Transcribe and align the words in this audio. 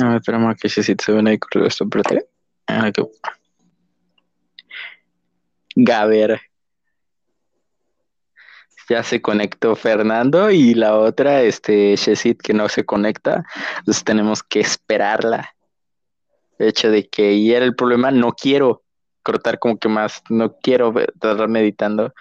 No, 0.00 0.16
esperamos 0.16 0.56
que 0.56 0.68
si 0.68 0.82
se 0.82 1.12
ven 1.12 1.28
ahí 1.28 1.38
corrido 1.38 1.66
esto, 1.66 1.84
espérate. 1.84 2.26
Ah. 2.66 2.90
Gaber. 5.76 6.40
Ya 8.88 9.02
se 9.02 9.22
conectó 9.22 9.76
Fernando 9.76 10.50
y 10.50 10.74
la 10.74 10.96
otra, 10.96 11.42
este, 11.42 11.94
Shesit, 11.96 12.40
que 12.40 12.54
no 12.54 12.68
se 12.68 12.84
conecta. 12.84 13.44
Entonces 13.78 14.02
tenemos 14.02 14.42
que 14.42 14.60
esperarla. 14.60 15.54
De 16.58 16.68
hecho, 16.68 16.90
de 16.90 17.08
que 17.08 17.34
y 17.34 17.52
era 17.52 17.64
el 17.64 17.76
problema, 17.76 18.10
no 18.10 18.32
quiero 18.32 18.82
cortar 19.22 19.58
como 19.58 19.78
que 19.78 19.88
más, 19.88 20.22
no 20.28 20.56
quiero 20.56 20.92
estar 20.98 21.48
meditando. 21.48 22.12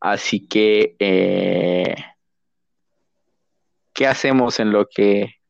Así 0.00 0.46
que, 0.46 0.96
eh, 0.98 1.94
¿qué 3.92 4.06
hacemos 4.06 4.60
en 4.60 4.70
lo 4.70 4.88
que, 4.88 5.40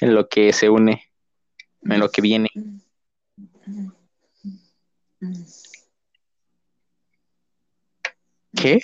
en 0.00 0.14
lo 0.14 0.28
que 0.28 0.52
se 0.52 0.68
une? 0.68 1.07
En 1.88 2.00
lo 2.00 2.10
que 2.10 2.22
viene. 2.22 2.48
¿Qué? 8.56 8.82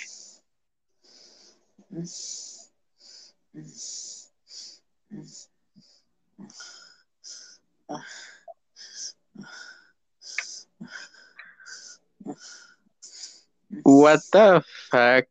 What 13.83 14.21
the 14.31 14.63
fuck? 14.89 15.27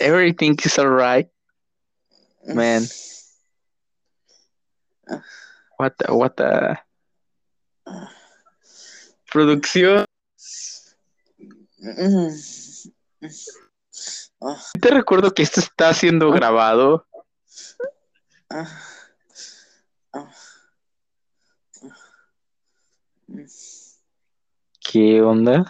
Everything 0.00 0.56
is 0.64 0.78
alright, 0.78 1.28
man. 2.46 2.86
What 5.80 5.96
the, 5.96 6.12
what 6.12 6.34
the... 6.36 6.78
Producción. 9.32 10.04
Te 14.78 14.90
recuerdo 14.90 15.32
que 15.32 15.42
esto 15.42 15.60
está 15.60 15.94
siendo 15.94 16.30
grabado. 16.32 17.06
¿Qué 24.80 25.22
onda? 25.22 25.64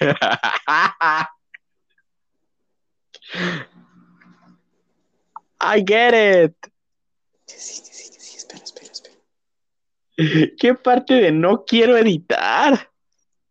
I 5.60 5.80
get 5.80 6.14
it. 6.14 6.54
Sí, 7.46 7.82
sí, 7.84 8.12
sí, 8.18 8.36
espera, 8.36 8.62
espera, 8.64 8.92
espera. 8.92 9.16
¿Qué 10.58 10.74
parte 10.74 11.14
de 11.14 11.32
no 11.32 11.64
quiero 11.64 11.96
editar? 11.96 12.90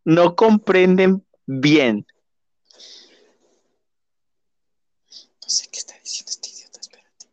No 0.04 0.36
comprenden 0.36 1.26
bien. 1.46 2.06
No 5.42 5.50
sé 5.50 5.68
qué 5.72 5.80
está 5.80 5.96
diciendo 6.04 6.30
este 6.32 6.50
idiota, 6.50 6.80
espérate. 6.80 7.28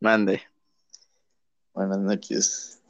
Mande. 0.00 0.42
Buenas 1.72 1.98
noches. 1.98 2.82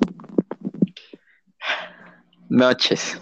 Noches. 2.48 3.20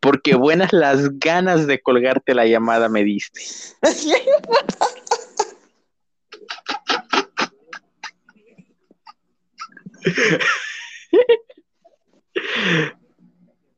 Porque 0.00 0.36
buenas 0.36 0.72
las 0.72 1.18
ganas 1.18 1.66
de 1.66 1.80
colgarte 1.80 2.34
la 2.34 2.46
llamada 2.46 2.88
me 2.88 3.02
diste. 3.02 3.40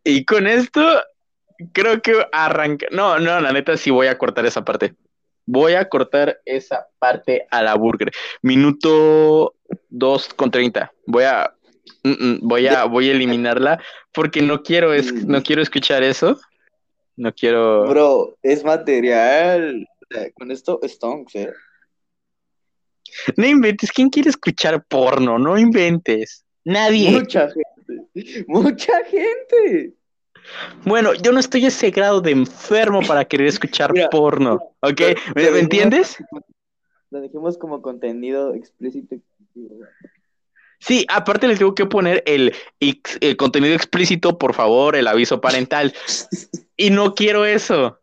y 0.04 0.26
con 0.26 0.46
esto 0.46 1.02
creo 1.72 2.02
que 2.02 2.26
arranca. 2.32 2.86
No, 2.90 3.18
no, 3.18 3.40
la 3.40 3.52
neta 3.52 3.78
sí 3.78 3.90
voy 3.90 4.08
a 4.08 4.18
cortar 4.18 4.44
esa 4.46 4.64
parte. 4.64 4.94
Voy 5.50 5.72
a 5.72 5.88
cortar 5.88 6.42
esa 6.44 6.88
parte 6.98 7.46
a 7.50 7.62
la 7.62 7.74
burger. 7.74 8.10
Minuto 8.42 9.54
2 9.88 10.34
con 10.34 10.50
30. 10.50 10.92
Voy 11.06 11.24
a 11.24 11.54
mm, 12.04 12.10
mm, 12.10 12.38
voy 12.42 12.66
a 12.66 12.84
voy 12.84 13.08
a 13.08 13.12
eliminarla 13.12 13.82
porque 14.12 14.42
no 14.42 14.62
quiero 14.62 14.92
es, 14.92 15.10
no 15.24 15.42
quiero 15.42 15.62
escuchar 15.62 16.02
eso. 16.02 16.38
No 17.16 17.32
quiero 17.32 17.88
Bro, 17.88 18.36
es 18.42 18.62
material. 18.62 19.86
Con 20.34 20.50
esto, 20.50 20.80
stonks, 20.84 21.34
eh. 21.36 21.52
No 23.38 23.46
inventes, 23.46 23.90
¿quién 23.90 24.10
quiere 24.10 24.28
escuchar 24.28 24.84
porno? 24.84 25.38
No 25.38 25.56
inventes. 25.56 26.44
Nadie. 26.64 27.10
Mucha 27.10 27.48
gente. 27.48 28.44
Mucha 28.46 29.02
gente. 29.04 29.94
Bueno, 30.84 31.14
yo 31.14 31.32
no 31.32 31.40
estoy 31.40 31.66
ese 31.66 31.90
grado 31.90 32.20
de 32.20 32.30
enfermo 32.32 33.00
para 33.06 33.24
querer 33.24 33.46
escuchar 33.46 33.92
Mira, 33.92 34.10
porno, 34.10 34.60
¿ok? 34.80 35.00
¿Me, 35.34 35.50
lo 35.50 35.56
entiendes? 35.56 36.16
Lo 37.10 37.20
dejemos 37.20 37.58
como 37.58 37.82
contenido 37.82 38.54
explícito. 38.54 39.16
Sí, 40.80 41.04
aparte 41.08 41.48
le 41.48 41.56
tengo 41.56 41.74
que 41.74 41.86
poner 41.86 42.22
el, 42.26 42.54
el 42.80 43.36
contenido 43.36 43.74
explícito, 43.74 44.38
por 44.38 44.54
favor, 44.54 44.96
el 44.96 45.06
aviso 45.06 45.40
parental. 45.40 45.94
Y 46.80 46.90
no 46.90 47.16
quiero 47.16 47.44
eso. 47.44 47.98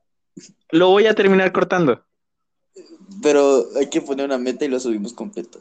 Lo 0.69 0.89
voy 0.89 1.07
a 1.07 1.15
terminar 1.15 1.53
cortando. 1.53 2.03
Pero 3.23 3.67
hay 3.77 3.89
que 3.89 4.01
poner 4.01 4.25
una 4.25 4.37
meta 4.37 4.65
y 4.65 4.67
lo 4.67 4.81
subimos 4.81 5.13
completo. 5.13 5.59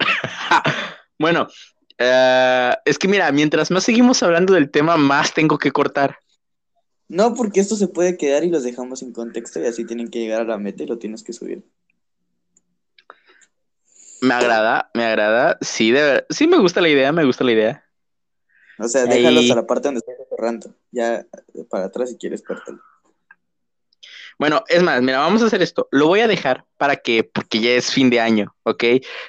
Bueno, 1.20 1.48
eh, 1.98 2.72
es 2.84 2.98
que 2.98 3.08
mira, 3.08 3.30
mientras 3.32 3.70
más 3.70 3.84
seguimos 3.84 4.22
hablando 4.22 4.54
del 4.54 4.70
tema, 4.70 4.96
más 4.96 5.34
tengo 5.34 5.58
que 5.58 5.72
cortar. 5.72 6.18
No, 7.08 7.34
porque 7.34 7.60
esto 7.60 7.74
se 7.76 7.88
puede 7.88 8.16
quedar 8.16 8.44
y 8.44 8.50
los 8.50 8.62
dejamos 8.62 8.98
sin 9.00 9.12
contexto 9.12 9.60
y 9.60 9.66
así 9.66 9.84
tienen 9.84 10.08
que 10.10 10.18
llegar 10.20 10.42
a 10.42 10.44
la 10.44 10.58
meta 10.58 10.82
y 10.82 10.86
lo 10.86 10.98
tienes 10.98 11.22
que 11.22 11.32
subir. 11.32 11.62
Me 14.20 14.34
agrada, 14.34 14.90
me 14.94 15.04
agrada. 15.04 15.58
Sí, 15.60 15.90
de 15.90 16.02
ver- 16.02 16.26
sí 16.28 16.46
me 16.46 16.58
gusta 16.58 16.80
la 16.80 16.88
idea, 16.88 17.12
me 17.12 17.24
gusta 17.24 17.44
la 17.44 17.52
idea. 17.52 17.84
O 18.78 18.88
sea, 18.88 19.02
Ahí. 19.02 19.08
déjalos 19.08 19.50
a 19.50 19.54
la 19.54 19.66
parte 19.66 19.88
donde 19.88 20.00
estás 20.00 20.16
cerrando. 20.28 20.74
Ya 20.90 21.20
eh, 21.20 21.26
para 21.70 21.86
atrás 21.86 22.10
si 22.10 22.16
quieres, 22.18 22.42
córtalo. 22.42 22.80
Bueno, 24.38 24.62
es 24.68 24.82
más, 24.82 25.02
mira, 25.02 25.18
vamos 25.18 25.42
a 25.42 25.46
hacer 25.46 25.62
esto. 25.62 25.88
Lo 25.90 26.06
voy 26.06 26.20
a 26.20 26.28
dejar 26.28 26.64
para 26.76 26.96
que, 26.96 27.24
porque 27.24 27.60
ya 27.60 27.70
es 27.70 27.90
fin 27.90 28.08
de 28.10 28.20
año, 28.20 28.54
¿ok? 28.64 28.84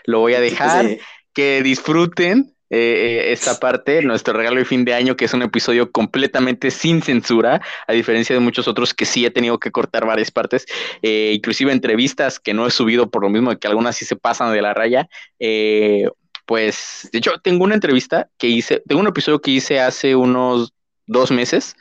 Lo 0.06 0.20
voy 0.20 0.34
a 0.36 0.40
dejar. 0.40 0.86
Sí. 0.86 1.00
que 1.34 1.62
disfruten 1.64 2.56
eh, 2.70 3.32
esta 3.32 3.60
parte, 3.60 4.02
nuestro 4.02 4.34
regalo 4.34 4.58
de 4.58 4.66
fin 4.66 4.86
de 4.86 4.94
año, 4.94 5.16
que 5.16 5.26
es 5.26 5.34
un 5.34 5.42
episodio 5.42 5.92
completamente 5.92 6.72
sin 6.72 7.02
censura, 7.02 7.62
a 7.88 7.94
diferencia 7.94 8.36
de 8.36 8.40
muchos 8.40 8.68
otros 8.68 8.94
que 8.94 9.06
sí 9.06 9.26
he 9.26 9.32
tenido 9.32 9.60
que 9.60 9.72
cortar 9.72 10.06
varias 10.06 10.32
partes, 10.32 10.66
eh, 11.02 11.32
inclusive 11.36 11.72
entrevistas 11.72 12.40
que 12.40 12.54
no 12.54 12.68
he 12.68 12.72
subido 12.72 13.10
por 13.10 13.24
lo 13.24 13.30
mismo 13.30 13.58
que 13.58 13.68
algunas 13.68 13.96
sí 13.96 14.06
se 14.06 14.16
pasan 14.16 14.54
de 14.54 14.62
la 14.62 14.74
raya. 14.74 15.08
eh, 15.40 16.10
pues, 16.46 17.08
de 17.12 17.20
hecho, 17.20 17.34
tengo 17.44 17.64
una 17.64 17.76
entrevista 17.76 18.28
que 18.40 18.48
hice, 18.48 18.82
tengo 18.88 19.02
un 19.02 19.08
episodio 19.08 19.40
que 19.40 19.52
hice 19.52 19.80
hace 19.80 20.16
unos 20.16 20.74
dos 21.06 21.30
meses 21.30 21.76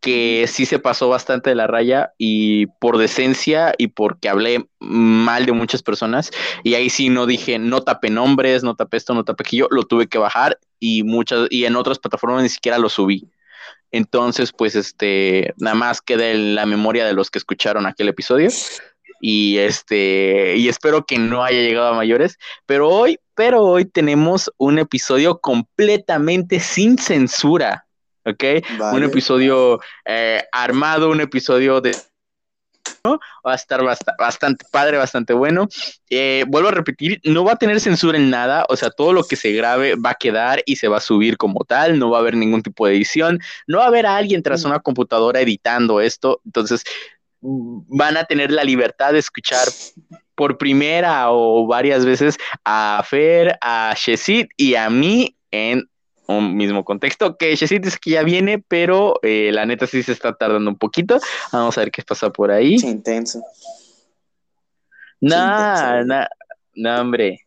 que 0.00 0.46
sí 0.48 0.66
se 0.66 0.78
pasó 0.78 1.08
bastante 1.08 1.50
de 1.50 1.56
la 1.56 1.66
raya 1.66 2.12
y 2.18 2.66
por 2.80 2.98
decencia 2.98 3.74
y 3.78 3.88
porque 3.88 4.28
hablé 4.28 4.68
mal 4.78 5.46
de 5.46 5.52
muchas 5.52 5.82
personas 5.82 6.30
y 6.62 6.74
ahí 6.74 6.90
sí 6.90 7.08
no 7.08 7.26
dije, 7.26 7.58
no 7.58 7.82
tapé 7.82 8.10
nombres, 8.10 8.62
no 8.62 8.76
tapé 8.76 8.98
esto, 8.98 9.14
no 9.14 9.24
tapé 9.24 9.42
aquello, 9.44 9.68
lo 9.70 9.82
tuve 9.84 10.06
que 10.06 10.18
bajar 10.18 10.58
y 10.78 11.02
muchas, 11.02 11.48
y 11.50 11.64
en 11.64 11.76
otras 11.76 11.98
plataformas 11.98 12.42
ni 12.42 12.48
siquiera 12.48 12.78
lo 12.78 12.88
subí. 12.88 13.28
Entonces, 13.92 14.52
pues, 14.52 14.74
este, 14.76 15.54
nada 15.58 15.74
más 15.74 16.02
queda 16.02 16.30
en 16.30 16.54
la 16.54 16.66
memoria 16.66 17.06
de 17.06 17.14
los 17.14 17.30
que 17.30 17.38
escucharon 17.38 17.86
aquel 17.86 18.08
episodio. 18.08 18.50
Y 19.20 19.56
este, 19.58 20.56
y 20.56 20.68
espero 20.68 21.06
que 21.06 21.18
no 21.18 21.42
haya 21.42 21.60
llegado 21.60 21.88
a 21.88 21.94
mayores. 21.94 22.38
Pero 22.66 22.88
hoy, 22.90 23.18
pero 23.34 23.62
hoy 23.62 23.86
tenemos 23.86 24.52
un 24.58 24.78
episodio 24.78 25.40
completamente 25.40 26.60
sin 26.60 26.98
censura. 26.98 27.85
¿Ok? 28.26 28.44
Un 28.92 29.04
episodio 29.04 29.80
eh, 30.04 30.42
armado, 30.52 31.10
un 31.10 31.20
episodio 31.20 31.80
de 31.80 31.92
va 33.46 33.52
a 33.52 33.54
estar 33.54 33.82
bastante 34.18 34.64
padre, 34.70 34.96
bastante 34.96 35.32
bueno. 35.32 35.68
Eh, 36.10 36.44
vuelvo 36.48 36.68
a 36.68 36.72
repetir, 36.72 37.20
no 37.24 37.44
va 37.44 37.52
a 37.52 37.56
tener 37.56 37.80
censura 37.80 38.18
en 38.18 38.30
nada, 38.30 38.64
o 38.68 38.76
sea, 38.76 38.90
todo 38.90 39.12
lo 39.12 39.24
que 39.24 39.36
se 39.36 39.52
grabe 39.52 39.94
va 39.94 40.10
a 40.10 40.14
quedar 40.14 40.62
y 40.66 40.76
se 40.76 40.88
va 40.88 40.98
a 40.98 41.00
subir 41.00 41.36
como 41.36 41.64
tal, 41.64 41.98
no 41.98 42.10
va 42.10 42.18
a 42.18 42.20
haber 42.20 42.36
ningún 42.36 42.62
tipo 42.62 42.86
de 42.86 42.94
edición, 42.94 43.40
no 43.66 43.78
va 43.78 43.84
a 43.84 43.88
haber 43.88 44.06
alguien 44.06 44.42
tras 44.42 44.64
una 44.64 44.80
computadora 44.80 45.40
editando 45.40 46.00
esto, 46.00 46.40
entonces 46.44 46.84
van 47.40 48.16
a 48.16 48.24
tener 48.24 48.50
la 48.50 48.64
libertad 48.64 49.12
de 49.12 49.20
escuchar 49.20 49.68
por 50.34 50.58
primera 50.58 51.30
o 51.30 51.66
varias 51.66 52.04
veces 52.04 52.36
a 52.64 53.02
Fer, 53.08 53.56
a 53.60 53.94
Shesit 53.96 54.50
y 54.56 54.74
a 54.74 54.90
mí 54.90 55.36
en 55.50 55.88
un 56.28 56.56
mismo 56.56 56.84
contexto. 56.84 57.36
Que 57.36 57.54
Shesit 57.54 57.84
dice 57.84 57.98
que 58.00 58.10
ya 58.10 58.22
viene, 58.22 58.58
pero 58.58 59.18
eh, 59.22 59.50
la 59.52 59.66
neta 59.66 59.86
sí 59.86 60.02
se 60.02 60.12
está 60.12 60.34
tardando 60.34 60.70
un 60.70 60.78
poquito. 60.78 61.18
Vamos 61.52 61.76
a 61.76 61.80
ver 61.80 61.90
qué 61.90 62.02
pasa 62.02 62.30
por 62.30 62.50
ahí. 62.50 62.76
Qué 62.78 62.88
intenso. 62.88 63.42
Nah, 65.20 66.04
nah, 66.04 66.26
nah, 66.74 67.00
hombre. 67.00 67.46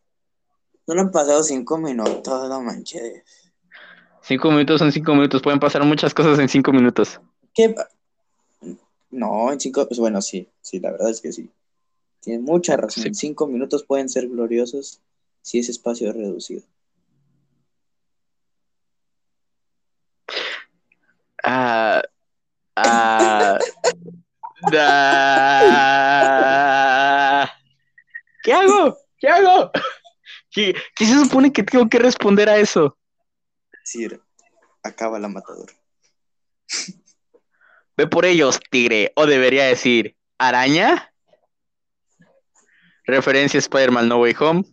No 0.88 0.96
lo 0.96 1.02
han 1.02 1.12
pasado 1.12 1.44
cinco 1.44 1.78
minutos, 1.78 2.50
no 2.50 2.62
manches. 2.62 3.24
Cinco 4.22 4.50
minutos 4.52 4.80
son 4.80 4.92
cinco 4.92 5.14
minutos. 5.14 5.42
Pueden 5.42 5.60
pasar 5.60 5.84
muchas 5.84 6.14
cosas 6.14 6.40
en 6.40 6.50
cinco 6.50 6.72
minutos. 6.72 7.20
¿Qué? 7.54 7.76
No, 9.12 9.52
en 9.52 9.60
cinco, 9.60 9.88
pues 9.88 10.00
bueno, 10.00 10.22
sí, 10.22 10.48
sí, 10.62 10.80
la 10.80 10.92
verdad 10.92 11.10
es 11.10 11.22
que 11.22 11.32
sí. 11.32 11.50
Tiene 12.22 12.44
mucha 12.44 12.76
razón. 12.76 13.08
En 13.08 13.16
cinco 13.16 13.48
minutos 13.48 13.84
pueden 13.84 14.10
ser 14.10 14.28
gloriosos 14.28 15.00
si 15.42 15.60
ese 15.60 15.72
espacio 15.72 16.10
es 16.10 16.16
reducido. 16.16 16.64
Ah, 21.44 22.02
ah, 22.76 23.58
ah, 24.78 26.40
¿Qué 28.44 28.54
hago? 28.54 28.98
¿Qué 29.18 29.28
hago? 29.28 29.72
¿Qué, 30.52 30.76
¿Qué, 30.96 31.06
se 31.06 31.14
supone 31.20 31.54
que 31.54 31.64
tengo 31.64 31.88
que 31.90 32.00
responder 32.00 32.50
a 32.50 32.58
eso? 32.58 32.98
Decir, 33.84 34.22
acaba 34.84 35.20
la 35.20 35.28
matadora. 35.28 35.74
Ve 37.98 38.08
por 38.08 38.26
ellos, 38.26 38.60
tigre. 38.72 39.12
O 39.16 39.26
debería 39.26 39.66
decir, 39.66 40.16
araña. 40.38 41.14
Referencia 43.06 43.58
Spider-Man 43.58 44.08
No 44.08 44.20
Way 44.20 44.36
Home. 44.40 44.64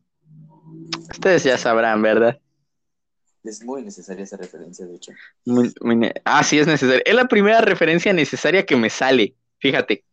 Ustedes 1.10 1.44
ya 1.44 1.58
sabrán, 1.58 2.02
¿verdad? 2.02 2.38
Es 3.42 3.62
muy 3.64 3.82
necesaria 3.82 4.24
esa 4.24 4.36
referencia, 4.36 4.86
de 4.86 4.96
hecho. 4.96 5.12
ah, 6.24 6.42
sí, 6.42 6.58
es 6.58 6.66
necesaria. 6.66 7.02
Es 7.04 7.14
la 7.14 7.26
primera 7.26 7.60
referencia 7.60 8.12
necesaria 8.12 8.66
que 8.66 8.76
me 8.76 8.90
sale, 8.90 9.34
fíjate. 9.58 10.04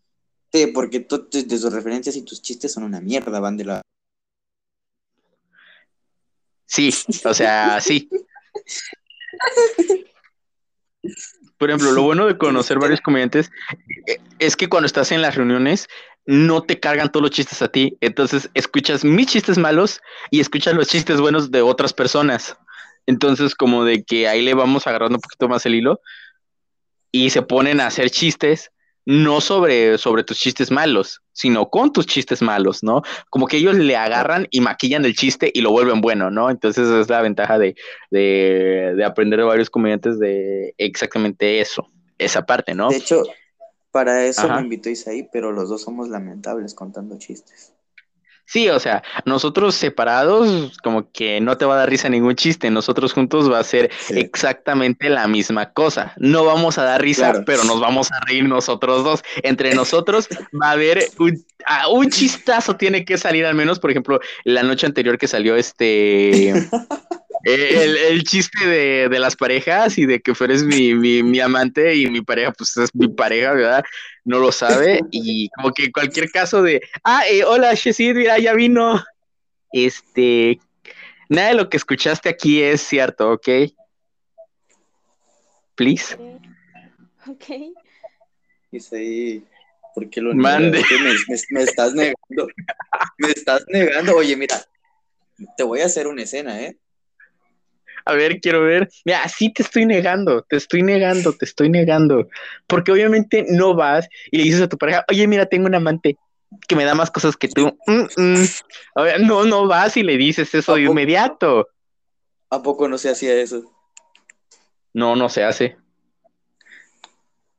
Sí, 0.51 0.67
porque 0.67 0.99
tú, 0.99 1.27
de 1.29 1.43
tus 1.43 1.73
referencias 1.73 2.15
y 2.15 2.23
tus 2.23 2.41
chistes 2.41 2.71
son 2.71 2.83
una 2.83 3.01
mierda, 3.01 3.39
van 3.39 3.57
de 3.57 3.65
la... 3.65 3.81
Sí, 6.65 6.93
o 7.25 7.33
sea, 7.33 7.81
sí. 7.81 8.09
Por 11.57 11.69
ejemplo, 11.69 11.91
lo 11.91 12.03
bueno 12.03 12.27
de 12.27 12.37
conocer 12.37 12.79
varios 12.79 13.01
comediantes 13.01 13.51
eh, 14.07 14.17
es 14.39 14.55
que 14.55 14.69
cuando 14.69 14.85
estás 14.85 15.11
en 15.11 15.21
las 15.21 15.35
reuniones 15.35 15.87
no 16.25 16.61
te 16.61 16.79
cargan 16.79 17.11
todos 17.11 17.23
los 17.23 17.31
chistes 17.31 17.61
a 17.61 17.67
ti. 17.67 17.97
Entonces 18.01 18.49
escuchas 18.53 19.03
mis 19.03 19.27
chistes 19.27 19.57
malos 19.57 20.01
y 20.31 20.39
escuchas 20.39 20.73
los 20.73 20.87
chistes 20.87 21.19
buenos 21.19 21.51
de 21.51 21.61
otras 21.61 21.93
personas. 21.93 22.57
Entonces, 23.05 23.55
como 23.55 23.83
de 23.83 24.03
que 24.03 24.27
ahí 24.27 24.41
le 24.41 24.53
vamos 24.53 24.87
agarrando 24.87 25.17
un 25.17 25.21
poquito 25.21 25.49
más 25.49 25.65
el 25.65 25.75
hilo 25.75 25.99
y 27.11 27.29
se 27.29 27.41
ponen 27.41 27.81
a 27.81 27.87
hacer 27.87 28.09
chistes 28.09 28.71
no 29.05 29.41
sobre, 29.41 29.97
sobre 29.97 30.23
tus 30.23 30.39
chistes 30.39 30.71
malos, 30.71 31.21
sino 31.33 31.69
con 31.69 31.91
tus 31.91 32.05
chistes 32.05 32.41
malos, 32.41 32.83
¿no? 32.83 33.01
Como 33.29 33.47
que 33.47 33.57
ellos 33.57 33.75
le 33.75 33.95
agarran 33.95 34.47
y 34.49 34.61
maquillan 34.61 35.03
el 35.05 35.15
chiste 35.15 35.51
y 35.53 35.61
lo 35.61 35.71
vuelven 35.71 36.01
bueno, 36.01 36.31
¿no? 36.31 36.49
Entonces 36.49 36.87
es 36.87 37.09
la 37.09 37.21
ventaja 37.21 37.59
de, 37.59 37.75
de, 38.11 39.03
aprender 39.05 39.39
de 39.39 39.45
varios 39.45 39.69
comediantes 39.69 40.19
de 40.19 40.73
exactamente 40.77 41.59
eso, 41.59 41.89
esa 42.17 42.45
parte, 42.45 42.73
¿no? 42.73 42.89
De 42.89 42.97
hecho, 42.97 43.23
para 43.91 44.25
eso 44.25 44.47
me 44.47 44.61
invitó 44.61 44.89
Isaí, 44.89 45.27
pero 45.31 45.51
los 45.51 45.69
dos 45.69 45.81
somos 45.81 46.09
lamentables 46.09 46.73
contando 46.73 47.17
chistes. 47.17 47.72
Sí, 48.45 48.69
o 48.69 48.79
sea, 48.79 49.03
nosotros 49.25 49.73
separados, 49.73 50.77
como 50.83 51.11
que 51.11 51.39
no 51.41 51.57
te 51.57 51.65
va 51.65 51.75
a 51.75 51.77
dar 51.77 51.89
risa 51.89 52.09
ningún 52.09 52.35
chiste. 52.35 52.69
Nosotros 52.69 53.13
juntos 53.13 53.51
va 53.51 53.59
a 53.59 53.63
ser 53.63 53.89
exactamente 54.09 55.09
la 55.09 55.27
misma 55.27 55.71
cosa. 55.71 56.13
No 56.17 56.45
vamos 56.45 56.77
a 56.77 56.83
dar 56.83 57.01
risa, 57.01 57.43
pero 57.45 57.63
nos 57.63 57.79
vamos 57.79 58.11
a 58.11 58.19
reír 58.25 58.43
nosotros 58.43 59.03
dos. 59.03 59.23
Entre 59.41 59.73
nosotros 59.73 60.27
va 60.61 60.67
a 60.67 60.71
haber 60.71 61.03
un, 61.19 61.43
ah, 61.65 61.87
un, 61.89 62.09
chistazo, 62.09 62.75
tiene 62.75 63.05
que 63.05 63.17
salir 63.17 63.45
al 63.45 63.55
menos. 63.55 63.79
Por 63.79 63.91
ejemplo, 63.91 64.19
la 64.43 64.61
noche 64.63 64.85
anterior 64.85 65.17
que 65.17 65.27
salió 65.27 65.55
este. 65.55 66.53
El, 67.43 67.97
el, 67.97 68.23
chiste 68.23 68.65
de, 68.65 69.09
de, 69.09 69.19
las 69.19 69.35
parejas 69.35 69.97
y 69.97 70.05
de 70.05 70.21
que 70.21 70.33
fueres 70.33 70.63
mi, 70.63 70.95
mi, 70.95 71.23
mi, 71.23 71.41
amante 71.41 71.93
y 71.93 72.09
mi 72.09 72.21
pareja, 72.21 72.53
pues 72.53 72.77
es 72.77 72.89
mi 72.95 73.09
pareja, 73.09 73.51
¿verdad? 73.51 73.83
No 74.23 74.39
lo 74.39 74.53
sabe. 74.53 75.01
Y 75.11 75.49
como 75.49 75.73
que 75.73 75.91
cualquier 75.91 76.31
caso 76.31 76.61
de, 76.61 76.81
ah, 77.03 77.23
eh, 77.29 77.43
hola, 77.43 77.73
Shesid, 77.73 78.15
mira, 78.15 78.39
ya 78.39 78.53
vino. 78.53 79.03
Este, 79.73 80.57
nada 81.27 81.49
de 81.49 81.55
lo 81.55 81.67
que 81.67 81.75
escuchaste 81.75 82.29
aquí 82.29 82.63
es 82.63 82.81
cierto, 82.81 83.31
¿ok? 83.33 83.49
Please. 85.75 86.15
Ok. 87.27 87.45
Dice 88.71 88.95
ahí, 88.95 89.45
¿por 89.93 90.09
qué 90.09 90.21
lo 90.21 90.33
Mande. 90.33 90.81
Me, 91.27 91.35
me 91.49 91.63
estás 91.63 91.93
negando. 91.93 92.47
Me 93.17 93.27
estás 93.29 93.65
negando. 93.67 94.15
Oye, 94.15 94.37
mira, 94.37 94.63
te 95.57 95.63
voy 95.63 95.81
a 95.81 95.87
hacer 95.87 96.07
una 96.07 96.23
escena, 96.23 96.61
¿eh? 96.61 96.77
A 98.05 98.13
ver, 98.13 98.39
quiero 98.39 98.61
ver. 98.61 98.89
Mira, 99.05 99.27
sí 99.27 99.51
te 99.51 99.63
estoy 99.63 99.85
negando, 99.85 100.41
te 100.43 100.57
estoy 100.57 100.83
negando, 100.83 101.33
te 101.33 101.45
estoy 101.45 101.69
negando. 101.69 102.27
Porque 102.67 102.91
obviamente 102.91 103.45
no 103.49 103.75
vas 103.75 104.07
y 104.31 104.37
le 104.37 104.43
dices 104.43 104.61
a 104.61 104.69
tu 104.69 104.77
pareja, 104.77 105.05
oye, 105.09 105.27
mira, 105.27 105.45
tengo 105.45 105.67
un 105.67 105.75
amante 105.75 106.17
que 106.67 106.75
me 106.75 106.85
da 106.85 106.95
más 106.95 107.11
cosas 107.11 107.35
que 107.35 107.47
tú. 107.47 107.77
Mm, 107.87 108.21
mm. 108.21 109.27
no, 109.27 109.45
no 109.45 109.67
vas 109.67 109.97
y 109.97 110.03
le 110.03 110.17
dices 110.17 110.53
eso 110.53 110.75
de 110.75 110.83
inmediato. 110.83 111.67
¿A 112.49 112.61
poco 112.61 112.87
no 112.87 112.97
se 112.97 113.09
hacía 113.09 113.33
eso? 113.35 113.63
No, 114.93 115.15
no 115.15 115.29
se 115.29 115.43
hace. 115.43 115.77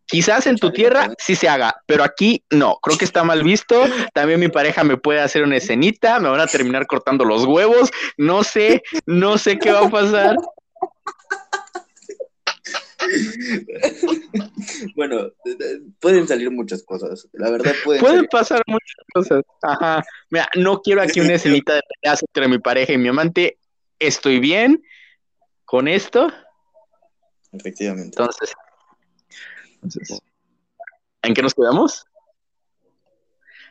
Quizás 0.07 0.47
en 0.47 0.57
tu 0.57 0.71
tierra 0.71 1.15
sí 1.19 1.35
se 1.35 1.49
haga, 1.49 1.83
pero 1.87 2.05
aquí 2.05 2.45
no, 2.51 2.79
creo 2.83 2.99
que 2.99 3.05
está 3.05 3.25
mal 3.25 3.43
visto. 3.43 3.85
También 4.13 4.41
mi 4.41 4.49
pareja 4.49 4.85
me 4.85 4.97
puede 4.97 5.21
hacer 5.21 5.43
una 5.43 5.57
escenita, 5.57 6.21
me 6.21 6.29
van 6.29 6.41
a 6.41 6.47
terminar 6.47 6.87
cortando 6.87 7.25
los 7.25 7.45
huevos, 7.45 7.91
no 8.17 8.45
sé, 8.45 8.83
no 9.07 9.39
sé 9.39 9.59
qué 9.59 9.73
va 9.73 9.87
a 9.87 9.91
pasar. 9.91 10.37
Bueno, 14.97 15.31
pueden 16.01 16.27
salir 16.27 16.51
muchas 16.51 16.83
cosas, 16.83 17.29
la 17.33 17.51
verdad 17.51 17.75
pueden, 17.85 18.01
pueden 18.01 18.27
pasar 18.27 18.63
muchas 18.67 18.97
cosas. 19.13 19.43
Ajá. 19.63 20.03
Mira, 20.31 20.49
no 20.57 20.81
quiero 20.81 21.03
aquí 21.03 21.21
una 21.21 21.35
escenita 21.35 21.75
de 21.75 21.83
peleas 21.83 22.23
entre 22.23 22.49
mi 22.49 22.59
pareja 22.59 22.93
y 22.93 22.99
mi 22.99 23.09
amante. 23.09 23.59
Estoy 23.99 24.41
bien 24.41 24.83
con 25.65 25.87
esto. 25.87 26.33
Efectivamente. 27.53 28.17
Entonces, 28.19 28.55
¿en 31.23 31.35
qué 31.35 31.43
nos 31.43 31.55
quedamos? 31.55 32.07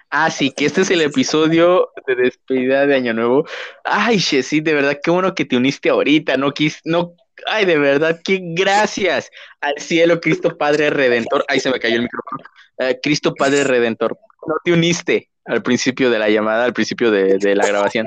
Ah, 0.09 0.29
sí, 0.29 0.51
que 0.51 0.65
este 0.65 0.81
es 0.81 0.91
el 0.91 1.01
episodio 1.01 1.89
de 2.05 2.15
despedida 2.15 2.85
de 2.85 2.95
Año 2.95 3.15
Nuevo. 3.15 3.47
Ay, 3.83 4.19
sí, 4.19 4.61
de 4.61 4.73
verdad, 4.75 4.99
qué 5.03 5.09
bueno 5.09 5.33
que 5.33 5.43
te 5.43 5.57
uniste 5.57 5.89
ahorita. 5.89 6.37
No 6.37 6.53
quis, 6.53 6.81
no, 6.83 7.15
ay, 7.47 7.65
de 7.65 7.79
verdad, 7.79 8.21
qué 8.23 8.39
gracias 8.41 9.31
al 9.59 9.73
cielo, 9.79 10.21
Cristo 10.21 10.55
Padre 10.55 10.91
Redentor. 10.91 11.43
Ay, 11.47 11.59
se 11.59 11.71
me 11.71 11.79
cayó 11.79 11.95
el 11.95 12.03
micrófono. 12.03 12.43
Eh, 12.77 12.99
Cristo 13.01 13.33
Padre 13.33 13.63
Redentor. 13.63 14.15
No 14.47 14.55
te 14.63 14.71
uniste 14.71 15.29
al 15.45 15.63
principio 15.63 16.11
de 16.11 16.19
la 16.19 16.29
llamada, 16.29 16.65
al 16.65 16.73
principio 16.73 17.09
de, 17.09 17.55
la 17.55 17.65
grabación. 17.65 18.05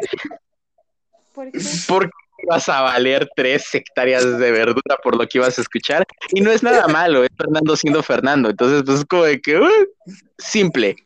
¿Por 1.35 1.51
qué? 1.51 1.59
Porque 1.89 2.11
vas 2.49 2.69
a 2.69 2.83
valer 2.83 3.29
tres 3.35 3.75
hectáreas 3.75 4.39
de 4.39 4.51
verdura 4.53 4.97
por 5.03 5.17
lo 5.17 5.27
que 5.27 5.39
ibas 5.39 5.59
a 5.59 5.63
escuchar. 5.63 6.05
Y 6.33 6.41
no 6.41 6.51
es 6.51 6.63
nada 6.63 6.87
malo, 6.89 7.25
es 7.25 7.31
Fernando 7.37 7.77
siendo 7.77 8.03
Fernando. 8.03 8.51
Entonces, 8.51 8.83
pues 8.85 9.01
es 9.01 9.05
como 9.05 9.25
de 9.25 9.41
que, 9.41 9.59
uh, 9.59 9.87
simple, 10.39 10.97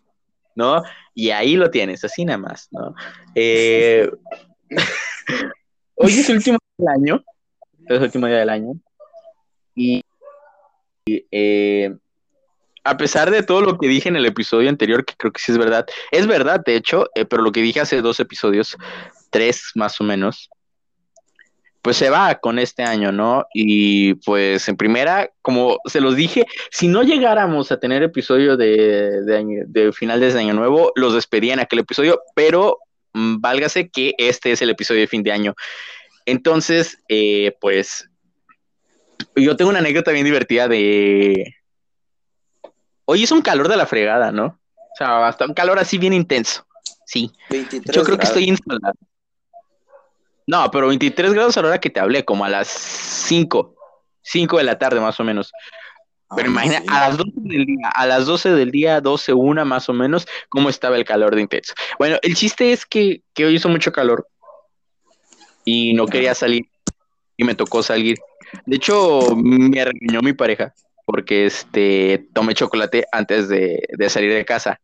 ¿no? 0.54 0.82
Y 1.14 1.30
ahí 1.30 1.56
lo 1.56 1.70
tienes, 1.70 2.04
así 2.04 2.24
nada 2.24 2.38
más, 2.38 2.68
¿no? 2.70 2.94
Eh, 3.34 4.10
hoy 5.94 6.12
es 6.12 6.28
el 6.28 6.36
último 6.36 6.58
día 6.78 6.92
del 6.92 7.02
año, 7.02 7.24
es 7.86 7.96
el 7.96 8.02
último 8.02 8.26
día 8.26 8.38
del 8.38 8.50
año. 8.50 8.72
Y, 9.74 10.02
eh, 11.06 11.94
a 12.84 12.96
pesar 12.96 13.30
de 13.30 13.42
todo 13.42 13.60
lo 13.60 13.78
que 13.78 13.88
dije 13.88 14.08
en 14.08 14.16
el 14.16 14.26
episodio 14.26 14.68
anterior, 14.68 15.04
que 15.04 15.14
creo 15.16 15.32
que 15.32 15.40
sí 15.40 15.52
es 15.52 15.58
verdad, 15.58 15.86
es 16.10 16.26
verdad, 16.26 16.60
de 16.64 16.76
hecho, 16.76 17.08
eh, 17.14 17.24
pero 17.24 17.42
lo 17.42 17.52
que 17.52 17.60
dije 17.60 17.80
hace 17.80 18.00
dos 18.00 18.20
episodios, 18.20 18.76
tres 19.30 19.72
más 19.74 20.00
o 20.00 20.04
menos, 20.04 20.48
pues 21.82 21.96
se 21.96 22.10
va 22.10 22.34
con 22.36 22.58
este 22.58 22.82
año, 22.82 23.10
¿no? 23.12 23.46
Y 23.54 24.14
pues 24.14 24.68
en 24.68 24.76
primera, 24.76 25.30
como 25.42 25.78
se 25.86 26.00
los 26.00 26.14
dije, 26.16 26.46
si 26.70 26.88
no 26.88 27.02
llegáramos 27.02 27.72
a 27.72 27.80
tener 27.80 28.02
episodio 28.02 28.56
de, 28.56 29.22
de, 29.22 29.36
año- 29.36 29.64
de 29.66 29.92
final 29.92 30.20
de 30.20 30.38
año 30.38 30.52
nuevo, 30.54 30.92
los 30.94 31.14
despedía 31.14 31.54
en 31.54 31.60
aquel 31.60 31.78
episodio, 31.80 32.20
pero 32.34 32.78
mm, 33.14 33.40
válgase 33.40 33.88
que 33.88 34.14
este 34.18 34.52
es 34.52 34.60
el 34.62 34.70
episodio 34.70 35.00
de 35.00 35.06
fin 35.06 35.22
de 35.22 35.32
año. 35.32 35.54
Entonces, 36.26 36.98
eh, 37.08 37.56
pues 37.60 38.08
yo 39.34 39.56
tengo 39.56 39.70
una 39.70 39.78
anécdota 39.80 40.10
bien 40.12 40.24
divertida 40.24 40.68
de... 40.68 41.54
Hoy 43.06 43.24
es 43.24 43.32
un 43.32 43.42
calor 43.42 43.68
de 43.68 43.76
la 43.76 43.86
fregada, 43.86 44.30
¿no? 44.32 44.60
O 44.76 44.96
sea, 44.96 45.26
hasta 45.26 45.46
un 45.46 45.54
calor 45.54 45.78
así 45.78 45.98
bien 45.98 46.12
intenso. 46.12 46.66
Sí. 47.06 47.32
23 47.50 47.96
Yo 47.96 48.04
creo 48.04 48.18
que 48.18 48.26
estoy 48.26 48.44
instalado. 48.44 48.94
No, 50.50 50.68
pero 50.72 50.88
23 50.88 51.32
grados 51.32 51.56
a 51.56 51.62
la 51.62 51.68
hora 51.68 51.80
que 51.80 51.90
te 51.90 52.00
hablé, 52.00 52.24
como 52.24 52.44
a 52.44 52.48
las 52.48 52.66
5, 52.66 53.72
5 54.22 54.58
de 54.58 54.64
la 54.64 54.78
tarde 54.78 54.98
más 55.00 55.20
o 55.20 55.22
menos. 55.24 55.52
Pero 56.34 56.48
Ah, 56.48 56.50
imagina, 56.50 56.80
sí. 56.80 56.86
a 56.88 57.08
las 57.08 57.18
12 57.18 57.32
del 57.36 57.66
día, 57.66 57.88
a 57.94 58.06
las 58.06 58.26
12 58.26 58.50
del 58.50 58.70
día, 58.72 59.00
12, 59.00 59.32
una 59.32 59.64
más 59.64 59.88
o 59.88 59.92
menos, 59.92 60.26
cómo 60.48 60.68
estaba 60.68 60.96
el 60.96 61.04
calor 61.04 61.36
de 61.36 61.42
intenso. 61.42 61.72
Bueno, 62.00 62.18
el 62.22 62.34
chiste 62.34 62.72
es 62.72 62.84
que, 62.84 63.22
que 63.32 63.46
hoy 63.46 63.54
hizo 63.54 63.68
mucho 63.68 63.92
calor 63.92 64.26
y 65.64 65.92
no 65.94 66.06
quería 66.06 66.34
salir 66.34 66.64
y 67.36 67.44
me 67.44 67.54
tocó 67.54 67.84
salir. 67.84 68.18
De 68.66 68.74
hecho, 68.74 69.36
me 69.36 69.84
regañó 69.84 70.20
mi 70.20 70.32
pareja 70.32 70.74
porque 71.04 71.46
este, 71.46 72.26
tomé 72.34 72.54
chocolate 72.54 73.04
antes 73.12 73.48
de, 73.48 73.86
de 73.88 74.10
salir 74.10 74.34
de 74.34 74.44
casa. 74.44 74.80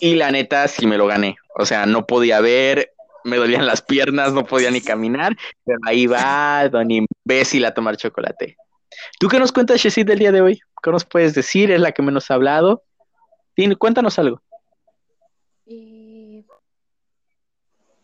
Y 0.00 0.14
la 0.14 0.30
neta, 0.30 0.66
sí 0.68 0.86
me 0.86 0.96
lo 0.96 1.06
gané. 1.06 1.36
O 1.56 1.66
sea, 1.66 1.86
no 1.86 2.06
podía 2.06 2.40
ver, 2.40 2.92
me 3.24 3.36
dolían 3.36 3.66
las 3.66 3.82
piernas, 3.82 4.32
no 4.32 4.44
podía 4.44 4.70
ni 4.70 4.80
caminar, 4.80 5.36
pero 5.64 5.78
ahí 5.86 6.06
va 6.06 6.68
Don 6.68 6.88
Imbécil 6.90 7.64
a 7.64 7.74
tomar 7.74 7.96
chocolate. 7.96 8.56
¿Tú 9.18 9.28
qué 9.28 9.38
nos 9.38 9.52
cuentas, 9.52 9.80
Shesid, 9.80 10.06
del 10.06 10.18
día 10.18 10.32
de 10.32 10.40
hoy? 10.40 10.60
¿Qué 10.82 10.90
nos 10.90 11.04
puedes 11.04 11.34
decir? 11.34 11.70
Es 11.70 11.80
la 11.80 11.92
que 11.92 12.02
menos 12.02 12.30
ha 12.30 12.34
hablado. 12.34 12.82
Dime, 13.56 13.76
cuéntanos 13.76 14.18
algo. 14.18 14.42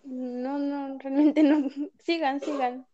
No, 0.05 0.59
no, 0.59 0.99
realmente 0.99 1.43
no. 1.43 1.69
Sigan, 2.05 2.41
sigan. 2.41 2.87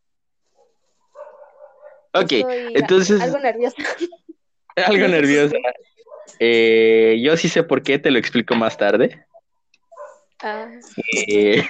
Ok, 2.15 2.33
Estoy 2.33 2.73
entonces- 2.75 3.21
Algo 3.21 3.39
nerviosa. 3.39 3.77
algo 4.77 5.09
nerviosa. 5.09 5.57
Eh, 6.39 7.21
yo 7.23 7.37
sí 7.37 7.49
sé 7.49 7.63
por 7.63 7.83
qué, 7.83 7.99
te 7.99 8.11
lo 8.11 8.19
explico 8.19 8.55
más 8.55 8.77
tarde. 8.77 9.25
Ah, 10.43 10.69
Eh, 11.29 11.65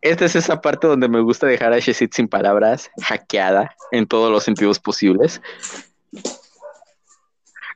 esta 0.00 0.24
es 0.24 0.36
esa 0.36 0.60
parte 0.60 0.86
donde 0.86 1.08
me 1.08 1.20
gusta 1.20 1.46
dejar 1.46 1.72
a 1.72 1.78
Shesit 1.78 2.12
sin 2.12 2.28
palabras, 2.28 2.90
hackeada 3.02 3.74
en 3.90 4.06
todos 4.06 4.30
los 4.30 4.44
sentidos 4.44 4.78
posibles. 4.78 5.40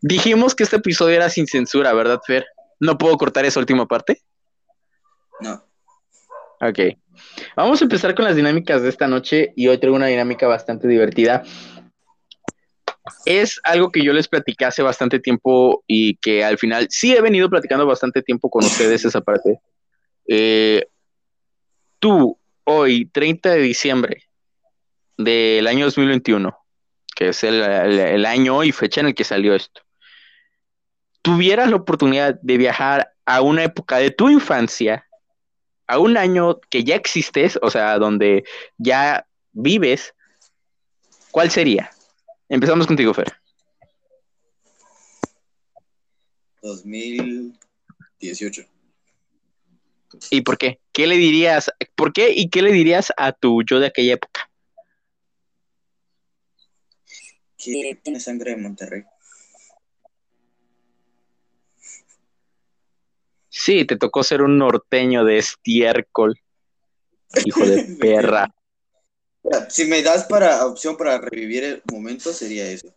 Dijimos 0.03 0.55
que 0.55 0.65
este 0.65 0.77
episodio 0.77 1.17
era 1.17 1.31
sin 1.31 1.47
censura, 1.47 1.93
¿verdad, 1.93 2.21
Fer? 2.25 2.47
¿No 2.79 2.99
puedo 2.99 3.17
cortar 3.17 3.45
esa 3.45 3.61
última 3.61 3.87
parte? 3.87 4.21
No. 5.41 5.65
Ok. 6.61 6.79
Vamos 7.57 7.81
a 7.81 7.85
empezar 7.85 8.15
con 8.15 8.25
las 8.25 8.37
dinámicas 8.37 8.83
de 8.83 8.89
esta 8.89 9.07
noche 9.07 9.53
y 9.57 9.69
hoy 9.69 9.79
traigo 9.79 9.97
una 9.97 10.07
dinámica 10.07 10.47
bastante 10.47 10.87
divertida. 10.87 11.43
Es 13.25 13.61
algo 13.65 13.91
que 13.91 14.05
yo 14.05 14.13
les 14.13 14.29
platicé 14.29 14.65
hace 14.65 14.83
bastante 14.83 15.19
tiempo 15.19 15.83
y 15.87 16.17
que 16.17 16.45
al 16.45 16.59
final 16.59 16.87
sí 16.91 17.15
he 17.15 17.21
venido 17.21 17.49
platicando 17.51 17.87
bastante 17.87 18.23
tiempo 18.23 18.49
con 18.51 18.65
ustedes 18.65 19.05
esa 19.05 19.21
parte. 19.21 19.61
Eh, 20.29 20.87
tú, 21.99 22.39
hoy, 22.65 23.07
30 23.07 23.51
de 23.51 23.59
diciembre 23.61 24.23
del 25.17 25.67
año 25.67 25.87
2021, 25.87 26.57
que 27.15 27.29
es 27.29 27.43
el, 27.45 27.63
el- 27.63 27.99
el 27.99 28.27
año 28.27 28.63
y 28.65 28.73
fecha 28.73 29.01
en 29.01 29.09
el 29.09 29.15
que 29.15 29.25
salió 29.25 29.55
esto, 29.55 29.81
tuvieras 31.23 31.71
la 31.71 31.77
oportunidad 31.77 32.39
de 32.43 32.57
viajar 32.59 33.13
a 33.25 33.41
una 33.41 33.65
época 33.65 33.99
de 33.99 34.11
tu 34.11 34.29
infancia, 34.31 35.05
a 35.89 35.99
un 35.99 36.17
año 36.17 36.61
que 36.71 36.85
ya 36.85 36.95
existes, 36.97 37.59
o 37.63 37.71
sea, 37.71 37.99
donde 37.99 38.45
ya 38.77 39.27
vives, 39.53 40.15
¿cuál 41.31 41.51
sería? 41.51 41.91
Empezamos 42.49 42.87
contigo, 42.87 43.13
Fer. 43.13 43.33
2018. 46.63 48.63
¿Y 50.31 50.41
por 50.43 50.59
qué? 50.59 50.81
¿Qué 50.93 51.07
le 51.07 51.17
dirías? 51.17 51.71
¿Por 51.95 52.13
qué 52.13 52.33
y 52.35 52.49
qué 52.49 52.63
le 52.63 52.73
dirías 52.73 53.13
a 53.17 53.33
tu 53.33 53.63
yo 53.63 53.81
de 53.81 53.87
aquella 53.87 54.15
época? 54.15 54.51
¿Quién 57.59 58.01
tiene 58.03 58.21
sangre 58.21 58.53
de 58.53 58.57
Monterrey? 58.59 59.05
Sí, 63.49 63.85
te 63.85 63.97
tocó 63.97 64.23
ser 64.23 64.43
un 64.43 64.59
norteño 64.59 65.25
de 65.25 65.39
estiércol, 65.39 66.39
hijo 67.45 67.67
de 67.67 67.85
perra. 68.01 68.55
Si 69.69 69.85
me 69.87 70.03
das 70.03 70.25
para 70.25 70.65
opción 70.67 70.97
para 70.97 71.19
revivir 71.19 71.65
el 71.65 71.83
momento, 71.93 72.33
sería 72.33 72.69
eso. 72.69 72.89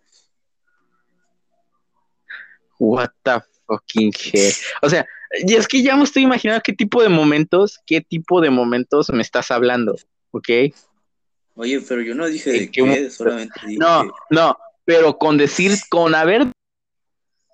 What 2.80 3.12
the 3.24 3.42
fucking 3.68 4.14
hell. 4.14 4.54
O 4.82 4.90
sea, 4.90 5.06
y 5.46 5.56
es 5.56 5.68
que 5.68 5.82
ya 5.82 5.96
me 5.96 6.04
estoy 6.04 6.24
imaginando 6.24 6.62
qué 6.64 6.74
tipo 6.74 7.04
de 7.04 7.10
momentos, 7.10 7.80
qué 7.86 8.02
tipo 8.02 8.42
de 8.42 8.50
momentos 8.50 9.10
me 9.12 9.22
estás 9.22 9.52
hablando, 9.52 9.96
¿ok? 10.32 10.50
Oye, 11.56 11.82
pero 11.82 12.02
yo 12.02 12.16
no 12.16 12.26
dije 12.28 12.52
¿En 12.52 12.60
de 12.60 12.72
qué 12.72 13.10
solamente 13.10 13.60
dije 13.68 13.80
No, 13.80 14.10
no, 14.30 14.58
pero 14.86 15.18
con 15.18 15.38
decir, 15.38 15.74
con 15.90 16.16
haber, 16.16 16.48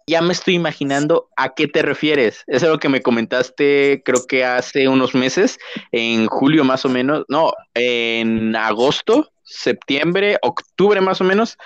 ya 0.08 0.22
me 0.22 0.34
estoy 0.34 0.54
imaginando 0.54 1.30
a 1.36 1.54
qué 1.56 1.68
te 1.68 1.82
refieres. 1.82 2.44
Eso 2.48 2.66
es 2.66 2.72
lo 2.72 2.80
que 2.80 2.90
me 2.90 3.02
comentaste, 3.02 4.02
creo 4.06 4.26
que 4.28 4.46
hace 4.46 4.88
unos 4.88 5.16
meses, 5.16 5.58
en 5.92 6.28
julio 6.28 6.64
más 6.64 6.86
o 6.86 6.90
menos, 6.90 7.26
no, 7.28 7.54
en 7.74 8.56
agosto, 8.56 9.32
septiembre, 9.44 10.38
octubre 10.42 11.02
más 11.02 11.22
o 11.22 11.24
menos. 11.24 11.58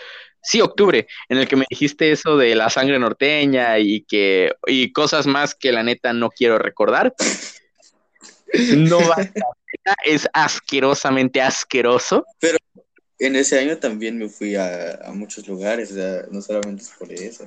Sí, 0.41 0.61
octubre, 0.61 1.05
en 1.27 1.37
el 1.37 1.47
que 1.49 1.57
me 1.57 1.65
dijiste 1.69 2.11
eso 2.11 2.37
de 2.37 2.55
la 2.55 2.69
sangre 2.69 2.97
norteña 2.97 3.77
y 3.77 4.01
que 4.03 4.53
y 4.67 4.93
cosas 4.93 5.27
más 5.27 5.53
que 5.53 5.73
la 5.73 5.83
neta 5.83 6.13
no 6.13 6.29
quiero 6.29 6.57
recordar. 6.57 7.13
No 8.75 8.99
pena, 8.99 9.95
es 10.05 10.27
asquerosamente 10.33 11.41
asqueroso. 11.41 12.25
En 13.19 13.35
ese 13.35 13.59
año 13.59 13.77
también 13.77 14.17
me 14.17 14.29
fui 14.29 14.55
a, 14.55 15.11
muchos 15.13 15.45
lugares, 15.47 15.91
no 16.31 16.41
solamente 16.41 16.85
por 16.97 17.11
eso. 17.11 17.45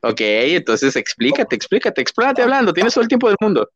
Ok, 0.00 0.20
entonces 0.20 0.94
explícate, 0.96 1.56
explícate, 1.56 2.00
explórate 2.00 2.42
hablando, 2.42 2.72
tienes 2.72 2.94
todo 2.94 3.02
el 3.02 3.08
tiempo 3.08 3.28
del 3.28 3.36
mundo. 3.40 3.68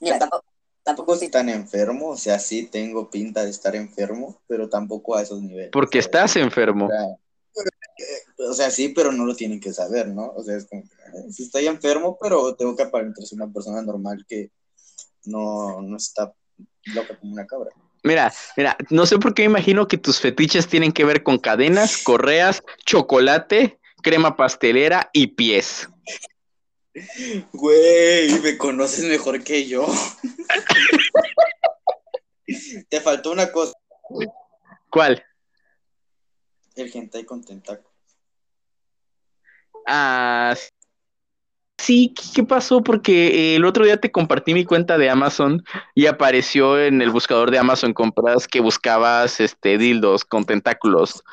Mira, 0.00 0.18
tampoco, 0.18 0.44
tampoco 0.82 1.14
estoy 1.14 1.30
tan 1.30 1.48
enfermo, 1.48 2.10
o 2.10 2.16
sea, 2.16 2.38
sí 2.38 2.66
tengo 2.66 3.10
pinta 3.10 3.44
de 3.44 3.50
estar 3.50 3.74
enfermo, 3.74 4.40
pero 4.46 4.68
tampoco 4.68 5.16
a 5.16 5.22
esos 5.22 5.40
niveles. 5.40 5.70
Porque 5.72 6.02
¿sabes? 6.02 6.06
estás 6.06 6.36
enfermo. 6.36 6.90
O 8.38 8.52
sea, 8.52 8.70
sí, 8.70 8.90
pero 8.90 9.10
no 9.10 9.24
lo 9.24 9.34
tienen 9.34 9.60
que 9.60 9.72
saber, 9.72 10.08
¿no? 10.08 10.32
O 10.36 10.42
sea, 10.42 10.56
es 10.56 10.66
como 10.66 10.82
sí 11.30 11.44
estoy 11.44 11.66
enfermo, 11.66 12.18
pero 12.20 12.54
tengo 12.54 12.76
que 12.76 12.82
aparentar 12.82 13.24
ser 13.24 13.40
una 13.40 13.52
persona 13.52 13.80
normal 13.82 14.24
que 14.28 14.50
no, 15.24 15.80
no 15.80 15.96
está 15.96 16.32
loca 16.94 17.18
como 17.18 17.32
una 17.32 17.46
cabra. 17.46 17.70
Mira, 18.02 18.32
mira, 18.56 18.76
no 18.90 19.06
sé 19.06 19.18
por 19.18 19.34
qué 19.34 19.42
me 19.42 19.58
imagino 19.58 19.88
que 19.88 19.98
tus 19.98 20.20
fetiches 20.20 20.68
tienen 20.68 20.92
que 20.92 21.04
ver 21.04 21.22
con 21.22 21.38
cadenas, 21.38 21.96
correas, 21.98 22.62
chocolate, 22.84 23.80
crema 24.06 24.36
pastelera 24.36 25.10
y 25.12 25.26
pies. 25.26 25.88
Güey, 27.52 28.30
me 28.40 28.56
conoces 28.56 29.04
mejor 29.06 29.42
que 29.42 29.66
yo. 29.66 29.84
Te 32.88 33.00
faltó 33.00 33.32
una 33.32 33.50
cosa, 33.50 33.72
¿Cuál? 34.90 35.24
el 36.76 36.90
hentai 36.94 37.24
con 37.24 37.42
tentáculos. 37.42 37.90
Ah, 39.88 40.54
sí, 41.78 42.14
¿qué- 42.14 42.22
¿qué 42.36 42.42
pasó? 42.44 42.82
Porque 42.84 43.26
eh, 43.54 43.56
el 43.56 43.64
otro 43.64 43.84
día 43.84 44.00
te 44.00 44.12
compartí 44.12 44.54
mi 44.54 44.64
cuenta 44.64 44.98
de 44.98 45.10
Amazon 45.10 45.64
y 45.96 46.06
apareció 46.06 46.80
en 46.80 47.02
el 47.02 47.10
buscador 47.10 47.50
de 47.50 47.58
Amazon 47.58 47.92
compras 47.92 48.46
que 48.46 48.60
buscabas 48.60 49.40
este 49.40 49.78
dildos 49.78 50.24
con 50.24 50.44
tentáculos. 50.44 51.24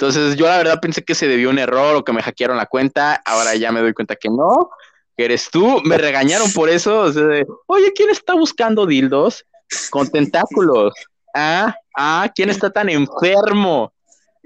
Entonces 0.00 0.36
yo 0.36 0.46
la 0.46 0.58
verdad 0.58 0.78
pensé 0.80 1.02
que 1.02 1.16
se 1.16 1.26
debió 1.26 1.50
un 1.50 1.58
error 1.58 1.96
o 1.96 2.04
que 2.04 2.12
me 2.12 2.22
hackearon 2.22 2.56
la 2.56 2.66
cuenta. 2.66 3.16
Ahora 3.24 3.56
ya 3.56 3.72
me 3.72 3.80
doy 3.80 3.92
cuenta 3.92 4.14
que 4.14 4.28
no, 4.28 4.70
que 5.16 5.24
eres 5.24 5.50
tú. 5.50 5.80
Me 5.84 5.98
regañaron 5.98 6.52
por 6.52 6.68
eso. 6.68 7.00
o 7.00 7.12
sea, 7.12 7.24
de, 7.24 7.44
Oye, 7.66 7.92
¿quién 7.92 8.08
está 8.08 8.34
buscando 8.34 8.86
dildos 8.86 9.44
con 9.90 10.08
tentáculos? 10.08 10.94
Ah, 11.34 11.74
ah, 11.96 12.30
¿quién 12.32 12.48
está 12.48 12.70
tan 12.70 12.88
enfermo? 12.88 13.92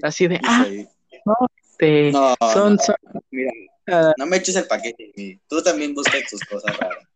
Así 0.02 0.26
de, 0.26 0.40
ah, 0.42 0.62
ahí. 0.66 0.88
te- 1.76 2.12
No, 2.12 2.34
son, 2.50 2.76
no, 2.76 2.82
son, 2.82 2.96
mira, 3.30 3.52
ah, 3.88 4.14
no 4.16 4.24
me 4.24 4.38
eches 4.38 4.56
el 4.56 4.66
paquete. 4.66 5.38
Tú 5.48 5.62
también 5.62 5.94
buscas 5.94 6.22
tus 6.30 6.40
cosas 6.44 6.74
raras. 6.78 7.06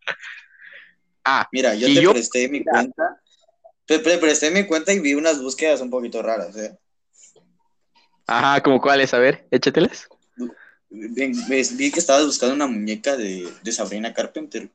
ah, 1.24 1.48
Mira, 1.52 1.74
yo 1.74 1.86
te 1.86 2.02
yo- 2.02 2.12
presté 2.12 2.50
mi 2.50 2.62
cuenta 2.62 3.18
Pre- 3.86 4.00
pre- 4.00 4.18
presté 4.18 4.50
mi 4.50 4.66
cuenta 4.66 4.92
y 4.92 4.98
vi 4.98 5.14
unas 5.14 5.40
búsquedas 5.40 5.80
un 5.80 5.88
poquito 5.90 6.20
raras, 6.20 6.54
¿eh? 6.56 6.76
Ajá, 8.26 8.62
¿como 8.62 8.80
cuáles? 8.80 9.14
A 9.14 9.18
ver, 9.18 9.46
échatelas. 9.50 10.08
Vi, 10.88 11.90
que 11.90 11.98
estabas 11.98 12.26
buscando 12.26 12.54
una 12.54 12.66
muñeca 12.66 13.16
de, 13.16 13.48
de 13.62 13.72
Sabrina 13.72 14.14
Carpenter. 14.14 14.70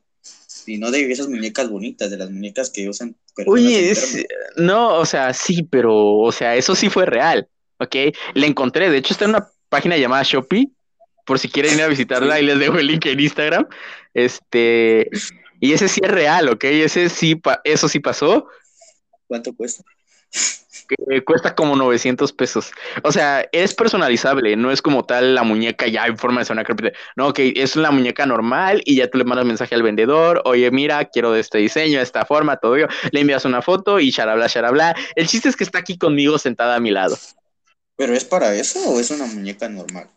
Y 0.66 0.78
no 0.78 0.90
de 0.90 1.10
esas 1.10 1.28
muñecas 1.28 1.68
bonitas, 1.68 2.10
de 2.10 2.16
las 2.16 2.30
muñecas 2.30 2.70
que 2.70 2.88
usan 2.88 3.16
Oye, 3.46 3.90
es- 3.90 4.24
no, 4.56 4.94
o 4.98 5.06
sea, 5.06 5.32
sí, 5.34 5.62
pero, 5.64 6.18
o 6.18 6.30
sea, 6.30 6.54
eso 6.54 6.74
sí 6.74 6.88
fue 6.88 7.06
real, 7.06 7.48
¿ok? 7.78 7.96
La 8.34 8.46
encontré, 8.46 8.90
de 8.90 8.98
hecho 8.98 9.14
está 9.14 9.24
en 9.24 9.30
una 9.30 9.48
página 9.68 9.96
llamada 9.96 10.22
Shopee, 10.22 10.70
por 11.26 11.38
si 11.38 11.48
quieren 11.48 11.74
ir 11.74 11.82
a 11.82 11.88
visitarla, 11.88 12.34
ahí 12.34 12.44
les 12.44 12.58
dejo 12.58 12.78
el 12.78 12.86
link 12.86 13.06
en 13.06 13.18
Instagram. 13.20 13.66
Este, 14.14 15.08
y 15.60 15.72
ese 15.72 15.88
sí 15.88 16.00
es 16.04 16.10
real, 16.10 16.48
¿ok? 16.50 16.64
Ese 16.64 17.08
sí, 17.08 17.34
pa- 17.34 17.60
eso 17.64 17.88
sí 17.88 17.98
pasó, 18.00 18.46
¿Cuánto 19.26 19.54
cuesta? 19.54 19.82
Que 20.96 21.24
cuesta 21.24 21.54
como 21.54 21.76
900 21.76 22.32
pesos. 22.32 22.70
O 23.02 23.12
sea, 23.12 23.46
es 23.52 23.74
personalizable, 23.74 24.56
no 24.56 24.70
es 24.70 24.82
como 24.82 25.04
tal 25.04 25.34
la 25.34 25.42
muñeca 25.42 25.86
ya 25.86 26.06
en 26.06 26.16
forma 26.18 26.40
de 26.40 26.46
zona 26.46 26.64
carpeta. 26.64 26.96
No, 27.16 27.28
ok, 27.28 27.38
es 27.56 27.76
una 27.76 27.90
muñeca 27.90 28.26
normal 28.26 28.82
y 28.84 28.96
ya 28.96 29.08
tú 29.08 29.18
le 29.18 29.24
mandas 29.24 29.46
mensaje 29.46 29.74
al 29.74 29.82
vendedor, 29.82 30.42
oye, 30.44 30.70
mira, 30.70 31.04
quiero 31.06 31.32
de 31.32 31.40
este 31.40 31.58
diseño, 31.58 31.98
de 31.98 32.04
esta 32.04 32.24
forma, 32.24 32.56
todo 32.56 32.76
ello. 32.76 32.88
Le 33.10 33.20
envías 33.20 33.44
una 33.44 33.62
foto 33.62 34.00
y 34.00 34.12
charabla, 34.12 34.48
charabla. 34.48 34.94
El 35.14 35.26
chiste 35.26 35.48
es 35.48 35.56
que 35.56 35.64
está 35.64 35.78
aquí 35.78 35.98
conmigo 35.98 36.38
sentada 36.38 36.76
a 36.76 36.80
mi 36.80 36.90
lado. 36.90 37.16
¿Pero 37.96 38.14
es 38.14 38.24
para 38.24 38.54
eso 38.54 38.78
o 38.90 38.98
es 39.00 39.10
una 39.10 39.26
muñeca 39.26 39.68
normal? 39.68 40.08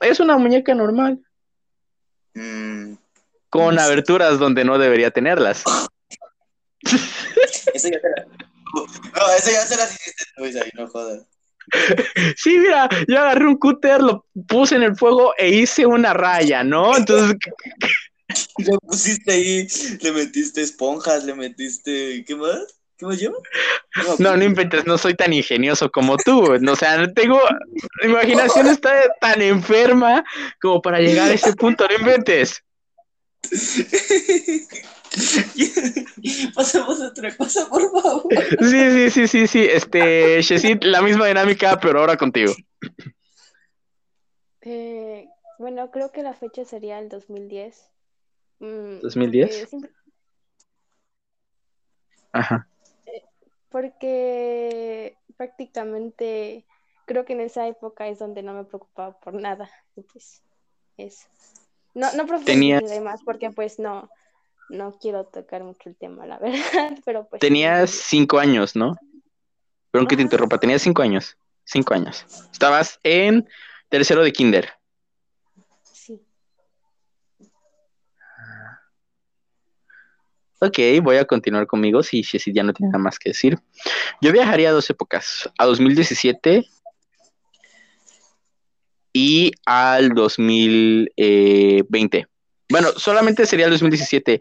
Es 0.00 0.20
una 0.20 0.36
muñeca 0.36 0.74
normal, 0.74 1.20
Mm, 2.34 2.94
con 3.50 3.74
No 3.74 3.80
sé. 3.80 3.86
aberturas 3.86 4.38
donde 4.38 4.64
no 4.64 4.78
debería 4.78 5.10
tenerlas. 5.10 5.64
esa 7.74 7.90
ya 7.90 8.00
te 8.00 8.08
la... 8.08 8.26
No, 8.74 9.34
esa 9.36 9.50
ya 9.50 9.66
se 9.66 9.76
las 9.76 9.94
hiciste 9.94 10.24
tú, 10.36 10.80
no 10.80 10.88
jodas. 10.88 11.26
Sí, 12.36 12.58
mira, 12.58 12.88
yo 13.06 13.20
agarré 13.20 13.46
un 13.46 13.56
cúter, 13.56 14.00
lo 14.02 14.26
puse 14.48 14.74
en 14.74 14.82
el 14.82 14.96
fuego 14.96 15.32
e 15.38 15.48
hice 15.48 15.86
una 15.86 16.12
raya, 16.12 16.64
¿no? 16.64 16.96
Entonces, 16.96 17.36
Le 18.58 18.78
pusiste 18.78 19.32
ahí, 19.32 19.66
le 20.00 20.12
metiste 20.12 20.62
esponjas, 20.62 21.24
le 21.24 21.34
metiste... 21.34 22.24
¿Qué 22.26 22.34
más? 22.34 22.80
¿Qué 22.96 23.06
más 23.06 23.18
lleva? 23.18 23.36
No, 24.18 24.36
no 24.36 24.44
inventes, 24.44 24.86
no 24.86 24.96
soy 24.96 25.14
tan 25.14 25.32
ingenioso 25.32 25.90
como 25.90 26.16
tú. 26.16 26.52
O 26.52 26.76
sea, 26.76 26.98
no 26.98 27.12
tengo. 27.12 27.40
Mi 28.02 28.10
imaginación 28.10 28.68
está 28.68 28.92
tan 29.20 29.42
enferma 29.42 30.24
como 30.60 30.80
para 30.80 31.00
llegar 31.00 31.30
a 31.30 31.34
ese 31.34 31.52
punto. 31.54 31.86
No 31.88 31.94
inventes. 31.96 32.62
Pasemos 36.54 37.00
a 37.02 37.08
otra 37.08 37.36
cosa, 37.36 37.68
por 37.68 37.82
favor. 38.02 38.28
Sí, 38.60 38.90
sí, 38.90 39.10
sí, 39.10 39.26
sí, 39.28 39.46
sí. 39.46 39.64
Este, 39.64 40.40
Shesit, 40.42 40.84
la 40.84 41.02
misma 41.02 41.26
dinámica, 41.26 41.78
pero 41.80 42.00
ahora 42.00 42.16
contigo. 42.16 42.52
Eh, 44.62 45.28
bueno, 45.58 45.90
creo 45.90 46.12
que 46.12 46.22
la 46.22 46.34
fecha 46.34 46.64
sería 46.64 46.98
el 46.98 47.08
2010. 47.08 47.90
Mm, 48.60 49.00
¿2010? 49.02 49.42
porque 49.48 49.66
simple- 49.66 49.90
Ajá. 52.32 52.66
Porque 53.68 55.16
prácticamente 55.36 56.64
creo 57.06 57.24
que 57.24 57.32
en 57.32 57.40
esa 57.40 57.66
época 57.66 58.06
es 58.08 58.18
donde 58.18 58.42
no 58.42 58.54
me 58.54 58.64
preocupaba 58.64 59.18
por 59.18 59.34
nada. 59.34 59.68
y 59.96 60.02
pues, 60.02 60.42
eso. 60.96 61.26
No, 61.94 62.06
no 62.14 62.24
Tenía- 62.44 62.78
profundizaré 62.78 63.00
más 63.02 63.22
porque 63.22 63.50
pues 63.50 63.78
no, 63.78 64.08
no 64.68 64.92
quiero 64.98 65.24
tocar 65.24 65.64
mucho 65.64 65.88
el 65.88 65.96
tema, 65.96 66.26
la 66.26 66.38
verdad, 66.38 66.98
pero 67.04 67.26
pues... 67.28 67.40
Tenías 67.40 67.90
cinco 67.90 68.38
años, 68.38 68.76
¿no? 68.76 68.96
Perdón 69.90 70.08
que 70.08 70.16
te 70.16 70.22
Ajá. 70.22 70.26
interrumpa. 70.26 70.58
Tenías 70.58 70.82
cinco 70.82 71.02
años. 71.02 71.36
Cinco 71.64 71.94
años. 71.94 72.24
Estabas 72.50 72.98
en 73.02 73.46
tercero 73.88 74.24
de 74.24 74.32
kinder. 74.32 74.70
Sí. 75.84 76.20
Ok, 80.60 80.78
voy 81.02 81.16
a 81.16 81.24
continuar 81.24 81.66
conmigo 81.66 82.02
si 82.02 82.22
Shesit 82.22 82.54
ya 82.54 82.62
no 82.62 82.72
tiene 82.72 82.90
nada 82.90 83.02
más 83.02 83.18
que 83.18 83.30
decir. 83.30 83.58
Yo 84.20 84.32
viajaría 84.32 84.70
a 84.70 84.72
dos 84.72 84.88
épocas, 84.88 85.50
a 85.58 85.66
2017 85.66 86.64
y 89.12 89.50
al 89.66 90.10
2020. 90.10 92.26
Bueno, 92.72 92.88
solamente 92.96 93.44
sería 93.44 93.66
el 93.66 93.70
2017 93.72 94.38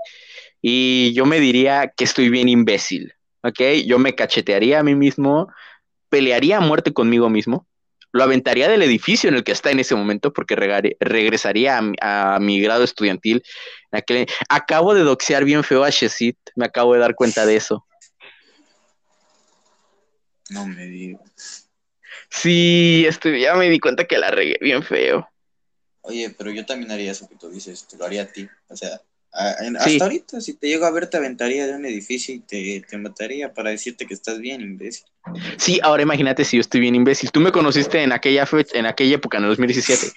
y 0.62 1.12
yo 1.14 1.26
me 1.26 1.42
diría 1.42 1.92
que 1.96 2.06
estoy 2.06 2.30
bien 2.30 2.48
imbécil, 2.48 3.14
¿ok? 3.44 3.60
Yo 3.86 4.00
me 4.00 4.16
cachetearía 4.16 4.80
a 4.80 4.84
mí 4.84 4.96
mismo, 4.96 5.52
pelearía 6.08 6.58
a 6.58 6.62
muerte 6.62 6.94
conmigo 6.94 7.30
mismo, 7.30 7.68
lo 8.14 8.24
aventaría 8.24 8.70
del 8.70 8.84
edificio 8.84 9.28
en 9.30 9.36
el 9.36 9.44
que 9.44 9.52
está 9.52 9.72
en 9.72 9.82
ese 9.82 9.96
momento 9.96 10.32
porque 10.32 10.56
regare- 10.56 10.96
regresaría 11.02 11.78
a 11.78 11.82
mi, 11.82 11.96
a 12.02 12.38
mi 12.40 12.62
grado 12.62 12.86
estudiantil. 12.86 13.44
en 13.92 14.00
aquel- 14.00 14.28
Acabo 14.48 14.94
de 14.94 15.02
doxear 15.04 15.44
bien 15.44 15.66
feo 15.66 15.84
a 15.84 15.90
Shesit, 15.90 16.38
me 16.56 16.64
acabo 16.66 16.94
de 16.94 17.00
dar 17.02 17.16
cuenta 17.16 17.46
de 17.46 17.58
eso. 17.58 17.86
No 20.52 20.66
me 20.66 20.86
digo. 20.86 21.20
Sí, 22.30 23.04
estoy, 23.08 23.42
ya 23.42 23.56
me 23.56 23.70
di 23.70 23.80
cuenta 23.80 24.06
que 24.06 24.18
la 24.18 24.32
regué 24.32 24.58
bien 24.62 24.84
feo. 24.84 25.31
Oye, 26.04 26.34
pero 26.38 26.52
yo 26.52 26.66
también 26.66 26.92
haría 26.92 27.12
eso 27.12 27.28
que 27.30 27.36
tú 27.36 27.50
dices, 27.50 27.86
te 27.88 27.96
lo 27.98 28.06
haría 28.06 28.24
a 28.24 28.26
ti. 28.28 28.48
O 28.70 28.76
sea, 28.76 29.02
a- 29.34 29.66
en- 29.66 29.76
Sí. 29.80 29.94
hasta 29.94 30.04
ahorita, 30.06 30.42
si 30.42 30.54
te 30.56 30.68
llego 30.68 30.86
a 30.86 30.92
ver, 30.92 31.08
te 31.08 31.18
aventaría 31.18 31.68
de 31.68 31.76
un 31.76 31.86
edificio 31.86 32.34
y 32.36 32.40
te, 32.40 32.84
te 32.90 32.98
mataría 32.98 33.54
para 33.54 33.70
decirte 33.70 34.06
que 34.08 34.14
estás 34.14 34.40
bien, 34.40 34.62
imbécil. 34.62 35.06
Sí, 35.58 35.80
ahora 35.84 36.02
imagínate 36.04 36.44
si 36.44 36.58
yo 36.58 36.62
estoy 36.62 36.82
bien 36.82 36.96
imbécil. 36.96 37.32
Tú 37.32 37.40
me 37.40 37.52
conociste 37.52 38.02
en 38.02 38.12
aquella 38.12 38.46
fecha, 38.46 38.78
en 38.80 38.88
aquella 38.88 39.16
época, 39.16 39.38
en 39.38 39.44
el 39.44 39.50
2017. 39.52 40.12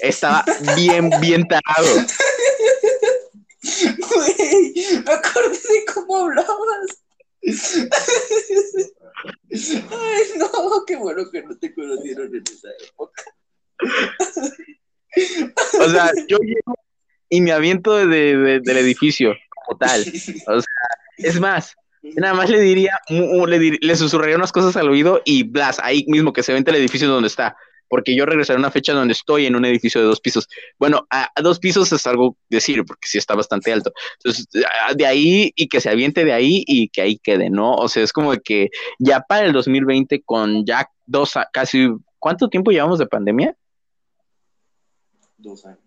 Estaba 0.00 0.44
bien, 0.76 1.10
bien 1.20 1.46
tarado. 1.48 1.86
Güey, 3.62 4.74
me 5.04 5.12
acordé 5.12 5.58
de 5.58 5.84
cómo 5.92 6.16
hablabas. 6.18 7.02
Ay, 9.50 10.24
no, 10.38 10.84
qué 10.86 10.94
bueno 10.96 11.28
que 11.30 11.42
no 11.42 11.56
te 11.58 11.74
conocieron 11.74 12.32
en 12.34 12.42
esa 12.46 12.68
época. 12.88 13.24
O 15.80 15.88
sea, 15.90 16.10
yo 16.28 16.38
llego 16.38 16.74
y 17.28 17.40
me 17.40 17.52
aviento 17.52 17.94
de- 17.96 18.36
de- 18.36 18.60
del 18.60 18.76
edificio 18.78 19.34
como 19.64 19.78
tal. 19.78 20.04
O 20.48 20.60
sea, 20.60 20.88
es 21.18 21.40
más, 21.40 21.74
nada 22.02 22.34
más 22.34 22.50
le 22.50 22.60
diría, 22.60 22.92
le, 23.08 23.58
dir- 23.58 23.78
le 23.80 23.96
susurraría 23.96 24.36
unas 24.36 24.52
cosas 24.52 24.76
al 24.76 24.88
oído 24.88 25.22
y 25.24 25.42
blas, 25.44 25.78
ahí 25.82 26.04
mismo 26.08 26.32
que 26.32 26.42
se 26.42 26.52
vente 26.52 26.70
el 26.70 26.76
edificio 26.76 27.08
donde 27.08 27.28
está. 27.28 27.56
Porque 27.88 28.16
yo 28.16 28.26
regresaré 28.26 28.56
a 28.56 28.60
una 28.60 28.72
fecha 28.72 28.92
donde 28.92 29.12
estoy 29.12 29.46
en 29.46 29.54
un 29.54 29.64
edificio 29.64 30.00
de 30.00 30.08
dos 30.08 30.20
pisos. 30.20 30.48
Bueno, 30.76 31.06
a, 31.08 31.30
a 31.32 31.40
dos 31.40 31.60
pisos 31.60 31.92
es 31.92 32.04
algo 32.08 32.36
decir, 32.50 32.84
porque 32.84 33.06
sí 33.06 33.16
está 33.16 33.36
bastante 33.36 33.72
alto. 33.72 33.92
Entonces, 34.18 34.46
a- 34.88 34.92
de 34.92 35.06
ahí 35.06 35.52
y 35.54 35.68
que 35.68 35.80
se 35.80 35.88
aviente 35.88 36.24
de 36.24 36.32
ahí 36.32 36.64
y 36.66 36.88
que 36.88 37.02
ahí 37.02 37.18
quede, 37.22 37.48
¿no? 37.48 37.74
O 37.74 37.88
sea, 37.88 38.02
es 38.02 38.12
como 38.12 38.32
que 38.44 38.70
ya 38.98 39.20
para 39.20 39.46
el 39.46 39.52
2020, 39.52 40.20
con 40.24 40.66
ya 40.66 40.88
dos, 41.06 41.34
casi, 41.52 41.88
¿cuánto 42.18 42.48
tiempo 42.48 42.72
llevamos 42.72 42.98
de 42.98 43.06
pandemia? 43.06 43.54
Dos 45.38 45.66
años. 45.66 45.86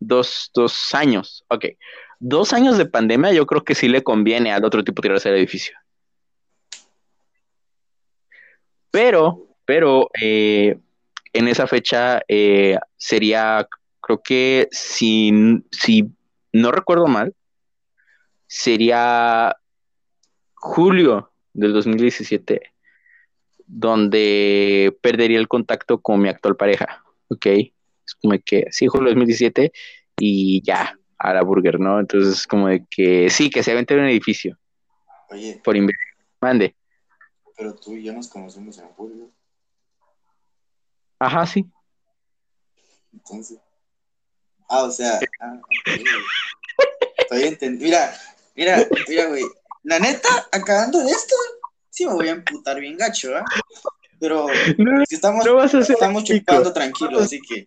Dos, 0.00 0.94
años, 0.94 1.44
ok. 1.48 1.66
Dos 2.18 2.52
años 2.52 2.76
de 2.76 2.86
pandemia, 2.86 3.32
yo 3.32 3.46
creo 3.46 3.64
que 3.64 3.74
sí 3.74 3.88
le 3.88 4.02
conviene 4.02 4.52
al 4.52 4.64
otro 4.64 4.84
tipo 4.84 5.00
tirarse 5.00 5.30
del 5.30 5.38
edificio. 5.38 5.76
Pero, 8.90 9.48
pero 9.64 10.10
eh, 10.20 10.78
en 11.32 11.48
esa 11.48 11.66
fecha 11.66 12.22
eh, 12.28 12.78
sería, 12.96 13.66
creo 14.00 14.22
que 14.22 14.68
si, 14.70 15.32
si 15.70 16.10
no 16.52 16.70
recuerdo 16.70 17.06
mal, 17.06 17.34
sería 18.46 19.56
julio 20.54 21.32
del 21.52 21.72
2017, 21.72 22.72
donde 23.66 24.96
perdería 25.00 25.38
el 25.38 25.48
contacto 25.48 26.00
con 26.00 26.20
mi 26.20 26.28
actual 26.28 26.56
pareja, 26.56 27.03
¿ok? 27.28 27.46
Es 27.46 28.14
como 28.20 28.34
que, 28.44 28.66
sí, 28.70 28.86
julio 28.86 29.06
del 29.08 29.14
2017 29.14 29.72
y 30.18 30.62
ya, 30.62 30.98
a 31.18 31.32
la 31.34 31.42
burger, 31.42 31.80
¿no? 31.80 32.00
Entonces 32.00 32.38
es 32.40 32.46
como 32.46 32.68
de 32.68 32.84
que, 32.90 33.30
sí, 33.30 33.50
que 33.50 33.62
se 33.62 33.72
avente 33.72 33.94
en 33.94 34.00
un 34.00 34.06
edificio, 34.06 34.58
Oye, 35.30 35.60
por 35.64 35.76
inver- 35.76 35.94
Mande. 36.40 36.76
pero 37.56 37.74
tú 37.74 37.94
y 37.94 38.02
yo 38.04 38.12
nos 38.12 38.28
conocemos 38.28 38.76
en 38.78 38.88
julio, 38.88 39.30
Ajá, 41.18 41.46
sí. 41.46 41.64
entonces. 43.12 43.58
Ah, 44.68 44.82
o 44.84 44.90
sea. 44.90 45.18
Ah. 45.40 45.60
Estoy 47.18 47.44
entendiendo. 47.44 47.84
Mira, 48.54 48.78
mira, 48.78 48.88
mira, 49.08 49.26
güey. 49.28 49.44
La 49.82 49.98
neta, 49.98 50.28
acabando 50.52 50.98
de 51.00 51.10
esto, 51.10 51.34
sí 51.90 52.06
me 52.06 52.12
voy 52.14 52.28
a 52.28 52.32
emputar 52.32 52.78
bien 52.80 52.96
gacho, 52.96 53.34
¿ah? 53.36 53.44
Pero 54.20 54.46
No, 54.78 55.04
si 55.06 55.14
estamos, 55.14 55.44
no 55.44 55.54
vas 55.56 55.74
a 55.74 55.82
ser 55.82 55.94
estamos 55.94 56.24
chupando 56.24 56.72
tranquilo, 56.72 57.18
así 57.20 57.40
que. 57.40 57.66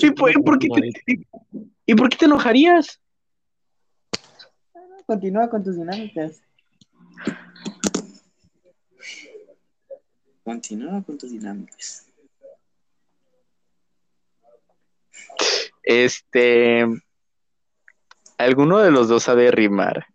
¿Y 0.00 0.10
por, 0.12 0.32
por 0.44 0.58
qué 0.58 0.68
te, 0.68 1.26
¿Y 1.86 1.94
por 1.94 2.08
qué 2.08 2.16
te 2.16 2.24
enojarías? 2.26 3.00
continúa 5.06 5.50
con 5.50 5.64
tus 5.64 5.76
dinámicas. 5.76 6.40
Continúa 10.44 11.02
con 11.02 11.18
tus 11.18 11.32
dinámicas. 11.32 12.06
Este. 15.82 16.86
¿Alguno 18.38 18.78
de 18.78 18.92
los 18.92 19.08
dos 19.08 19.24
sabe 19.24 19.50
rimar? 19.50 20.06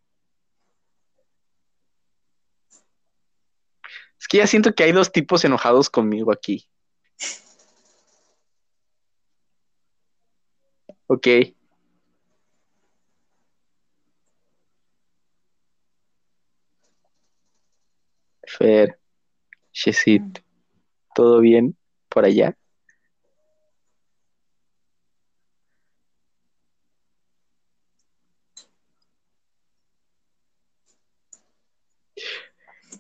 Es 4.25 4.27
que 4.27 4.38
ya 4.38 4.47
siento 4.47 4.73
que 4.73 4.83
hay 4.83 4.91
dos 4.91 5.11
tipos 5.11 5.45
enojados 5.45 5.88
conmigo 5.88 6.31
aquí. 6.31 6.67
Ok. 11.05 11.27
Fer, 18.47 18.99
Shesit, 19.71 20.39
¿todo 21.13 21.39
bien 21.39 21.77
por 22.09 22.25
allá? 22.25 22.57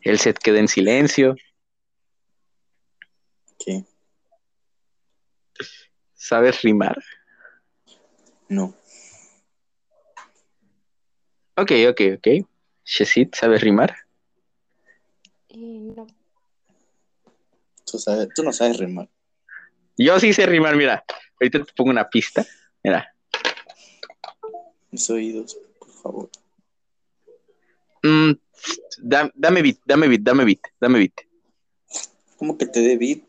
El 0.05 0.19
set 0.19 0.37
queda 0.37 0.59
en 0.59 0.67
silencio. 0.67 1.35
¿Qué? 3.57 3.83
¿Sabes 6.13 6.61
rimar? 6.61 6.95
No. 8.47 8.75
Ok, 11.57 11.71
ok, 11.89 12.01
ok. 12.17 12.47
Shesit, 12.85 13.33
¿sabes 13.33 13.61
rimar? 13.61 13.95
No. 15.55 16.05
Tú, 17.89 17.97
sabes, 17.97 18.29
tú 18.35 18.43
no 18.43 18.53
sabes 18.53 18.77
rimar. 18.77 19.09
Yo 19.97 20.19
sí 20.19 20.33
sé 20.33 20.45
rimar, 20.45 20.75
mira. 20.75 21.03
Ahorita 21.41 21.63
te 21.63 21.73
pongo 21.73 21.89
una 21.89 22.07
pista. 22.07 22.45
Mira. 22.83 23.11
Mis 24.91 25.09
oídos, 25.09 25.57
por 25.79 25.89
favor. 25.89 26.29
Mm, 28.03 28.33
da- 28.97 29.31
dame 29.35 29.61
beat, 29.61 29.77
dame 29.85 30.07
beat, 30.07 30.21
dame 30.21 30.45
beat, 30.45 30.59
dame 30.79 30.99
beat. 30.99 31.13
¿Cómo 32.37 32.57
que 32.57 32.65
te 32.65 32.81
dé 32.81 32.97
beat? 32.97 33.19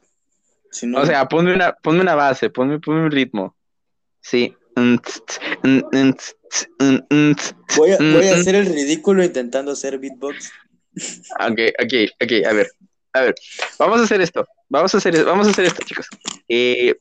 Si 0.70 0.86
no, 0.86 1.00
O 1.00 1.06
sea, 1.06 1.26
ponme 1.28 1.54
una, 1.54 1.72
ponme 1.74 2.00
una 2.00 2.14
base, 2.14 2.50
ponme, 2.50 2.78
ponme 2.80 3.04
un 3.04 3.10
ritmo. 3.10 3.56
Sí. 4.20 4.54
Voy 7.76 7.92
a, 7.92 7.96
voy 7.98 8.28
a 8.28 8.34
hacer 8.34 8.54
el 8.54 8.66
ridículo 8.66 9.24
intentando 9.24 9.72
hacer 9.72 9.98
beatbox. 9.98 10.52
Ok, 11.38 11.60
ok, 11.78 11.92
ok, 12.24 12.32
a 12.46 12.52
ver, 12.54 12.70
a 13.12 13.20
ver, 13.20 13.34
vamos 13.78 14.00
a 14.00 14.04
hacer 14.04 14.22
esto, 14.22 14.46
vamos 14.70 14.94
a 14.94 14.96
hacer, 14.96 15.22
vamos 15.26 15.46
a 15.46 15.50
hacer 15.50 15.66
esto, 15.66 15.84
chicos. 15.84 16.06
Eh, 16.48 16.94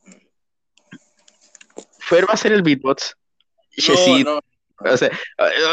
Fer 2.00 2.24
va 2.24 2.32
a 2.32 2.34
hacer 2.34 2.52
el 2.52 2.60
beatbox. 2.60 3.16
Shesit, 3.70 4.26
no, 4.26 4.40
o 4.78 4.96
sea, 4.96 5.10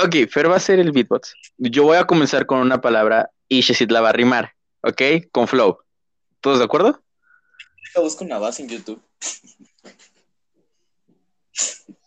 ok, 0.03 0.27
Fer 0.29 0.49
va 0.49 0.53
a 0.53 0.57
hacer 0.57 0.79
el 0.79 0.91
beatbox. 0.91 1.33
Yo 1.57 1.83
voy 1.83 1.97
a 1.97 2.05
comenzar 2.05 2.45
con 2.45 2.59
una 2.59 2.81
palabra 2.81 3.31
y 3.47 3.61
Shesit 3.61 3.91
la 3.91 4.01
va 4.01 4.09
a 4.09 4.13
rimar, 4.13 4.53
ok, 4.81 5.01
con 5.31 5.47
flow. 5.47 5.77
¿Todos 6.41 6.59
de 6.59 6.65
acuerdo? 6.65 7.03
no. 7.95 8.01
Busco 8.01 8.23
una 8.23 8.39
base 8.39 8.63
en 8.63 8.69
YouTube. 8.69 9.01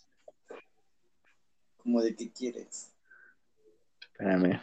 ¿Cómo 1.76 2.02
de 2.02 2.16
qué 2.16 2.32
quieres? 2.32 2.90
Espérame. 4.00 4.60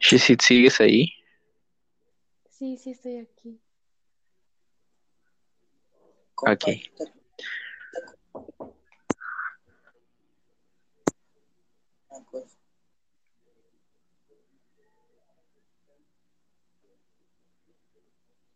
Shesit, 0.00 0.42
¿sigues 0.42 0.80
ahí? 0.80 1.19
Sí, 2.60 2.76
sí, 2.76 2.90
estoy 2.90 3.16
aquí. 3.16 3.58
Ok. 6.36 6.64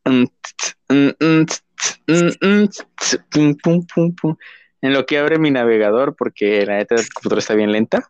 Tss, 0.04 0.76
tss, 2.06 2.84
tss, 2.98 3.18
pum, 3.30 3.54
pum, 3.54 3.86
pum, 3.86 4.14
pum. 4.14 4.36
En 4.82 4.92
lo 4.92 5.06
que 5.06 5.16
abre 5.16 5.38
mi 5.38 5.50
navegador, 5.50 6.14
porque 6.14 6.66
la 6.66 6.76
neta 6.76 6.96
la 6.96 7.04
computadora 7.04 7.38
está 7.38 7.54
bien 7.54 7.72
lenta. 7.72 8.06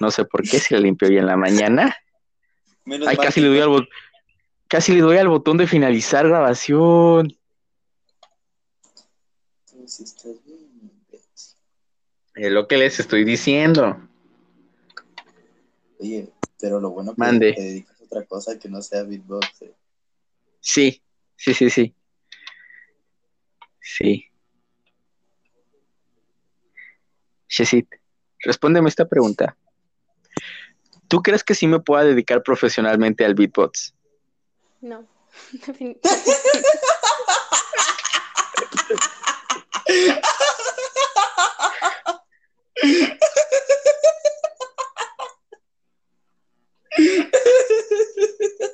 No 0.00 0.10
sé 0.10 0.24
por 0.24 0.42
qué, 0.42 0.58
si 0.58 0.74
la 0.74 0.80
limpio 0.80 1.06
hoy 1.06 1.18
en 1.18 1.26
la 1.26 1.36
mañana. 1.36 1.96
Menos 2.84 3.06
Ay, 3.06 3.16
casi 3.16 3.34
que 3.34 3.42
le 3.42 3.46
doy 3.50 3.60
al 3.60 3.68
botón. 3.68 3.88
Casi 4.74 4.92
le 4.92 5.02
doy 5.02 5.18
al 5.18 5.28
botón 5.28 5.56
de 5.56 5.68
finalizar 5.68 6.26
grabación. 6.26 7.28
Tú 9.70 9.86
sí 9.86 10.02
estás 10.02 10.44
bien, 10.44 10.68
imbécil. 10.82 11.56
Es 12.34 12.50
lo 12.50 12.66
que 12.66 12.76
les 12.78 12.98
estoy 12.98 13.22
diciendo. 13.22 13.96
Oye, 16.00 16.28
pero 16.58 16.80
lo 16.80 16.90
bueno 16.90 17.12
que 17.14 17.20
Mande. 17.20 17.52
te 17.52 17.62
dedicas 17.62 18.00
a 18.00 18.04
otra 18.04 18.24
cosa 18.24 18.58
que 18.58 18.68
no 18.68 18.82
sea 18.82 19.04
beatbox. 19.04 19.62
eh. 19.62 19.76
Sí, 20.58 21.00
sí, 21.36 21.54
sí, 21.54 21.70
sí. 21.70 21.94
Sí. 23.80 24.24
Shesit, 27.46 27.88
respóndeme 28.40 28.88
esta 28.88 29.08
pregunta. 29.08 29.56
¿Tú 31.06 31.22
crees 31.22 31.44
que 31.44 31.54
sí 31.54 31.68
me 31.68 31.78
pueda 31.78 32.02
dedicar 32.02 32.42
profesionalmente 32.42 33.24
al 33.24 33.36
beatbox? 33.36 33.94
No. 34.84 35.08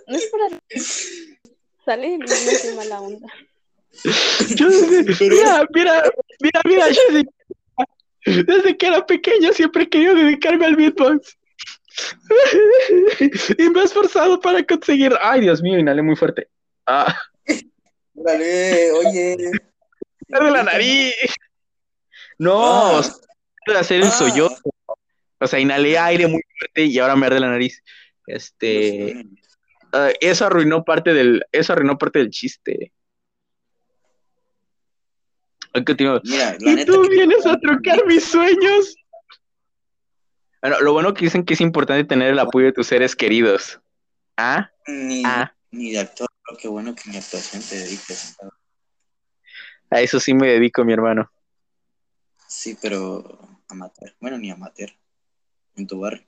No 0.09 0.17
es 0.17 0.27
para 0.27 0.49
sale 1.85 2.19
no 2.19 2.27
mala 2.75 3.01
onda. 3.01 3.29
Yo 4.57 4.67
mira, 5.21 5.65
mira, 5.73 6.13
mira, 6.41 6.61
mira, 6.65 6.89
Shesit. 6.89 7.29
Desde 8.27 8.77
que 8.77 8.87
era 8.87 9.07
pequeño 9.07 9.53
siempre 9.53 9.85
he 9.85 9.89
querido 9.89 10.17
dedicarme 10.17 10.67
al 10.67 10.75
beatbox. 10.75 11.39
Y 13.59 13.71
me 13.71 13.81
he 13.81 13.85
esforzado 13.85 14.41
para 14.41 14.65
conseguir. 14.65 15.13
Ay, 15.21 15.41
Dios 15.43 15.63
mío, 15.63 15.79
inhalé 15.79 16.03
muy 16.03 16.17
fuerte. 16.17 16.49
Ah, 16.87 17.15
Órale, 18.15 18.93
oye. 18.93 19.37
de 20.29 20.51
la 20.51 20.63
nariz. 20.63 21.15
No, 22.39 22.99
Ah, 22.99 23.03
de 23.67 23.79
hacer 23.79 23.99
el 24.01 24.09
ah. 24.09 24.11
sollozo. 24.11 24.61
O 25.43 25.47
sea, 25.47 25.59
inhalé 25.59 25.97
aire 25.99 26.27
muy 26.27 26.43
fuerte 26.59 26.85
y 26.85 26.99
ahora 26.99 27.17
me 27.17 27.27
arde 27.27 27.41
la 27.41 27.49
nariz. 27.51 27.83
Este, 28.27 29.25
ah, 29.93 30.11
eso 30.21 30.47
arruinó 30.47 30.85
parte 30.85 31.15
del, 31.15 31.43
eso 31.53 31.73
arruinó 31.73 31.97
parte 31.99 32.19
del 32.21 32.31
chiste. 32.31 32.93
Mira, 36.25 36.57
la 36.61 36.71
Y 36.73 36.75
neta. 36.75 36.93
tú 36.93 37.03
que- 37.03 37.09
vienes 37.11 37.47
a 37.47 37.57
trocar 37.59 38.05
mis 38.07 38.25
sueños. 38.25 38.97
Bueno, 40.63 40.81
lo 40.81 40.93
bueno 40.93 41.15
que 41.15 41.25
dicen 41.25 41.45
que 41.45 41.55
es 41.55 41.61
importante 41.61 42.05
tener 42.05 42.31
el 42.31 42.39
apoyo 42.39 42.67
de 42.67 42.73
tus 42.73 42.87
seres 42.87 43.17
queridos. 43.17 43.81
¿Ah? 44.37 44.71
Ni, 44.87 45.23
Ah. 45.25 45.55
ni 45.71 45.93
de 45.93 46.01
actor, 46.01 46.29
pero 46.45 46.59
qué 46.59 46.69
bueno 46.69 46.95
que 46.95 47.09
mi 47.11 47.17
actuación 47.17 47.63
te 47.63 47.77
dediques. 47.77 48.37
A 49.91 50.01
eso 50.01 50.21
sí 50.21 50.35
me 50.35 50.49
dedico, 50.49 50.85
mi 50.85 50.93
hermano. 50.93 51.31
Sí, 52.47 52.77
pero 52.81 53.39
amateur. 53.69 54.15
Bueno, 54.21 54.39
ni 54.39 54.51
amateur. 54.51 54.91
En 55.77 55.87
tu 55.87 56.01
barrio. 56.01 56.25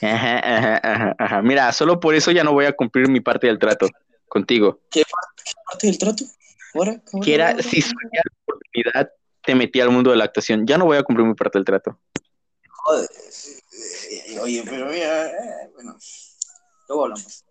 Ajá, 0.00 0.38
ajá, 0.38 0.80
ajá, 0.82 1.16
ajá. 1.18 1.42
Mira, 1.42 1.72
solo 1.72 2.00
por 2.00 2.14
eso 2.14 2.32
ya 2.32 2.42
no 2.42 2.52
voy 2.52 2.64
a 2.64 2.72
cumplir 2.72 3.08
mi 3.08 3.20
parte 3.20 3.46
del 3.46 3.58
trato 3.58 3.88
contigo. 4.28 4.80
¿Parte 5.70 5.86
del 5.86 5.98
trato? 5.98 6.24
¿Ahora? 6.74 7.00
Que 7.22 7.34
era, 7.34 7.56
si 7.62 7.80
surgía 7.82 8.20
la 8.24 8.32
oportunidad, 8.42 9.12
te 9.42 9.54
metí 9.54 9.80
al 9.80 9.90
mundo 9.90 10.10
de 10.10 10.16
la 10.16 10.24
actuación. 10.24 10.66
Ya 10.66 10.76
no 10.78 10.86
voy 10.86 10.96
a 10.96 11.02
cumplir 11.02 11.26
mi 11.26 11.34
parte 11.34 11.58
del 11.58 11.64
trato. 11.64 11.98
Joder. 12.84 13.08
Oye, 14.40 14.62
pero 14.64 14.86
mira, 14.86 15.26
eh, 15.28 15.70
bueno. 15.74 15.96
Luego 16.88 17.04
hablamos. 17.04 17.44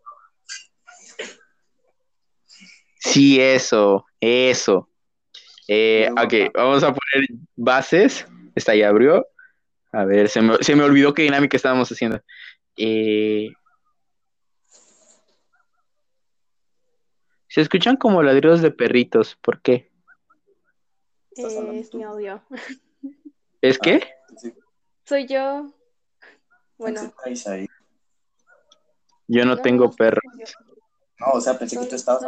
Sí, 2.99 3.39
eso, 3.39 4.05
eso. 4.19 4.89
Eh, 5.67 6.09
ok, 6.11 6.53
vamos 6.53 6.83
a 6.83 6.93
poner 6.93 7.27
bases. 7.55 8.25
Esta 8.55 8.75
ya 8.75 8.89
abrió. 8.89 9.25
A 9.93 10.05
ver, 10.05 10.29
se 10.29 10.41
me, 10.41 10.57
se 10.61 10.75
me 10.75 10.83
olvidó 10.83 11.13
qué 11.13 11.23
dinámica 11.23 11.57
estábamos 11.57 11.91
haciendo. 11.91 12.21
Eh, 12.77 13.49
Se 17.51 17.59
escuchan 17.59 17.97
como 17.97 18.23
ladridos 18.23 18.61
de 18.61 18.71
perritos. 18.71 19.35
¿Por 19.41 19.61
qué? 19.61 19.91
¿Estás 21.31 21.57
hablando 21.57 21.73
Eh, 21.73 21.79
es 21.81 21.93
mi 21.93 22.03
audio. 22.03 22.41
¿Es 23.61 23.77
qué? 23.77 24.07
Soy 25.11 25.27
yo. 25.27 25.69
Bueno, 26.77 27.13
ahí. 27.47 27.67
Yo 29.27 29.43
no, 29.43 29.57
no, 29.57 29.61
tengo 29.61 29.83
no, 29.87 29.91
perro. 29.91 30.21
soy 30.31 30.39
yo. 30.39 30.73
No, 31.19 31.31
o 31.33 31.41
sea, 31.41 31.59
pensé 31.59 31.77
que 31.77 31.85
tú 31.85 31.95
estabas. 31.95 32.23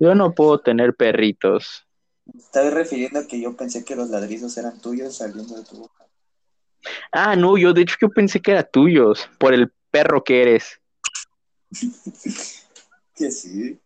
Yo 0.00 0.16
no 0.16 0.34
puedo 0.34 0.58
tener 0.58 0.96
perritos. 0.96 1.86
Estaba 2.36 2.70
refiriendo 2.70 3.20
a 3.20 3.26
que 3.28 3.40
yo 3.40 3.56
pensé 3.56 3.84
que 3.84 3.94
los 3.94 4.10
ladrizos 4.10 4.58
eran 4.58 4.80
tuyos 4.80 5.14
saliendo 5.14 5.54
de 5.54 5.62
tu 5.62 5.76
boca. 5.76 6.08
Ah, 7.12 7.36
no, 7.36 7.56
yo 7.56 7.72
de 7.72 7.82
hecho 7.82 7.94
yo 8.00 8.08
pensé 8.08 8.40
que 8.40 8.50
era 8.50 8.64
tuyos, 8.64 9.30
por 9.38 9.54
el 9.54 9.72
perro 9.92 10.24
que 10.24 10.42
eres. 10.42 10.80
Que 13.14 13.30
sí. 13.30 13.78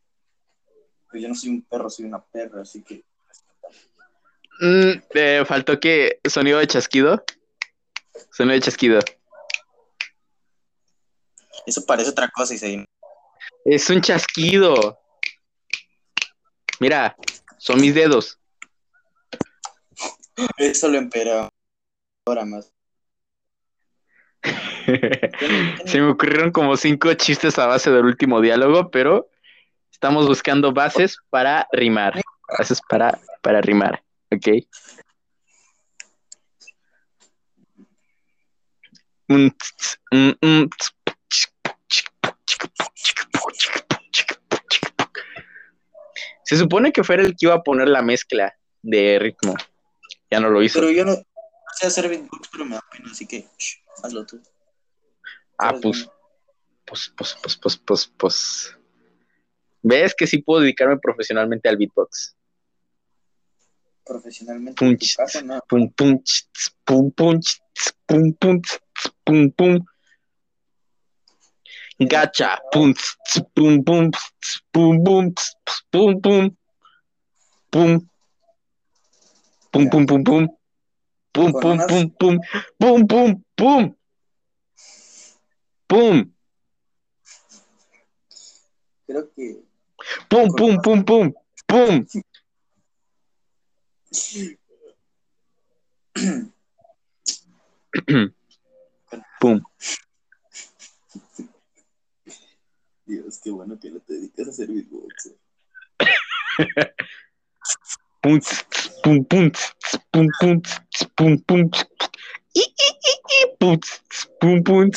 Pero 1.11 1.23
yo 1.23 1.29
no 1.29 1.35
soy 1.35 1.51
un 1.51 1.63
perro, 1.63 1.91
soy 1.91 2.07
una 2.07 2.23
perra, 2.23 2.63
así 2.63 2.83
que. 2.83 3.05
Mm, 4.63 5.03
eh, 5.15 5.45
faltó 5.45 5.81
que 5.81 6.21
sonido 6.25 6.61
de 6.61 6.69
chasquido. 6.69 7.25
Sonido 8.31 8.55
de 8.55 8.61
chasquido. 8.61 9.01
Eso 11.67 11.85
parece 11.85 12.11
otra 12.11 12.29
cosa 12.29 12.55
y 12.55 12.59
se. 12.59 12.87
Es 13.65 13.91
un 13.91 14.01
chasquido. 14.01 15.01
Mira, 16.79 17.17
son 17.59 17.81
mis 17.81 17.93
dedos. 17.93 18.39
Eso 20.57 20.89
lo 20.89 20.99
empeora 20.99 21.49
ahora 22.25 22.45
más. 22.45 22.73
Se 25.87 26.01
me 26.01 26.09
ocurrieron 26.09 26.53
como 26.53 26.77
cinco 26.77 27.13
chistes 27.15 27.59
a 27.59 27.67
base 27.67 27.91
del 27.91 28.05
último 28.05 28.41
diálogo, 28.41 28.93
pero 28.93 29.29
estamos 29.91 30.29
buscando 30.29 30.73
bases 30.73 31.19
para 31.31 31.67
rimar. 31.73 32.21
Bases 32.59 32.81
para, 32.89 33.19
para 33.41 33.61
rimar, 33.61 34.03
¿ok? 34.43 34.67
Se 46.45 46.57
supone 46.57 46.93
que 46.93 47.05
fuera 47.05 47.23
el 47.23 47.31
que 47.31 47.47
iba 47.47 47.55
a 47.55 47.63
poner 47.63 47.89
la 47.89 48.03
mezcla 48.03 48.55
de 48.83 49.19
ritmo. 49.19 49.55
Ya 50.31 50.41
no 50.41 50.51
lo 50.51 50.63
hizo. 50.63 50.81
Pero 50.81 50.93
yo 50.93 51.05
no 51.05 51.15
sé 51.75 51.87
hacer 51.87 52.09
beatbox, 52.09 52.49
pero 52.51 52.65
me 52.65 52.75
da 52.75 52.85
pena, 52.91 53.11
así 53.11 53.27
que 53.27 53.47
shh, 53.59 53.79
hazlo 54.03 54.27
tú. 54.27 54.43
Ah, 55.59 55.75
pues, 55.81 56.09
pues, 56.85 57.13
pues, 57.17 57.37
pues, 57.41 57.57
pues, 57.57 57.77
pues, 57.79 58.13
pues. 58.19 58.77
¿Ves 59.83 60.15
que 60.15 60.27
sí 60.27 60.39
puedo 60.39 60.61
dedicarme 60.61 60.99
profesionalmente 60.99 61.69
al 61.69 61.77
beatbox? 61.77 62.37
Profesionalmente 64.05 64.77
Pum, 64.79 64.91
en 64.91 64.99
tu 64.99 65.07
casa, 65.17 65.43
no. 65.43 65.61
Pum, 65.69 65.89
pum, 65.91 66.19
ch, 66.25 66.45
ts, 66.53 66.75
pum, 66.85 67.11
pum, 67.13 67.41
ch, 67.41 67.61
ts, 67.75 67.93
pum, 68.07 68.33
pum, 68.33 68.61
pum, 69.25 69.51
pum. 69.51 69.79
Gacha, 72.01 72.59
pum, 72.73 72.93
pum, 73.55 73.83
pum, 73.85 74.11
pum, 74.73 75.05
pum, 75.05 75.35
pum, 75.91 76.21
pum. 76.21 76.57
Pum. 77.71 78.09
Pum, 79.71 79.89
pum, 79.89 80.07
pum, 80.07 80.25
pum. 80.25 80.49
Pum, 81.33 81.53
pum, 81.53 81.79
pum, 81.87 82.11
pum. 82.19 82.39
Pum, 82.79 83.07
pum, 83.07 83.45
pum. 83.57 83.95
Pum. 85.89 86.33
Creo 89.07 89.31
que 89.35 89.63
Pum, 90.29 90.49
pum, 90.57 90.81
pum, 90.83 91.05
pum. 91.05 91.33
Pum. 91.69 92.05
Pum. 99.41 99.61
Dios, 103.07 103.41
qué 103.43 103.51
bueno 103.51 103.79
que 103.81 103.91
no 103.91 103.99
te 104.01 104.13
dedicas 104.15 104.47
a 104.47 104.51
hacer 104.51 104.69
beatbox. 104.69 105.27
eh. 105.27 105.37
Pum, 108.21 108.41
pum, 109.03 109.25
pum, 109.25 109.51
pum, 110.11 110.11
pum, 110.11 110.29
pum, 111.17 111.41
pum, 114.39 114.63
pum, 114.63 114.91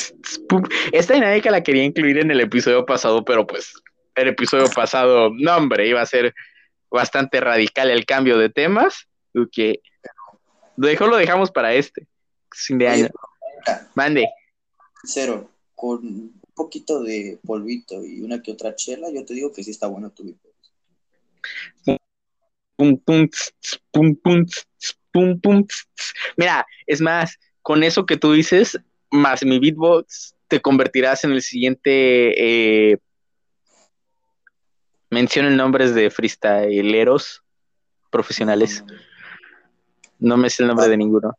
pum. 0.48 0.62
Esta 0.92 1.14
dinámica 1.14 1.50
la 1.50 1.62
quería 1.62 1.84
incluir 1.84 2.18
en 2.18 2.30
el 2.30 2.40
episodio 2.40 2.84
pasado, 2.86 3.24
pero 3.24 3.46
pues 3.46 3.72
el 4.14 4.28
episodio 4.28 4.68
pasado, 4.70 5.30
no 5.34 5.56
hombre, 5.56 5.88
iba 5.88 6.02
a 6.02 6.06
ser 6.06 6.34
bastante 6.90 7.40
radical 7.40 7.90
el 7.90 8.04
cambio 8.04 8.38
de 8.38 8.50
temas. 8.50 9.06
Que 9.52 9.80
lo 10.76 11.06
lo 11.08 11.16
dejamos 11.16 11.50
para 11.50 11.74
este. 11.74 12.06
Fin 12.52 12.78
de 12.78 12.88
año. 12.88 13.08
Mande. 13.94 14.28
Cero, 15.04 15.50
con 15.74 15.98
un 16.06 16.40
poquito 16.54 17.02
de 17.02 17.38
polvito 17.44 18.04
y 18.04 18.22
una 18.22 18.42
que 18.42 18.52
otra 18.52 18.74
chela, 18.74 19.10
yo 19.10 19.24
te 19.24 19.34
digo 19.34 19.52
que 19.52 19.62
sí 19.62 19.70
está 19.70 19.86
bueno 19.86 20.10
tu 20.10 20.24
beatbox. 20.24 20.56
Pum, 22.76 22.98
pum, 22.98 23.28
tss, 23.28 23.80
pum, 23.90 24.14
pum, 24.16 24.44
tss, 24.44 24.98
pum, 25.12 25.40
pum, 25.40 25.66
tss. 25.66 25.86
Mira, 26.36 26.66
es 26.86 27.00
más, 27.00 27.38
con 27.62 27.82
eso 27.82 28.04
que 28.04 28.16
tú 28.16 28.32
dices, 28.32 28.78
más 29.10 29.44
mi 29.44 29.58
beatbox, 29.58 30.34
te 30.48 30.60
convertirás 30.60 31.24
en 31.24 31.32
el 31.32 31.42
siguiente. 31.42 32.90
Eh, 32.92 32.98
mencionen 35.10 35.56
nombres 35.56 35.94
de 35.94 36.10
freestyleros 36.10 37.42
profesionales. 38.10 38.84
No 40.18 40.36
me 40.36 40.50
sé 40.50 40.62
el 40.62 40.68
nombre 40.68 40.88
de 40.88 40.96
ninguno. 40.96 41.36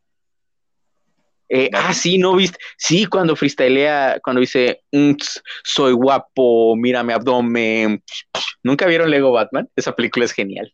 Eh, 1.48 1.70
ah, 1.72 1.94
sí, 1.94 2.18
no 2.18 2.34
viste. 2.36 2.58
Sí, 2.76 3.06
cuando 3.06 3.34
freestylea, 3.34 4.20
cuando 4.22 4.40
dice, 4.40 4.82
"Mm, 4.92 5.12
soy 5.64 5.92
guapo, 5.92 6.76
mira 6.76 7.02
mi 7.02 7.12
abdomen. 7.12 8.02
¿Nunca 8.62 8.86
vieron 8.86 9.10
Lego 9.10 9.32
Batman? 9.32 9.68
Esa 9.74 9.94
película 9.96 10.26
es 10.26 10.32
genial. 10.32 10.72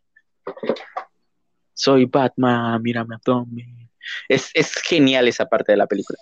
Soy 1.73 2.05
Batman, 2.05 2.81
mira 2.81 3.05
mi 3.05 3.15
abdomen. 3.15 3.89
Es, 4.27 4.51
es 4.53 4.75
genial 4.75 5.27
esa 5.27 5.45
parte 5.45 5.71
de 5.71 5.77
la 5.77 5.87
película. 5.87 6.19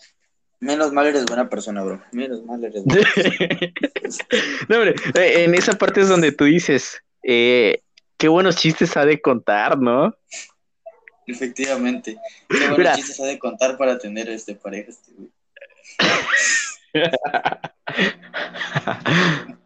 Menos 0.64 0.94
mal 0.94 1.06
eres 1.08 1.26
buena 1.26 1.50
persona, 1.50 1.84
bro. 1.84 2.02
Menos 2.14 2.42
mal 2.46 2.64
eres 2.64 2.86
buena 2.86 3.06
persona. 3.14 3.36
No, 4.70 4.78
hombre, 4.78 4.96
eh, 5.16 5.44
en 5.44 5.56
esa 5.56 5.74
parte 5.74 6.00
es 6.00 6.08
donde 6.08 6.32
tú 6.32 6.46
dices, 6.46 7.04
eh, 7.22 7.84
qué 8.18 8.30
buenos 8.30 8.56
chistes 8.56 8.96
ha 8.96 9.06
de 9.06 9.20
contar, 9.20 9.78
¿no? 9.78 10.16
Efectivamente. 11.28 12.18
Qué 12.48 12.60
buenos 12.60 12.78
Mira. 12.78 12.96
chistes 12.96 13.20
ha 13.20 13.26
de 13.26 13.38
contar 13.40 13.78
para 13.78 13.98
tener 13.98 14.30
este 14.30 14.56
pareja 14.56 14.92
este 14.92 15.12
güey. 15.12 15.30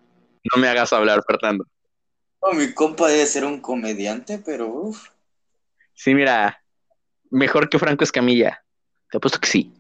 No 0.50 0.62
me 0.62 0.70
hagas 0.70 0.94
hablar, 0.94 1.22
Fernando. 1.28 1.66
No, 2.42 2.54
mi 2.54 2.74
compa 2.74 3.10
debe 3.10 3.26
ser 3.26 3.44
un 3.44 3.60
comediante, 3.60 4.40
pero 4.40 4.68
uff. 4.68 5.10
Sí, 5.94 6.16
mira, 6.16 6.64
mejor 7.30 7.70
que 7.70 7.78
Franco 7.78 8.06
Escamilla. 8.06 8.64
Te 9.12 9.18
apuesto 9.18 9.40
que 9.40 9.48
sí. 9.48 9.77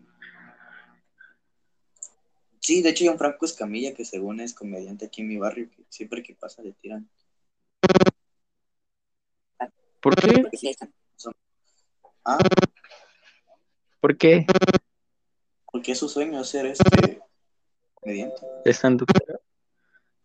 Sí, 2.67 2.81
de 2.81 2.89
hecho 2.89 3.05
hay 3.05 3.09
un 3.11 3.17
Franco 3.17 3.45
Escamilla 3.45 3.93
que 3.93 4.03
según 4.03 4.41
es 4.41 4.53
comediante 4.53 5.05
aquí 5.05 5.21
en 5.21 5.29
mi 5.29 5.37
barrio, 5.37 5.69
que 5.69 5.85
siempre 5.87 6.21
que 6.21 6.35
pasa 6.35 6.61
le 6.61 6.73
tiran. 6.73 7.09
¿Por 10.01 10.13
qué? 10.17 10.43
Ah, 12.25 12.39
¿Por 14.01 14.17
qué? 14.17 14.45
porque 15.71 15.93
es 15.93 15.97
su 15.97 16.09
sueño 16.09 16.43
ser 16.43 16.65
este 16.65 17.21
comediante. 17.93 18.41
Estando. 18.65 19.05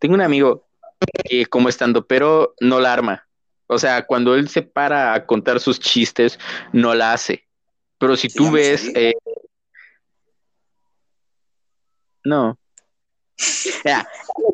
Tengo 0.00 0.14
un 0.14 0.22
amigo 0.22 0.66
que 1.22 1.46
como 1.46 1.68
estando, 1.68 2.08
pero 2.08 2.56
no 2.60 2.80
la 2.80 2.92
arma. 2.92 3.28
O 3.68 3.78
sea, 3.78 4.04
cuando 4.04 4.34
él 4.34 4.48
se 4.48 4.62
para 4.62 5.14
a 5.14 5.26
contar 5.26 5.60
sus 5.60 5.78
chistes, 5.78 6.40
no 6.72 6.92
la 6.92 7.12
hace. 7.12 7.46
Pero 7.98 8.16
si 8.16 8.28
¿Se 8.28 8.36
tú 8.36 8.50
ves, 8.50 8.90
eh, 8.96 9.14
no. 12.24 12.58
Ya, 13.84 14.06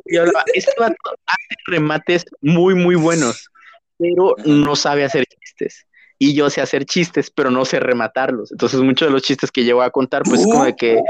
yo 0.07 0.23
hablaba, 0.23 0.45
este 0.55 0.73
vato 0.79 0.95
hace 1.27 1.55
remates 1.67 2.25
muy, 2.41 2.75
muy 2.75 2.95
buenos, 2.95 3.51
pero 3.99 4.35
no 4.45 4.77
sabe 4.77 5.05
hacer 5.05 5.25
chistes. 5.27 5.87
Y 6.19 6.35
yo 6.35 6.51
sé 6.51 6.61
hacer 6.61 6.85
chistes, 6.85 7.31
pero 7.31 7.51
no 7.51 7.65
sé 7.65 7.79
rematarlos. 7.81 8.51
Entonces, 8.51 8.81
muchos 8.81 9.09
de 9.09 9.13
los 9.13 9.23
chistes 9.23 9.53
que 9.53 9.65
llevo 9.65 9.83
a 9.83 9.91
contar, 9.91 10.23
pues 10.25 10.41
es 10.41 10.47
como 10.47 10.65
de 10.65 10.75
que. 10.75 11.01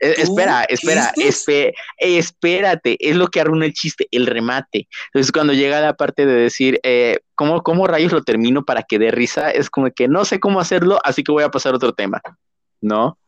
Eh, 0.00 0.14
¿Tú? 0.14 0.22
espera, 0.22 0.64
espera, 0.64 1.12
espe- 1.16 1.72
espérate, 1.98 2.96
es 3.00 3.16
lo 3.16 3.28
que 3.28 3.40
arruina 3.40 3.66
el 3.66 3.72
chiste, 3.72 4.06
el 4.10 4.26
remate. 4.26 4.86
Entonces, 5.06 5.32
cuando 5.32 5.52
llega 5.54 5.80
la 5.80 5.94
parte 5.94 6.26
de 6.26 6.34
decir, 6.34 6.78
eh, 6.82 7.18
¿cómo, 7.34 7.62
¿cómo 7.62 7.86
rayos 7.86 8.12
lo 8.12 8.22
termino 8.22 8.64
para 8.64 8.82
que 8.82 8.98
dé 8.98 9.10
risa? 9.10 9.50
Es 9.50 9.70
como 9.70 9.90
que 9.90 10.08
no 10.08 10.24
sé 10.24 10.38
cómo 10.40 10.60
hacerlo, 10.60 10.98
así 11.04 11.24
que 11.24 11.32
voy 11.32 11.42
a 11.42 11.50
pasar 11.50 11.72
a 11.72 11.76
otro 11.76 11.92
tema, 11.94 12.20
¿no? 12.80 13.18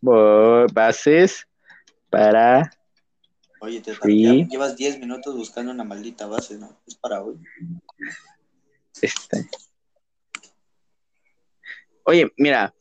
Bases 0.00 1.46
para 2.10 2.70
Oye, 3.60 3.80
te 3.80 3.92
Sí. 3.94 4.46
llevas 4.48 4.76
10 4.76 4.98
minutos 5.00 5.34
buscando 5.34 5.72
una 5.72 5.82
maldita 5.82 6.26
base, 6.26 6.56
¿no? 6.58 6.80
Es 6.86 6.94
para 6.94 7.22
hoy. 7.22 7.36
Este. 9.02 9.48
Oye, 12.04 12.32
mira, 12.36 12.72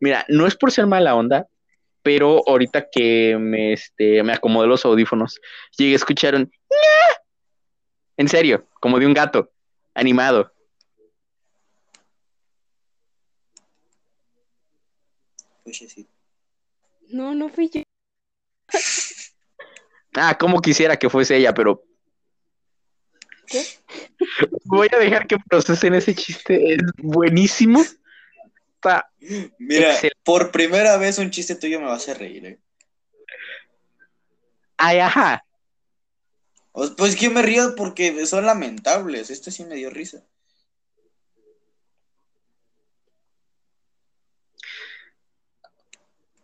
mira, 0.00 0.24
no 0.28 0.46
es 0.46 0.56
por 0.56 0.72
ser 0.72 0.86
mala 0.86 1.14
onda, 1.14 1.46
pero 2.02 2.42
ahorita 2.46 2.88
que 2.90 3.36
me, 3.38 3.72
este, 3.72 4.22
me 4.24 4.32
acomodé 4.32 4.66
los 4.66 4.84
audífonos, 4.84 5.40
llegué 5.78 5.92
a 5.92 5.96
escuchar 5.96 6.34
un 6.34 6.42
"ña". 6.42 7.16
En 8.16 8.28
serio, 8.28 8.66
como 8.80 8.98
de 8.98 9.06
un 9.06 9.14
gato 9.14 9.52
animado. 9.94 10.52
Oye, 15.64 15.88
sí. 15.88 16.08
No, 17.10 17.34
no 17.34 17.48
fui 17.48 17.70
yo. 17.70 17.82
Ah, 20.18 20.38
como 20.38 20.62
quisiera 20.62 20.96
que 20.96 21.10
fuese 21.10 21.36
ella, 21.36 21.52
pero 21.52 21.84
¿Qué? 23.46 23.62
voy 24.64 24.88
a 24.90 24.96
dejar 24.96 25.26
que 25.26 25.36
procesen 25.38 25.92
ese 25.94 26.14
chiste. 26.14 26.72
Es 26.72 26.78
buenísimo. 26.96 27.82
Está- 28.76 29.10
Mira, 29.58 29.92
Excelente. 29.92 30.16
por 30.24 30.50
primera 30.50 30.96
vez 30.96 31.18
un 31.18 31.30
chiste 31.30 31.54
tuyo 31.54 31.80
me 31.80 31.86
va 31.86 31.92
a 31.92 31.96
hacer 31.96 32.16
reír, 32.18 32.46
¿eh? 32.46 32.58
Ay, 34.78 35.00
ajá. 35.00 35.44
Pues 36.72 37.14
que 37.16 37.26
yo 37.26 37.30
me 37.30 37.42
río 37.42 37.74
porque 37.76 38.24
son 38.26 38.46
lamentables. 38.46 39.28
Este 39.28 39.50
sí 39.50 39.64
me 39.64 39.74
dio 39.74 39.90
risa. 39.90 40.24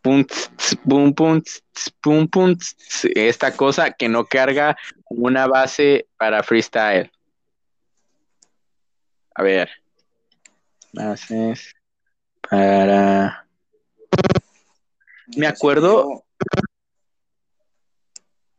Pum, 0.03 0.25
tss, 0.25 0.77
pum, 0.89 1.13
pum, 1.15 1.41
tss, 1.41 1.91
pum, 2.01 2.27
pum, 2.27 2.57
tss. 2.57 3.09
Esta 3.15 3.57
cosa 3.57 3.93
que 3.93 4.09
no 4.09 4.25
carga 4.27 4.77
una 5.09 5.47
base 5.47 6.07
para 6.17 6.43
freestyle. 6.43 7.11
A 9.35 9.43
ver. 9.43 9.71
Bases 10.93 11.75
para. 12.51 13.47
Me 15.37 15.47
acuerdo- 15.47 16.25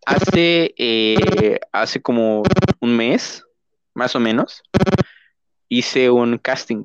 Hace, 0.05 0.73
eh, 0.77 1.59
hace 1.71 2.01
como 2.01 2.43
un 2.81 2.97
mes, 2.97 3.43
más 3.93 4.15
o 4.15 4.19
menos, 4.19 4.61
hice 5.69 6.09
un 6.09 6.37
casting. 6.37 6.83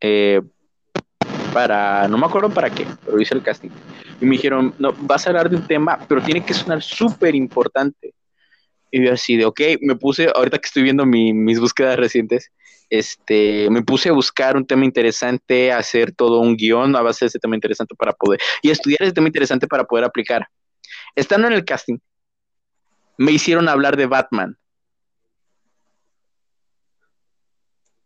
eh, 0.00 0.42
para, 1.54 2.08
no 2.08 2.18
me 2.18 2.26
acuerdo 2.26 2.50
para 2.50 2.68
qué, 2.68 2.84
pero 3.04 3.20
hice 3.20 3.34
el 3.34 3.42
casting. 3.42 3.70
Y 4.20 4.24
me 4.26 4.32
dijeron, 4.32 4.74
no, 4.78 4.92
vas 4.98 5.24
a 5.26 5.30
hablar 5.30 5.48
de 5.48 5.56
un 5.56 5.66
tema, 5.66 5.98
pero 6.08 6.20
tiene 6.20 6.44
que 6.44 6.52
sonar 6.52 6.82
súper 6.82 7.34
importante. 7.36 8.12
Y 8.90 9.04
yo 9.04 9.12
así 9.12 9.36
de, 9.36 9.44
ok, 9.46 9.60
me 9.80 9.94
puse, 9.96 10.30
ahorita 10.34 10.58
que 10.58 10.66
estoy 10.66 10.82
viendo 10.82 11.06
mi- 11.06 11.32
mis 11.32 11.60
búsquedas 11.60 11.96
recientes, 11.96 12.50
este, 12.90 13.70
me 13.70 13.82
puse 13.82 14.08
a 14.08 14.12
buscar 14.12 14.56
un 14.56 14.66
tema 14.66 14.84
interesante, 14.84 15.72
hacer 15.72 16.12
todo 16.12 16.40
un 16.40 16.56
guion 16.56 16.96
a 16.96 17.02
base 17.02 17.24
de 17.24 17.28
ese 17.28 17.38
tema 17.38 17.54
interesante 17.54 17.94
para 17.94 18.12
poder, 18.12 18.40
y 18.60 18.70
estudiar 18.70 19.02
ese 19.02 19.12
tema 19.12 19.28
interesante 19.28 19.66
para 19.68 19.84
poder 19.84 20.04
aplicar. 20.04 20.46
Estando 21.14 21.46
en 21.46 21.54
el 21.54 21.64
casting, 21.64 21.98
me 23.16 23.32
hicieron 23.32 23.68
hablar 23.68 23.96
de 23.96 24.06
Batman. 24.06 24.58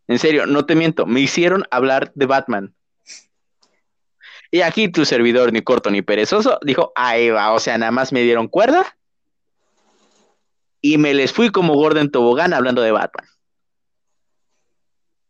En 0.06 0.18
serio, 0.18 0.46
no 0.46 0.64
te 0.64 0.74
miento, 0.74 1.06
me 1.06 1.20
hicieron 1.20 1.64
hablar 1.70 2.12
de 2.14 2.26
Batman. 2.26 2.74
Y 4.50 4.62
aquí 4.62 4.88
tu 4.88 5.04
servidor, 5.04 5.52
ni 5.52 5.60
corto 5.62 5.90
ni 5.90 6.02
perezoso, 6.02 6.58
dijo, 6.62 6.92
ahí 6.94 7.30
va, 7.30 7.52
o 7.52 7.60
sea, 7.60 7.76
nada 7.76 7.92
más 7.92 8.12
me 8.12 8.22
dieron 8.22 8.48
cuerda 8.48 8.96
y 10.80 10.96
me 10.98 11.12
les 11.12 11.32
fui 11.32 11.50
como 11.50 11.74
gordo 11.74 12.00
en 12.00 12.10
tobogán 12.10 12.54
hablando 12.54 12.82
de 12.82 12.92
Batman. 12.92 13.26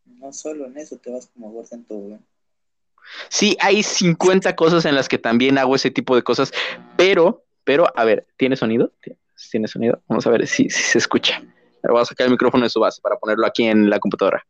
No 0.04 0.33
solo 0.33 0.66
en 0.66 0.76
eso 0.78 0.96
te 0.98 1.11
vas 1.11 1.31
como 1.33 1.64
todo, 1.88 2.14
¿eh? 2.14 2.18
Sí, 3.28 3.57
hay 3.61 3.83
50 3.83 4.54
cosas 4.54 4.85
en 4.85 4.94
las 4.94 5.09
que 5.09 5.18
también 5.18 5.59
hago 5.59 5.74
ese 5.74 5.90
tipo 5.90 6.14
de 6.14 6.22
cosas, 6.22 6.52
pero, 6.96 7.44
pero, 7.64 7.87
a 7.96 8.04
ver, 8.04 8.26
¿tiene 8.37 8.57
sonido? 8.57 8.92
¿Tiene 9.50 9.68
sonido? 9.68 10.02
Vamos 10.09 10.26
a 10.26 10.31
ver 10.31 10.46
si, 10.46 10.68
si 10.68 10.83
se 10.83 10.98
escucha. 10.98 11.37
Ahora 11.83 11.92
voy 11.92 12.02
a 12.02 12.04
sacar 12.04 12.26
el 12.26 12.33
micrófono 12.33 12.64
de 12.64 12.70
su 12.70 12.81
base 12.81 13.00
para 13.00 13.16
ponerlo 13.16 13.46
aquí 13.46 13.64
en 13.64 13.88
la 13.88 13.98
computadora. 13.98 14.44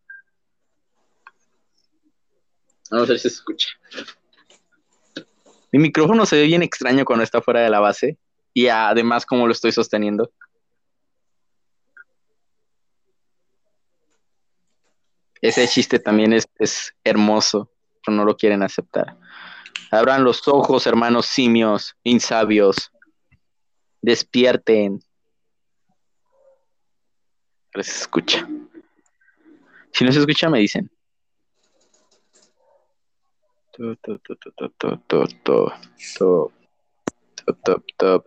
Vamos 2.90 3.08
a 3.08 3.12
ver 3.12 3.18
si 3.18 3.28
se 3.28 3.36
escucha. 3.36 3.68
Mi 5.72 5.78
micrófono 5.78 6.24
se 6.24 6.36
ve 6.36 6.44
bien 6.44 6.62
extraño 6.62 7.04
cuando 7.04 7.24
está 7.24 7.42
fuera 7.42 7.60
de 7.60 7.70
la 7.70 7.80
base 7.80 8.16
y 8.54 8.68
además 8.68 9.26
como 9.26 9.46
lo 9.46 9.52
estoy 9.52 9.72
sosteniendo. 9.72 10.32
Ese 15.40 15.68
chiste 15.68 15.98
también 15.98 16.32
es, 16.32 16.48
es 16.58 16.94
hermoso, 17.04 17.70
pero 18.04 18.16
no 18.16 18.24
lo 18.24 18.36
quieren 18.36 18.62
aceptar. 18.62 19.16
Abran 19.90 20.24
los 20.24 20.46
ojos, 20.48 20.86
hermanos 20.86 21.26
simios, 21.26 21.96
insabios. 22.02 22.90
Despierten. 24.02 25.00
Se 27.74 27.80
escucha. 27.80 28.48
Si 29.92 30.04
no 30.04 30.12
se 30.12 30.18
escucha, 30.18 30.48
me 30.50 30.58
dicen. 30.58 30.90
Top, 33.78 33.96
top, 34.02 34.22
top. 37.96 38.24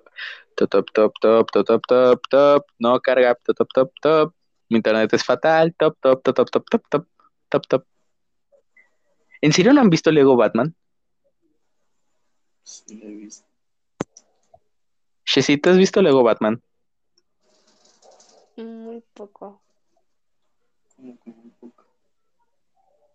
Top, 0.55 0.69
top, 0.71 0.89
top, 0.93 1.13
top, 1.19 1.51
top, 1.51 1.65
top, 1.65 1.81
top, 1.87 2.21
top. 2.29 2.65
No 2.79 2.99
carga. 3.01 3.35
Top, 3.35 3.57
top, 3.57 3.69
top, 3.73 3.91
top. 4.01 4.35
Mi 4.69 4.77
internet 4.77 5.11
es 5.13 5.25
fatal. 5.25 5.75
Top, 5.75 5.97
top, 5.99 6.23
top, 6.23 6.35
top, 6.35 6.49
top, 6.49 6.65
top, 6.69 6.83
top, 6.89 7.07
top, 7.49 7.67
top. 7.67 7.85
¿En 9.41 9.51
serio 9.51 9.73
no 9.73 9.81
han 9.81 9.89
visto 9.89 10.09
Lego 10.11 10.37
Batman? 10.37 10.73
Sí, 12.63 12.95
lo 12.95 13.07
he 13.07 13.15
visto. 13.15 13.45
¿has 15.69 15.77
visto 15.77 16.01
Lego 16.01 16.23
Batman? 16.23 16.61
Muy 18.55 19.03
poco. 19.13 19.61
Como- 20.95 21.17
como 21.17 21.35
un 21.35 21.40
poco. 21.40 21.40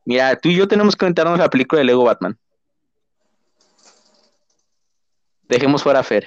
Mira, 0.06 0.34
tú 0.38 0.48
y 0.48 0.56
yo 0.56 0.68
tenemos 0.68 0.94
que 0.94 1.04
aventarnos 1.04 1.38
la 1.38 1.50
película 1.50 1.80
de 1.80 1.84
Lego 1.84 2.04
Batman. 2.04 2.38
Dejemos 5.48 5.82
fuera 5.82 5.98
a 5.98 6.04
Fer. 6.04 6.26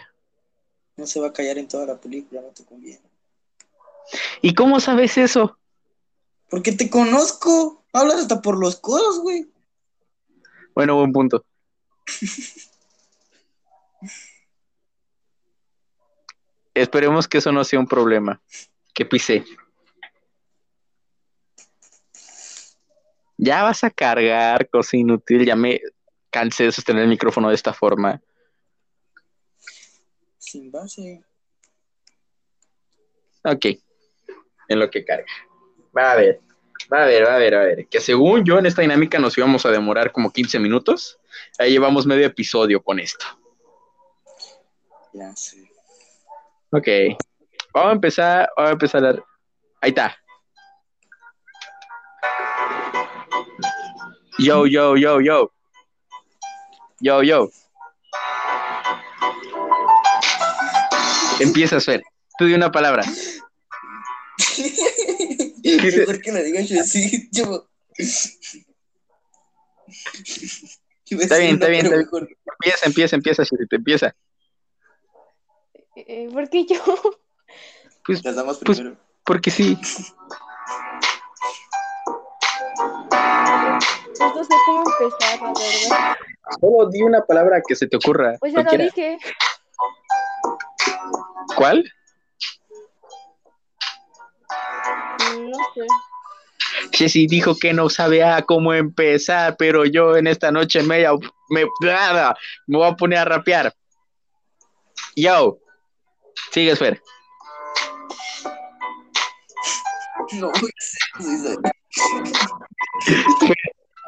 No 0.97 1.07
se 1.07 1.21
va 1.21 1.27
a 1.27 1.33
callar 1.33 1.57
en 1.57 1.69
toda 1.69 1.85
la 1.85 1.95
película, 1.99 2.41
no 2.41 2.49
te 2.49 2.65
conviene. 2.65 3.01
¿Y 4.41 4.53
cómo 4.53 4.81
sabes 4.81 5.17
eso? 5.17 5.57
Porque 6.49 6.73
te 6.73 6.89
conozco. 6.89 7.81
Hablas 7.93 8.17
hasta 8.17 8.41
por 8.41 8.59
los 8.59 8.75
codos, 8.75 9.21
güey. 9.21 9.49
Bueno, 10.75 10.97
buen 10.97 11.13
punto. 11.13 11.45
Esperemos 16.73 17.29
que 17.29 17.37
eso 17.37 17.53
no 17.53 17.63
sea 17.63 17.79
un 17.79 17.87
problema. 17.87 18.41
Que 18.93 19.05
pisé. 19.05 19.45
Ya 23.41 23.63
vas 23.63 23.85
a 23.85 23.89
cargar, 23.89 24.69
cosa 24.69 24.97
inútil. 24.97 25.45
Ya 25.45 25.55
me 25.55 25.79
cansé 26.29 26.65
de 26.65 26.71
sostener 26.73 27.03
el 27.03 27.09
micrófono 27.09 27.47
de 27.47 27.55
esta 27.55 27.73
forma. 27.73 28.21
Sin 30.37 30.69
base. 30.69 31.23
Ok. 33.45 33.65
En 34.67 34.79
lo 34.79 34.89
que 34.89 35.05
carga. 35.05 35.31
Va 35.97 36.11
a 36.11 36.15
ver. 36.17 36.41
Va 36.91 37.03
a 37.03 37.05
ver, 37.05 37.25
va 37.25 37.35
a 37.35 37.37
ver, 37.39 37.55
va 37.55 37.61
a 37.61 37.65
ver. 37.65 37.87
Que 37.87 38.01
según 38.01 38.43
yo 38.43 38.59
en 38.59 38.65
esta 38.65 38.81
dinámica 38.81 39.19
nos 39.19 39.37
íbamos 39.37 39.65
a 39.65 39.71
demorar 39.71 40.11
como 40.11 40.31
15 40.33 40.59
minutos. 40.59 41.17
Ahí 41.57 41.71
llevamos 41.71 42.05
medio 42.05 42.25
episodio 42.27 42.81
con 42.83 42.99
esto. 42.99 43.25
Ya 45.13 45.33
sé. 45.35 45.71
Ok. 46.71 46.87
Vamos 47.73 47.89
a 47.91 47.93
empezar. 47.93 48.49
Vamos 48.57 48.69
a 48.69 48.73
empezar. 48.73 49.05
a- 49.05 49.25
Ahí 49.81 49.89
está. 49.91 50.18
Yo, 54.39 54.65
yo, 54.65 54.95
yo, 54.95 55.19
yo. 55.21 55.51
Yo, 57.01 57.23
yo. 57.23 57.49
Empieza, 61.39 61.79
Fer. 61.79 62.01
Tú 62.37 62.45
di 62.45 62.53
una 62.53 62.71
palabra. 62.71 63.03
Mejor 65.63 66.21
que 66.21 66.31
lo 66.31 66.43
digas 66.43 66.71
así, 66.71 67.29
yo. 67.31 67.67
Iba 71.05 71.21
a 71.21 71.23
Está 71.23 71.37
bien, 71.37 71.53
está 71.55 71.65
una, 71.65 71.71
bien, 71.71 71.85
está 71.85 71.97
Empieza, 72.59 72.85
empieza, 72.85 73.15
empieza, 73.15 73.45
Chirito, 73.45 73.75
empieza. 73.75 74.15
Eh, 75.95 76.29
¿Por 76.31 76.49
qué 76.49 76.65
yo? 76.65 76.81
Pues 78.05 78.23
Las 78.23 78.57
Pues- 78.59 78.81
porque 79.25 79.51
sí. 79.51 79.77
Pues 84.19 84.35
no 84.35 84.43
sé 84.43 84.53
cómo 84.65 84.83
empezar, 84.85 85.39
la 85.41 85.53
verdad. 85.53 86.17
Solo 86.59 86.89
di 86.89 87.01
una 87.01 87.21
palabra 87.25 87.61
que 87.65 87.75
se 87.75 87.87
te 87.87 87.95
ocurra. 87.95 88.35
Pues 88.39 88.53
ya 88.53 88.63
lo 88.63 88.71
dije. 88.71 89.17
¿Cuál? 91.55 91.89
Mm, 95.19 95.49
No 95.51 95.57
sé. 95.73 95.81
Jessy 96.91 97.27
dijo 97.27 97.55
que 97.55 97.73
no 97.73 97.89
sabía 97.89 98.41
cómo 98.41 98.73
empezar, 98.73 99.55
pero 99.57 99.85
yo 99.85 100.17
en 100.17 100.27
esta 100.27 100.51
noche 100.51 100.83
me, 100.83 101.05
me, 101.49 101.65
nada, 101.81 102.35
me 102.67 102.77
voy 102.77 102.87
a 102.89 102.95
poner 102.95 103.19
a 103.19 103.25
rapear. 103.25 103.73
Yo, 105.15 105.59
sigue, 106.51 106.75
Fer. 106.75 107.01
No. 110.33 110.51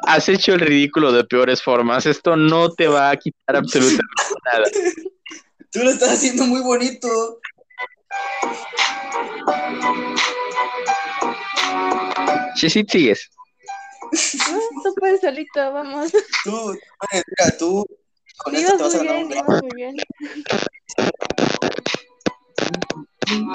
Has 0.06 0.28
hecho 0.28 0.54
el 0.54 0.60
ridículo 0.60 1.12
de 1.12 1.24
peores 1.24 1.62
formas. 1.62 2.06
Esto 2.06 2.36
no 2.36 2.70
te 2.70 2.88
va 2.88 3.10
a 3.10 3.16
quitar 3.16 3.56
absolutamente 3.56 4.02
nada. 4.52 4.64
Tú 5.70 5.80
lo 5.80 5.90
estás 5.90 6.14
haciendo 6.14 6.44
muy 6.44 6.60
bonito. 6.60 7.08
Jessy, 12.56 12.84
sigues. 12.88 13.30
No, 14.12 14.82
tú 14.82 14.94
puedes 14.98 15.20
solito, 15.20 15.72
vamos. 15.72 16.12
Tú, 16.44 16.52
oye, 16.52 16.78
mira, 17.12 17.56
tú 17.58 17.86
con 18.44 18.54
esto 18.54 18.76
te 18.76 18.82
Ibas 18.82 18.94
vas 18.94 18.94
muy 18.94 19.06
bien, 19.06 19.30
ibas 19.30 19.62
muy 19.62 19.70
bien. 19.74 19.96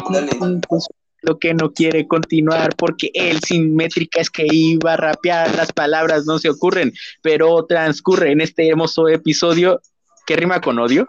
Dale. 0.10 1.02
Que 1.36 1.54
no 1.54 1.74
quiere 1.74 2.08
continuar 2.08 2.76
porque 2.78 3.12
él 3.14 3.42
sin 3.42 3.76
métrica 3.76 4.22
es 4.22 4.30
que 4.30 4.48
iba 4.50 4.94
a 4.94 4.98
rapear, 4.98 5.54
las 5.56 5.74
palabras 5.74 6.26
no 6.26 6.40
se 6.40 6.50
ocurren, 6.50 6.94
pero 7.22 7.66
transcurre 7.66 8.32
en 8.32 8.40
este 8.40 8.70
hermoso 8.70 9.10
episodio 9.10 9.82
que 10.26 10.38
rima 10.38 10.62
con 10.62 10.80
odio. 10.80 11.08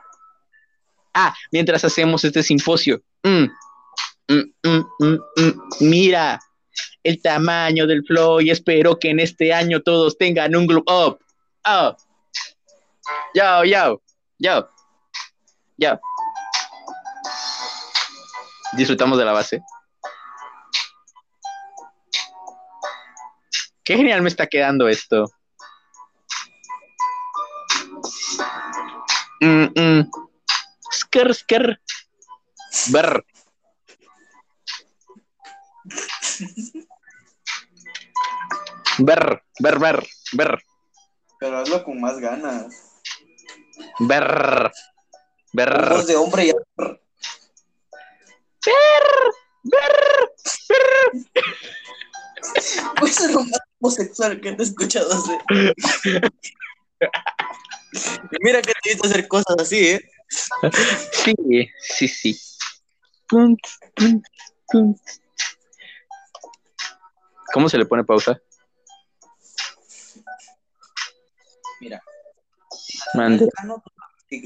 Ah, 1.15 1.35
mientras 1.53 1.85
hacemos 1.85 2.25
este 2.25 2.43
simposio. 2.43 3.01
Mm, 3.23 3.47
mm, 4.29 4.85
mm. 4.99 5.61
Mira 5.81 6.41
el 7.03 7.23
tamaño 7.23 7.87
del 7.87 8.05
flow 8.05 8.41
y 8.41 8.51
espero 8.51 8.99
que 8.99 9.11
en 9.11 9.21
este 9.21 9.53
año 9.53 9.81
todos 9.81 10.19
tengan 10.19 10.55
un 10.55 10.67
glow 10.67 10.85
up. 10.87 11.19
Oh. 11.65 11.97
Yo, 13.35 13.65
yo, 13.65 14.03
yo, 14.39 14.69
yo. 15.77 15.99
Disfrutamos 18.75 19.19
de 19.19 19.25
la 19.25 19.33
base. 19.33 19.63
Qué 23.89 23.97
genial 23.97 24.21
me 24.21 24.29
está 24.29 24.47
quedando 24.47 24.87
esto. 24.87 25.25
Mm, 29.41 29.65
mm. 29.75 30.11
Skr, 30.93 31.35
skr. 31.35 31.81
Brr, 32.89 33.25
brr, 38.99 39.43
brr, 39.59 40.07
brr, 40.33 40.63
Pero 41.41 41.59
hazlo 41.59 41.83
con 41.83 41.99
más 41.99 42.19
ganas. 42.19 43.01
brr. 44.01 44.71
Voz 45.89 46.07
de 46.07 46.17
hombre 46.17 46.45
y 46.45 46.53
Pues 52.99 53.21
es 53.21 53.33
lo 53.33 53.41
más 53.41 53.61
homosexual 53.81 54.41
que 54.41 54.53
te 54.53 54.63
he 54.63 54.67
escuchado 54.67 55.13
hacer. 55.13 55.39
Mira 58.43 58.61
que 58.63 58.73
te 58.73 58.91
he 58.91 58.93
visto 58.95 59.07
hacer 59.07 59.29
cosas 59.29 59.57
así, 59.59 59.89
¿eh? 59.89 60.11
Sí, 61.13 61.35
sí, 61.81 62.09
sí. 62.09 62.41
¿Cómo 67.53 67.69
se 67.69 67.79
le 67.79 67.87
pone 67.87 68.05
pausa? 68.05 68.41
Mira. 71.81 72.03
Mande. 73.15 73.49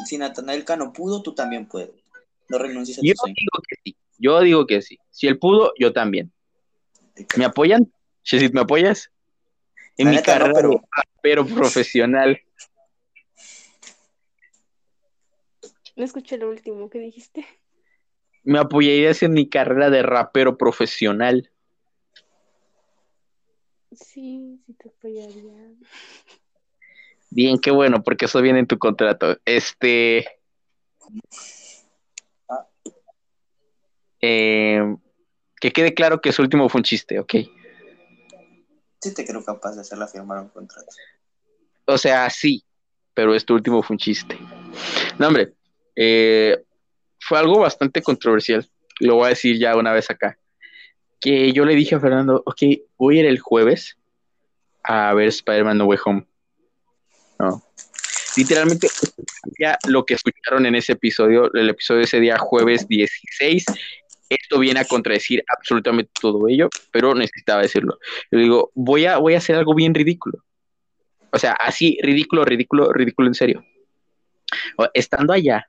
Si, 0.07 0.19
Natanael 0.19 0.65
Cano 0.65 0.93
pudo, 0.93 1.23
tú 1.23 1.35
también 1.35 1.67
puedes. 1.67 1.91
No 2.49 2.59
renuncies 2.59 2.99
a 2.99 3.01
tu 3.01 3.07
Yo 3.07 3.15
sueño. 3.17 3.35
digo 3.37 3.63
que 3.69 3.77
sí. 3.85 3.97
Yo 4.19 4.41
digo 4.41 4.67
que 4.67 4.83
sí. 4.83 4.99
Si 5.11 5.27
él 5.27 5.39
pudo, 5.39 5.73
yo 5.79 5.93
también. 5.93 6.33
¿Me 7.37 7.45
apoyan? 7.45 7.93
Shesit, 8.25 8.53
¿me 8.55 8.61
apoyas? 8.61 9.11
En 9.97 10.07
La 10.07 10.11
mi 10.13 10.17
neta, 10.17 10.35
no, 10.35 10.39
carrera 10.41 10.55
pero- 10.55 10.69
de 10.71 10.81
rapero 10.91 11.47
profesional. 11.47 12.41
No 15.97 16.05
escuché 16.05 16.39
lo 16.39 16.49
último 16.49 16.89
que 16.89 16.99
dijiste. 16.99 17.47
Me 18.45 18.59
apoyarías 18.59 19.23
en 19.23 19.33
mi 19.35 19.49
carrera 19.49 19.91
de 19.91 20.03
rapero 20.03 20.57
profesional. 20.57 21.51
Sí, 23.93 24.59
sí 24.67 24.73
te 24.75 24.89
apoyaría. 24.89 25.75
Bien, 27.31 27.59
qué 27.59 27.71
bueno, 27.71 28.03
porque 28.03 28.25
eso 28.25 28.41
viene 28.41 28.61
en 28.61 28.67
tu 28.67 28.79
contrato. 28.79 29.39
Este. 29.45 30.27
Ah. 32.49 32.67
Eh, 34.21 34.97
que 35.63 35.73
quede 35.73 35.95
claro 35.95 36.21
que 36.21 36.33
su 36.33 36.43
último 36.43 36.69
fue 36.69 36.81
un 36.81 36.83
chiste, 36.83 37.21
¿ok? 37.21 37.35
Sí 39.01 39.15
te 39.15 39.25
creo 39.25 39.45
capaz 39.45 39.77
de 39.77 39.83
hacerla 39.83 40.09
firmar 40.09 40.41
un 40.41 40.49
contrato. 40.49 40.89
O 41.85 41.97
sea, 41.97 42.29
sí, 42.31 42.65
pero 43.15 43.33
este 43.33 43.53
último 43.53 43.81
fue 43.81 43.95
un 43.95 43.99
chiste. 43.99 44.37
No, 45.21 45.29
hombre, 45.29 45.53
eh, 45.95 46.65
fue 47.21 47.39
algo 47.39 47.61
bastante 47.61 48.03
controversial. 48.03 48.69
Lo 48.99 49.15
voy 49.15 49.27
a 49.27 49.29
decir 49.29 49.57
ya 49.57 49.77
una 49.77 49.93
vez 49.93 50.11
acá. 50.11 50.37
Que 51.21 51.53
yo 51.53 51.65
le 51.65 51.77
dije 51.77 51.95
a 51.95 52.01
Fernando, 52.01 52.43
ok, 52.45 52.63
voy 52.99 53.19
a 53.19 53.21
ir 53.21 53.27
el 53.27 53.39
jueves 53.39 53.97
a 54.83 55.15
ver 55.15 55.29
Spider-Man 55.29 55.79
No 55.79 55.85
Way 55.85 55.99
Home. 56.05 56.27
No. 57.39 57.63
Literalmente, 58.37 58.89
ya 59.61 59.79
lo 59.87 60.05
que 60.07 60.15
escucharon 60.15 60.67
en 60.67 60.75
ese 60.75 60.95
episodio, 60.95 61.53
el 61.55 61.71
episodio 61.71 61.99
de 61.99 62.05
ese 62.05 62.19
día, 62.19 62.37
jueves 62.37 62.89
16, 62.89 63.65
esto 64.35 64.59
viene 64.59 64.81
a 64.81 64.85
contradecir 64.85 65.43
absolutamente 65.49 66.11
todo 66.21 66.49
ello, 66.49 66.69
pero 66.91 67.15
necesitaba 67.15 67.63
decirlo. 67.63 67.99
Yo 68.31 68.39
digo, 68.39 68.71
voy 68.75 69.07
a, 69.07 69.19
voy 69.19 69.35
a 69.35 69.39
hacer 69.39 69.57
algo 69.57 69.75
bien 69.75 69.95
ridículo. 69.95 70.45
O 71.31 71.39
sea, 71.39 71.53
así, 71.53 71.99
ridículo, 72.03 72.45
ridículo, 72.45 72.93
ridículo 72.93 73.29
en 73.29 73.35
serio. 73.35 73.65
Estando 74.93 75.33
allá, 75.33 75.67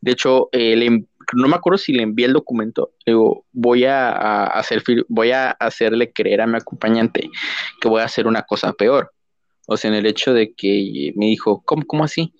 de 0.00 0.12
hecho, 0.12 0.48
eh, 0.52 0.76
le 0.76 1.04
no 1.34 1.48
me 1.48 1.56
acuerdo 1.56 1.78
si 1.78 1.92
le 1.92 2.02
envié 2.02 2.26
el 2.26 2.32
documento. 2.32 2.92
Le 3.04 3.12
digo, 3.12 3.44
voy 3.52 3.84
a, 3.84 4.44
hacer, 4.44 4.82
voy 5.08 5.32
a 5.32 5.50
hacerle 5.50 6.12
creer 6.12 6.40
a 6.40 6.46
mi 6.46 6.56
acompañante 6.56 7.28
que 7.80 7.88
voy 7.88 8.00
a 8.00 8.06
hacer 8.06 8.26
una 8.26 8.42
cosa 8.42 8.72
peor. 8.72 9.12
O 9.66 9.76
sea, 9.76 9.90
en 9.90 9.96
el 9.96 10.06
hecho 10.06 10.32
de 10.32 10.54
que 10.54 11.12
me 11.16 11.26
dijo, 11.26 11.62
¿cómo, 11.64 11.84
cómo 11.86 12.04
así? 12.04 12.32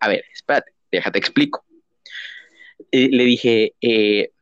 A 0.00 0.08
ver, 0.08 0.24
espérate, 0.32 0.72
déjate 0.90 1.18
explico. 1.18 1.64
Eh, 2.90 3.08
le 3.10 3.24
dije, 3.24 3.74
eh, 3.80 4.32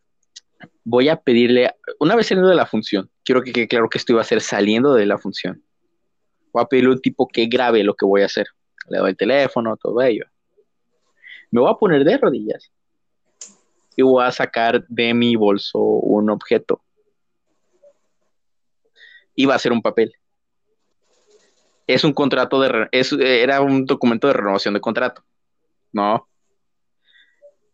voy 0.84 1.08
a 1.08 1.16
pedirle, 1.16 1.70
una 2.00 2.16
vez 2.16 2.26
saliendo 2.26 2.48
de 2.50 2.56
la 2.56 2.66
función, 2.66 3.10
quiero 3.24 3.42
que 3.42 3.52
quede 3.52 3.68
claro 3.68 3.88
que 3.88 3.98
esto 3.98 4.12
iba 4.12 4.20
a 4.20 4.24
ser 4.24 4.40
saliendo 4.40 4.94
de 4.94 5.06
la 5.06 5.18
función 5.18 5.62
voy 6.52 6.62
a 6.62 6.66
pedirle 6.66 6.90
a 6.90 6.92
un 6.92 7.00
tipo 7.00 7.26
que 7.26 7.46
grabe 7.46 7.82
lo 7.82 7.94
que 7.94 8.04
voy 8.04 8.22
a 8.22 8.26
hacer. 8.26 8.46
Le 8.88 8.98
doy 8.98 9.10
el 9.10 9.16
teléfono, 9.16 9.76
todo 9.76 10.02
ello. 10.02 10.26
Me 11.50 11.60
voy 11.60 11.70
a 11.70 11.74
poner 11.74 12.04
de 12.04 12.18
rodillas 12.18 12.70
y 13.96 14.02
voy 14.02 14.22
a 14.24 14.30
sacar 14.32 14.84
de 14.86 15.14
mi 15.14 15.34
bolso 15.36 15.78
un 15.78 16.28
objeto. 16.30 16.82
Iba 19.34 19.54
a 19.54 19.58
ser 19.58 19.72
un 19.72 19.80
papel. 19.80 20.14
Es 21.86 22.04
un 22.04 22.12
contrato 22.12 22.60
de... 22.60 22.88
es- 22.92 23.12
era 23.12 23.60
un 23.60 23.86
documento 23.86 24.26
de 24.26 24.34
renovación 24.34 24.74
de 24.74 24.80
contrato. 24.80 25.22
No. 25.92 26.28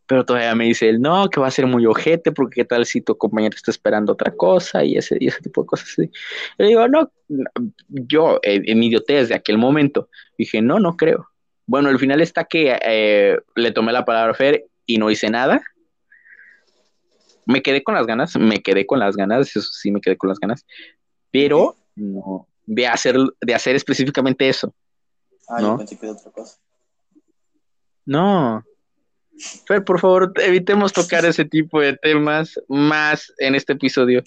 Pero 0.09 0.25
todavía 0.25 0.55
me 0.55 0.65
dice 0.65 0.89
él, 0.89 1.01
no, 1.01 1.29
que 1.29 1.39
va 1.39 1.47
a 1.47 1.53
ser 1.53 1.67
muy 1.67 1.87
ojete, 1.87 2.33
porque 2.33 2.63
qué 2.63 2.65
tal 2.65 2.87
si 2.87 3.01
tu 3.01 3.17
compañero 3.17 3.55
está 3.55 3.71
esperando 3.71 4.15
otra 4.15 4.35
cosa 4.35 4.83
y 4.83 4.97
ese, 4.97 5.19
y 5.21 5.29
ese 5.29 5.41
tipo 5.41 5.63
de 5.63 5.67
cosas 5.67 5.91
así. 5.91 6.11
Yo 6.59 6.67
digo, 6.67 6.89
no, 6.89 7.13
yo 7.89 8.41
en 8.43 8.79
mi 8.79 8.87
idiotez 8.87 9.29
de 9.29 9.35
aquel 9.35 9.59
momento 9.59 10.09
dije, 10.37 10.63
no, 10.63 10.81
no 10.81 10.97
creo. 10.97 11.29
Bueno, 11.67 11.91
al 11.91 11.99
final 11.99 12.23
está 12.23 12.45
que 12.45 12.79
eh, 12.83 13.39
le 13.55 13.73
tomé 13.73 13.93
la 13.93 14.07
palabra 14.07 14.33
a 14.33 14.35
Fer 14.35 14.65
y 14.87 14.97
no 14.97 15.11
hice 15.11 15.29
nada. 15.29 15.63
Me 17.45 17.61
quedé 17.61 17.85
con 17.85 17.95
las 17.95 18.07
ganas, 18.07 18.37
me 18.37 18.63
quedé 18.63 18.87
con 18.87 18.99
las 18.99 19.15
ganas, 19.17 19.49
eso 19.55 19.61
sí 19.61 19.91
me 19.91 20.01
quedé 20.01 20.17
con 20.17 20.31
las 20.31 20.39
ganas, 20.39 20.67
pero 21.31 21.77
no, 21.95 22.49
de 22.65 22.87
hacer, 22.87 23.17
de 23.41 23.55
hacer 23.55 23.77
específicamente 23.77 24.49
eso. 24.49 24.75
Ah, 25.49 25.61
¿No? 25.61 25.73
yo 25.73 25.79
pensé 25.79 25.99
que 25.99 26.07
era 26.07 26.15
otra 26.15 26.31
cosa. 26.31 26.59
No. 28.07 28.65
Fer, 29.67 29.85
por 29.85 30.01
favor, 30.01 30.33
evitemos 30.37 30.93
tocar 30.93 31.25
ese 31.25 31.45
tipo 31.45 31.81
de 31.81 31.95
temas 31.97 32.59
más 32.69 33.33
en 33.39 33.55
este 33.55 33.75
episodio. 33.75 34.23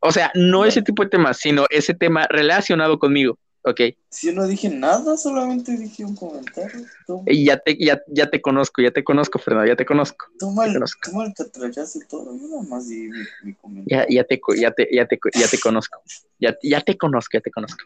O 0.00 0.12
sea, 0.12 0.30
no 0.34 0.64
ese 0.64 0.82
tipo 0.82 1.02
de 1.02 1.10
temas, 1.10 1.38
sino 1.38 1.66
ese 1.70 1.94
tema 1.94 2.26
relacionado 2.28 2.98
conmigo. 2.98 3.38
Ok. 3.62 3.80
Si 4.08 4.28
yo 4.28 4.32
no 4.32 4.46
dije 4.46 4.70
nada, 4.70 5.18
solamente 5.18 5.76
dije 5.76 6.02
un 6.04 6.16
comentario. 6.16 6.80
Toma, 7.06 7.24
ya 7.28 7.58
te, 7.58 7.76
ya, 7.78 8.00
ya 8.08 8.30
te 8.30 8.40
conozco, 8.40 8.80
ya 8.80 8.90
te 8.90 9.04
conozco, 9.04 9.38
Fernando, 9.38 9.68
ya 9.68 9.76
te 9.76 9.84
conozco. 9.84 10.26
toma 10.38 10.64
el, 10.64 10.72
conozco. 10.72 11.10
toma 11.10 11.24
el 11.26 11.32
y 11.32 12.08
todo. 12.08 12.34
Yo 12.38 12.48
nada 12.48 12.62
más 12.62 12.88
di 12.88 13.08
mi, 13.08 13.18
mi 13.42 13.52
Ya, 13.52 13.56
comentario. 13.60 14.06
ya, 14.16 14.24
te, 14.24 14.40
co- 14.40 14.54
ya, 14.54 14.70
te, 14.70 14.88
ya, 14.90 15.04
te, 15.06 15.18
ya 15.34 15.46
te 15.48 15.58
conozco. 15.58 16.02
Ya, 16.38 16.56
ya 16.62 16.80
te 16.80 16.96
conozco, 16.96 17.36
ya 17.36 17.40
te 17.42 17.50
conozco. 17.50 17.84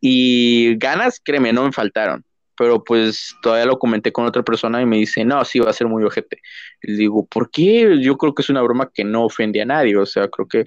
Y 0.00 0.76
ganas, 0.78 1.20
créeme, 1.22 1.52
no 1.52 1.64
me 1.64 1.70
faltaron. 1.72 2.24
Pero 2.56 2.84
pues 2.84 3.34
todavía 3.42 3.66
lo 3.66 3.78
comenté 3.78 4.12
con 4.12 4.26
otra 4.26 4.42
persona 4.42 4.82
y 4.82 4.86
me 4.86 4.98
dice, 4.98 5.24
no, 5.24 5.44
sí, 5.44 5.58
va 5.58 5.70
a 5.70 5.72
ser 5.72 5.86
muy 5.86 6.04
ojete. 6.04 6.40
Y 6.82 6.92
digo, 6.92 7.26
¿por 7.26 7.50
qué? 7.50 7.98
Yo 8.00 8.16
creo 8.16 8.34
que 8.34 8.42
es 8.42 8.50
una 8.50 8.62
broma 8.62 8.90
que 8.92 9.04
no 9.04 9.24
ofende 9.24 9.62
a 9.62 9.64
nadie. 9.64 9.96
O 9.96 10.06
sea, 10.06 10.28
creo 10.28 10.46
que 10.46 10.64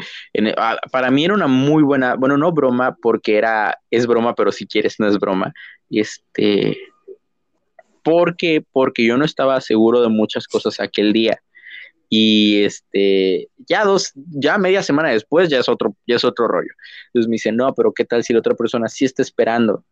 ah, 0.57 0.77
para 0.91 1.11
mí 1.11 1.25
era 1.25 1.33
una 1.33 1.47
muy 1.47 1.83
buena, 1.83 2.15
bueno, 2.15 2.37
no 2.37 2.51
broma, 2.51 2.95
porque 3.01 3.37
era, 3.37 3.77
es 3.91 4.07
broma, 4.07 4.35
pero 4.35 4.51
si 4.51 4.65
quieres 4.65 4.99
no 4.99 5.07
es 5.07 5.19
broma. 5.19 5.53
Y 5.89 5.99
este, 5.99 6.77
¿por 8.03 8.35
qué? 8.35 8.63
Porque 8.71 9.03
yo 9.05 9.17
no 9.17 9.25
estaba 9.25 9.59
seguro 9.61 10.01
de 10.01 10.09
muchas 10.09 10.47
cosas 10.47 10.79
aquel 10.79 11.13
día. 11.13 11.41
Y 12.09 12.63
este, 12.63 13.49
ya 13.67 13.83
dos, 13.83 14.11
ya 14.15 14.57
media 14.57 14.83
semana 14.83 15.09
después 15.09 15.49
ya 15.49 15.59
es 15.59 15.67
otro, 15.67 15.95
ya 16.07 16.15
es 16.15 16.23
otro 16.23 16.47
rollo. 16.47 16.71
Entonces 17.07 17.27
me 17.27 17.33
dice, 17.33 17.51
no, 17.51 17.73
pero 17.73 17.93
¿qué 17.93 18.05
tal 18.05 18.23
si 18.23 18.33
la 18.33 18.39
otra 18.39 18.55
persona 18.55 18.87
sí 18.87 19.05
está 19.05 19.21
esperando 19.21 19.83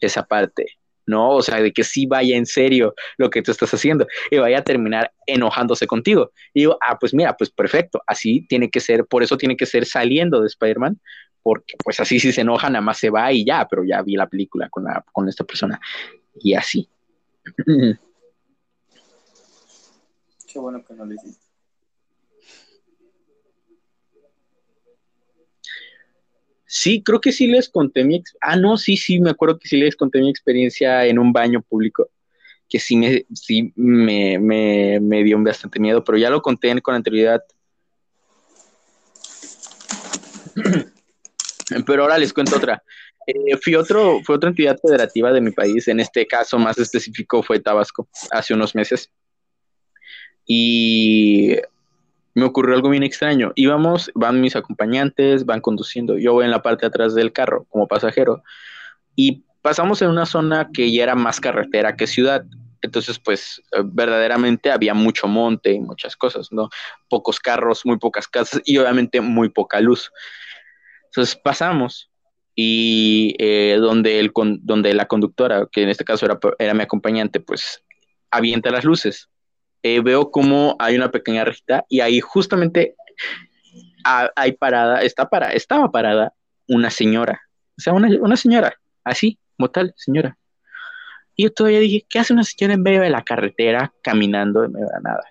esa 0.00 0.22
parte? 0.22 0.66
No, 1.06 1.30
o 1.30 1.42
sea, 1.42 1.60
de 1.60 1.72
que 1.72 1.84
sí 1.84 2.06
vaya 2.06 2.36
en 2.36 2.46
serio 2.46 2.94
lo 3.16 3.30
que 3.30 3.42
tú 3.42 3.50
estás 3.50 3.72
haciendo 3.74 4.06
y 4.30 4.38
vaya 4.38 4.58
a 4.58 4.64
terminar 4.64 5.12
enojándose 5.26 5.86
contigo. 5.86 6.30
Y 6.54 6.60
digo, 6.60 6.78
ah, 6.80 6.98
pues 6.98 7.12
mira, 7.12 7.36
pues 7.36 7.50
perfecto, 7.50 8.02
así 8.06 8.46
tiene 8.48 8.70
que 8.70 8.80
ser, 8.80 9.06
por 9.06 9.22
eso 9.22 9.36
tiene 9.36 9.56
que 9.56 9.66
ser 9.66 9.84
saliendo 9.84 10.40
de 10.40 10.46
Spider-Man, 10.46 11.00
porque 11.42 11.74
pues 11.82 11.98
así 12.00 12.20
si 12.20 12.32
se 12.32 12.42
enoja, 12.42 12.70
nada 12.70 12.82
más 12.82 12.98
se 12.98 13.10
va 13.10 13.32
y 13.32 13.44
ya, 13.44 13.66
pero 13.68 13.84
ya 13.84 14.02
vi 14.02 14.14
la 14.14 14.28
película 14.28 14.68
con, 14.68 14.84
la, 14.84 15.04
con 15.12 15.28
esta 15.28 15.44
persona 15.44 15.80
y 16.40 16.54
así. 16.54 16.88
Qué 20.52 20.58
bueno 20.58 20.84
que 20.84 20.94
no 20.94 21.04
lo 21.04 21.14
hiciste. 21.14 21.41
Sí, 26.74 27.02
creo 27.02 27.20
que 27.20 27.32
sí 27.32 27.48
les 27.48 27.68
conté 27.68 28.02
mi... 28.02 28.24
Ah, 28.40 28.56
no, 28.56 28.78
sí, 28.78 28.96
sí, 28.96 29.20
me 29.20 29.28
acuerdo 29.28 29.58
que 29.58 29.68
sí 29.68 29.76
les 29.76 29.94
conté 29.94 30.20
mi 30.20 30.30
experiencia 30.30 31.04
en 31.04 31.18
un 31.18 31.30
baño 31.30 31.60
público, 31.60 32.08
que 32.66 32.80
sí 32.80 32.96
me, 32.96 33.26
sí 33.34 33.74
me, 33.76 34.38
me, 34.38 34.98
me 34.98 35.22
dio 35.22 35.38
bastante 35.42 35.78
miedo, 35.78 36.02
pero 36.02 36.16
ya 36.16 36.30
lo 36.30 36.40
conté 36.40 36.80
con 36.80 36.94
anterioridad. 36.94 37.42
Pero 41.86 42.02
ahora 42.04 42.16
les 42.16 42.32
cuento 42.32 42.56
otra. 42.56 42.82
Eh, 43.26 43.58
fui, 43.62 43.74
otro, 43.74 44.20
fue 44.24 44.36
otra 44.36 44.48
entidad 44.48 44.78
federativa 44.80 45.30
de 45.30 45.42
mi 45.42 45.50
país, 45.50 45.88
en 45.88 46.00
este 46.00 46.26
caso 46.26 46.58
más 46.58 46.78
específico 46.78 47.42
fue 47.42 47.60
Tabasco, 47.60 48.08
hace 48.30 48.54
unos 48.54 48.74
meses. 48.74 49.10
Y 50.46 51.54
me 52.34 52.44
ocurrió 52.44 52.74
algo 52.74 52.88
bien 52.88 53.02
extraño. 53.02 53.52
Íbamos, 53.54 54.10
van 54.14 54.40
mis 54.40 54.56
acompañantes, 54.56 55.44
van 55.44 55.60
conduciendo, 55.60 56.18
yo 56.18 56.32
voy 56.32 56.44
en 56.44 56.50
la 56.50 56.62
parte 56.62 56.86
atrás 56.86 57.14
del 57.14 57.32
carro 57.32 57.66
como 57.68 57.86
pasajero 57.86 58.42
y 59.14 59.44
pasamos 59.60 60.02
en 60.02 60.08
una 60.08 60.26
zona 60.26 60.70
que 60.72 60.90
ya 60.92 61.04
era 61.04 61.14
más 61.14 61.40
carretera 61.40 61.96
que 61.96 62.06
ciudad. 62.06 62.44
Entonces, 62.80 63.18
pues 63.18 63.62
eh, 63.72 63.82
verdaderamente 63.84 64.72
había 64.72 64.92
mucho 64.92 65.28
monte 65.28 65.72
y 65.72 65.80
muchas 65.80 66.16
cosas, 66.16 66.50
¿no? 66.50 66.68
Pocos 67.08 67.38
carros, 67.38 67.86
muy 67.86 67.98
pocas 67.98 68.26
casas 68.26 68.60
y 68.64 68.76
obviamente 68.78 69.20
muy 69.20 69.50
poca 69.50 69.80
luz. 69.80 70.10
Entonces 71.04 71.36
pasamos 71.36 72.10
y 72.54 73.36
eh, 73.38 73.76
donde, 73.78 74.18
el, 74.18 74.32
donde 74.34 74.94
la 74.94 75.06
conductora, 75.06 75.68
que 75.70 75.82
en 75.82 75.90
este 75.90 76.04
caso 76.04 76.26
era, 76.26 76.38
era 76.58 76.74
mi 76.74 76.82
acompañante, 76.82 77.38
pues 77.38 77.84
avienta 78.30 78.70
las 78.70 78.84
luces 78.84 79.28
eh, 79.82 80.00
veo 80.00 80.30
como 80.30 80.76
hay 80.78 80.96
una 80.96 81.10
pequeña 81.10 81.44
rejita 81.44 81.84
y 81.88 82.00
ahí 82.00 82.20
justamente 82.20 82.94
hay 84.04 84.52
parada, 84.52 85.02
está 85.02 85.28
para, 85.28 85.52
estaba 85.52 85.90
parada 85.90 86.32
una 86.68 86.90
señora, 86.90 87.40
o 87.78 87.80
sea, 87.80 87.92
una, 87.92 88.08
una 88.20 88.36
señora, 88.36 88.74
así, 89.04 89.38
como 89.56 89.70
tal, 89.70 89.94
señora. 89.96 90.36
Y 91.36 91.44
yo 91.44 91.52
todavía 91.52 91.80
dije, 91.80 92.04
¿qué 92.08 92.18
hace 92.18 92.32
una 92.32 92.44
señora 92.44 92.74
en 92.74 92.82
medio 92.82 93.00
de 93.00 93.10
la 93.10 93.22
carretera 93.22 93.92
caminando 94.02 94.64
en 94.64 94.72
medio 94.72 94.86
de 94.86 95.02
nada? 95.02 95.22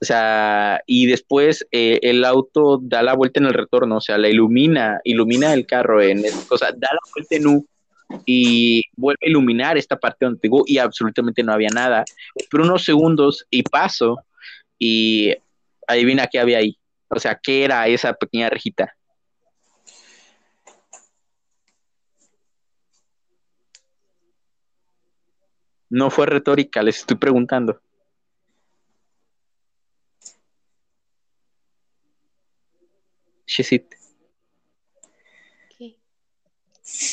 O 0.00 0.04
sea, 0.04 0.80
y 0.86 1.06
después 1.06 1.66
eh, 1.72 1.98
el 2.02 2.24
auto 2.24 2.78
da 2.80 3.02
la 3.02 3.14
vuelta 3.14 3.40
en 3.40 3.46
el 3.46 3.54
retorno, 3.54 3.96
o 3.96 4.00
sea, 4.00 4.16
la 4.16 4.28
ilumina, 4.28 5.00
ilumina 5.04 5.52
el 5.52 5.66
carro 5.66 6.00
en 6.00 6.24
esa 6.24 6.46
cosa, 6.46 6.66
da 6.66 6.88
la 6.92 7.00
vuelta 7.12 7.36
en 7.36 7.46
U 7.48 7.66
y 8.24 8.82
vuelve 8.96 9.26
a 9.26 9.28
iluminar 9.28 9.76
esta 9.76 9.96
parte 9.98 10.24
donde 10.24 10.40
digo, 10.42 10.62
y 10.66 10.78
absolutamente 10.78 11.42
no 11.42 11.52
había 11.52 11.70
nada. 11.70 12.04
Espero 12.34 12.64
unos 12.64 12.84
segundos 12.84 13.46
y 13.50 13.62
paso 13.62 14.18
y 14.78 15.34
adivina 15.86 16.26
qué 16.26 16.38
había 16.38 16.58
ahí. 16.58 16.78
O 17.08 17.18
sea, 17.18 17.38
¿qué 17.42 17.64
era 17.64 17.86
esa 17.88 18.12
pequeña 18.14 18.50
rejita? 18.50 18.94
No 25.90 26.10
fue 26.10 26.26
retórica, 26.26 26.82
les 26.82 26.98
estoy 26.98 27.16
preguntando. 27.16 27.80
Shesit, 33.46 33.94
¿Qué? 35.76 35.96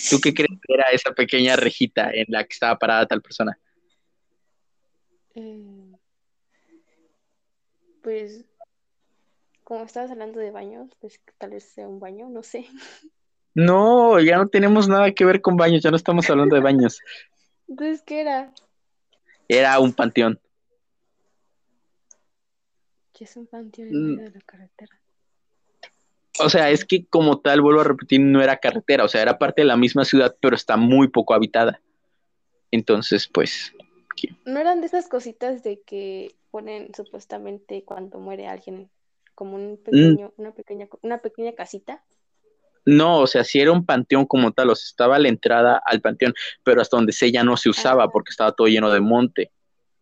¿Tú 0.10 0.20
qué 0.22 0.34
crees 0.34 0.60
que 0.62 0.74
era 0.74 0.86
esa 0.92 1.12
pequeña 1.12 1.56
rejita 1.56 2.12
en 2.12 2.26
la 2.30 2.44
que 2.44 2.54
estaba 2.54 2.78
parada 2.78 3.06
tal 3.06 3.22
persona? 3.22 3.58
Eh, 5.36 5.92
pues, 8.02 8.46
como 9.64 9.84
estabas 9.84 10.12
hablando 10.12 10.40
de 10.40 10.52
baños, 10.52 10.90
pues 11.00 11.20
tal 11.38 11.52
vez 11.52 11.64
sea 11.64 11.88
un 11.88 12.00
baño, 12.00 12.30
no 12.30 12.44
sé. 12.44 12.68
No, 13.54 14.20
ya 14.20 14.38
no 14.38 14.50
tenemos 14.50 14.88
nada 14.88 15.12
que 15.14 15.26
ver 15.26 15.42
con 15.42 15.56
baños, 15.56 15.82
ya 15.82 15.90
no 15.90 15.96
estamos 15.96 16.30
hablando 16.30 16.56
de 16.56 16.62
baños. 16.62 17.00
Entonces, 17.68 18.04
¿qué 18.04 18.22
era? 18.22 18.54
Era 19.48 19.80
un 19.80 19.94
panteón. 19.94 20.40
¿Qué 23.14 23.24
es 23.24 23.38
un 23.38 23.48
panteón 23.48 23.88
en 23.88 24.16
medio 24.16 24.30
de 24.30 24.40
la 24.40 24.42
carretera? 24.42 25.00
O 26.40 26.50
sea, 26.50 26.70
es 26.70 26.86
que 26.86 27.06
como 27.06 27.40
tal, 27.40 27.62
vuelvo 27.62 27.82
a 27.82 27.86
repetir, 27.86 28.20
no 28.20 28.42
era 28.42 28.58
carretera, 28.58 29.04
o 29.04 29.08
sea, 29.08 29.22
era 29.22 29.38
parte 29.38 29.62
de 29.62 29.68
la 29.68 29.78
misma 29.78 30.06
ciudad, 30.06 30.36
pero 30.42 30.56
está 30.56 30.78
muy 30.78 31.08
poco 31.08 31.34
habitada. 31.34 31.82
Entonces, 32.72 33.28
pues, 33.28 33.74
¿No 34.46 34.60
eran 34.60 34.80
de 34.82 34.88
esas 34.88 35.08
cositas 35.08 35.62
de 35.64 35.82
que 35.82 36.36
ponen 36.50 36.94
supuestamente 36.96 37.84
cuando 37.84 38.20
muere 38.20 38.48
alguien 38.48 38.90
como 39.36 39.58
Mm. 39.58 39.62
un 39.62 39.78
pequeño, 39.78 40.34
una 40.38 40.52
pequeña, 40.54 40.88
una 41.02 41.18
pequeña 41.20 41.54
casita? 41.54 42.04
no, 42.88 43.20
o 43.20 43.28
sea, 43.28 43.44
sí 43.44 43.60
era 43.60 43.72
un 43.72 43.84
panteón 43.84 44.28
como 44.28 44.52
tal, 44.52 44.70
o 44.70 44.76
sea, 44.76 44.86
estaba 44.86 45.18
la 45.18 45.28
entrada 45.28 45.82
al 45.86 46.02
panteón, 46.02 46.36
pero 46.64 46.82
hasta 46.82 46.96
donde 46.98 47.14
sé 47.14 47.32
ya 47.32 47.44
no 47.44 47.58
se 47.58 47.68
usaba 47.70 48.10
porque 48.10 48.30
estaba 48.30 48.52
todo 48.52 48.68
lleno 48.68 48.92
de 48.92 49.02
monte. 49.02 49.52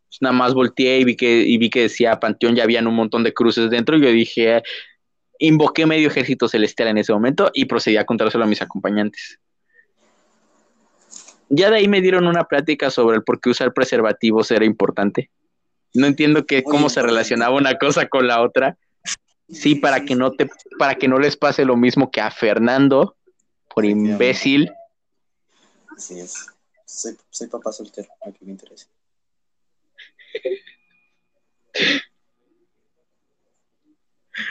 Pues 0.09 0.21
nada 0.21 0.33
más 0.33 0.53
volteé 0.53 0.99
y 0.99 1.05
vi 1.05 1.15
que, 1.15 1.43
y 1.43 1.57
vi 1.57 1.69
que 1.69 1.83
decía 1.83 2.19
panteón, 2.19 2.55
ya 2.55 2.63
habían 2.63 2.85
un 2.85 2.95
montón 2.95 3.23
de 3.23 3.33
cruces 3.33 3.69
dentro, 3.69 3.95
y 3.97 4.01
yo 4.01 4.09
dije, 4.11 4.63
invoqué 5.47 5.85
medio 5.85 6.07
ejército 6.07 6.47
celestial 6.47 6.87
en 6.87 6.97
ese 6.99 7.11
momento 7.11 7.51
y 7.53 7.65
procedí 7.65 7.97
a 7.97 8.05
contárselo 8.05 8.45
a 8.45 8.47
mis 8.47 8.61
acompañantes. 8.61 9.39
Ya 11.49 11.69
de 11.69 11.77
ahí 11.77 11.87
me 11.89 11.99
dieron 11.99 12.27
una 12.27 12.45
plática 12.45 12.89
sobre 12.89 13.17
el 13.17 13.23
por 13.23 13.41
qué 13.41 13.49
usar 13.49 13.73
preservativos 13.73 14.49
era 14.51 14.63
importante. 14.63 15.29
No 15.93 16.07
entiendo 16.07 16.45
que 16.45 16.63
cómo 16.63 16.89
se 16.89 17.01
relacionaba 17.01 17.55
una 17.55 17.77
cosa 17.77 18.07
con 18.07 18.25
la 18.25 18.41
otra. 18.41 18.77
Sí, 19.49 19.75
para 19.75 20.05
que 20.05 20.15
no 20.15 20.31
te, 20.31 20.49
para 20.79 20.95
que 20.95 21.09
no 21.09 21.19
les 21.19 21.35
pase 21.35 21.65
lo 21.65 21.75
mismo 21.75 22.09
que 22.09 22.21
a 22.21 22.31
Fernando, 22.31 23.17
por 23.75 23.83
imbécil. 23.83 24.71
Así 25.95 26.21
es. 26.21 26.47
Soy, 26.85 27.17
soy 27.29 27.47
papá 27.47 27.73
soltero, 27.73 28.07
a 28.25 28.31
que 28.31 28.45
me 28.45 28.51
interesa. 28.51 28.87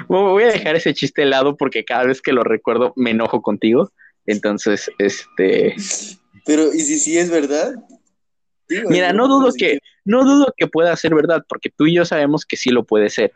Voy 0.08 0.44
a 0.44 0.52
dejar 0.52 0.76
ese 0.76 0.94
chiste 0.94 1.24
lado 1.24 1.56
porque 1.56 1.84
cada 1.84 2.04
vez 2.04 2.22
que 2.22 2.32
lo 2.32 2.44
recuerdo 2.44 2.92
me 2.96 3.10
enojo 3.10 3.42
contigo. 3.42 3.92
Entonces, 4.26 4.90
este, 4.98 5.74
Pero, 6.44 6.72
¿y 6.72 6.80
si 6.80 6.98
sí 6.98 7.18
es 7.18 7.30
verdad? 7.30 7.74
Digo, 8.68 8.88
mira, 8.90 9.12
no 9.12 9.28
dudo 9.28 9.52
que, 9.56 9.80
no 10.04 10.24
dudo 10.24 10.54
que 10.56 10.66
pueda 10.66 10.94
ser 10.96 11.14
verdad, 11.14 11.44
porque 11.48 11.70
tú 11.70 11.86
y 11.86 11.94
yo 11.94 12.04
sabemos 12.04 12.46
que 12.46 12.56
sí 12.56 12.70
lo 12.70 12.84
puede 12.84 13.10
ser, 13.10 13.32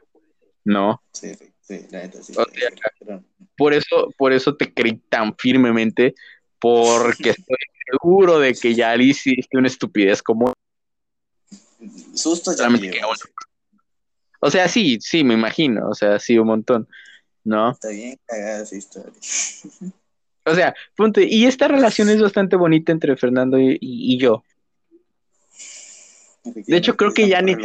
¿no? 0.64 1.02
Sí, 1.12 1.34
sí, 1.34 1.52
sí, 1.60 1.86
la 1.90 2.02
neta, 2.02 2.22
sí. 2.22 2.32
O 2.36 2.44
sea, 2.44 3.20
Por 3.56 3.74
eso, 3.74 4.14
por 4.16 4.32
eso 4.32 4.56
te 4.56 4.72
creí 4.72 4.98
tan 5.08 5.36
firmemente, 5.36 6.14
porque 6.60 7.30
estoy 7.30 7.56
seguro 7.90 8.38
de 8.38 8.54
que 8.54 8.74
ya 8.74 8.94
hiciste 8.96 9.58
una 9.58 9.66
estupidez 9.66 10.22
como 10.22 10.52
Susto 12.14 12.52
ya 12.52 12.68
me 12.68 12.78
solamente 12.78 12.90
que 12.90 12.98
llevo. 12.98 13.10
uno. 13.10 13.18
O 14.46 14.50
sea, 14.50 14.68
sí, 14.68 14.98
sí, 15.00 15.24
me 15.24 15.34
imagino, 15.34 15.88
o 15.88 15.94
sea, 15.94 16.18
sí, 16.20 16.38
un 16.38 16.46
montón, 16.46 16.88
¿no? 17.44 17.72
Está 17.72 17.88
bien 17.88 18.16
cagada 18.26 18.62
esa 18.62 18.76
historia. 18.76 19.12
O 20.48 20.54
sea, 20.54 20.76
punto. 20.96 21.20
Y 21.20 21.44
esta 21.46 21.66
relación 21.66 22.08
es 22.08 22.22
bastante 22.22 22.54
bonita 22.54 22.92
entre 22.92 23.16
Fernando 23.16 23.58
y, 23.58 23.72
y- 23.80 24.14
y 24.14 24.18
yo. 24.20 24.44
De 26.44 26.76
hecho, 26.76 26.96
creo 26.96 27.12
que 27.12 27.26
ya 27.28 27.42
ni- 27.42 27.56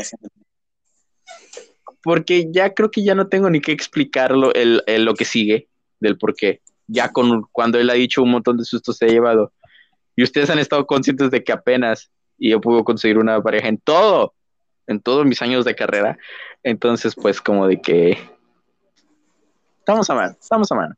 Porque 2.01 2.47
ya 2.51 2.73
creo 2.73 2.89
que 2.89 3.03
ya 3.03 3.13
no 3.13 3.27
tengo 3.27 3.51
ni 3.51 3.61
que 3.61 3.71
explicarlo 3.71 4.51
el, 4.55 4.81
el- 4.87 5.05
lo 5.05 5.13
que 5.13 5.25
sigue 5.25 5.67
del 5.99 6.17
por 6.17 6.33
qué. 6.35 6.61
Ya 6.87 7.09
con 7.11 7.43
cuando 7.51 7.77
él 7.77 7.87
ha 7.91 7.93
dicho 7.93 8.23
un 8.23 8.31
montón 8.31 8.57
de 8.57 8.63
sustos 8.65 8.97
se 8.97 9.05
ha 9.05 9.09
llevado. 9.09 9.53
Y 10.15 10.23
ustedes 10.23 10.49
han 10.49 10.57
estado 10.57 10.87
conscientes 10.87 11.29
de 11.29 11.43
que 11.43 11.51
apenas 11.51 12.09
y 12.39 12.49
yo 12.49 12.59
pude 12.61 12.83
conseguir 12.83 13.19
una 13.19 13.39
pareja 13.43 13.67
en 13.67 13.77
todo, 13.77 14.33
en 14.87 14.99
todos 15.01 15.25
mis 15.25 15.41
años 15.41 15.65
de 15.65 15.75
carrera. 15.75 16.17
Entonces, 16.63 17.15
pues 17.15 17.41
como 17.41 17.67
de 17.67 17.81
que 17.81 18.17
estamos 19.79 20.09
a 20.09 20.15
mano, 20.15 20.37
estamos 20.39 20.71
a 20.71 20.75
mano, 20.75 20.95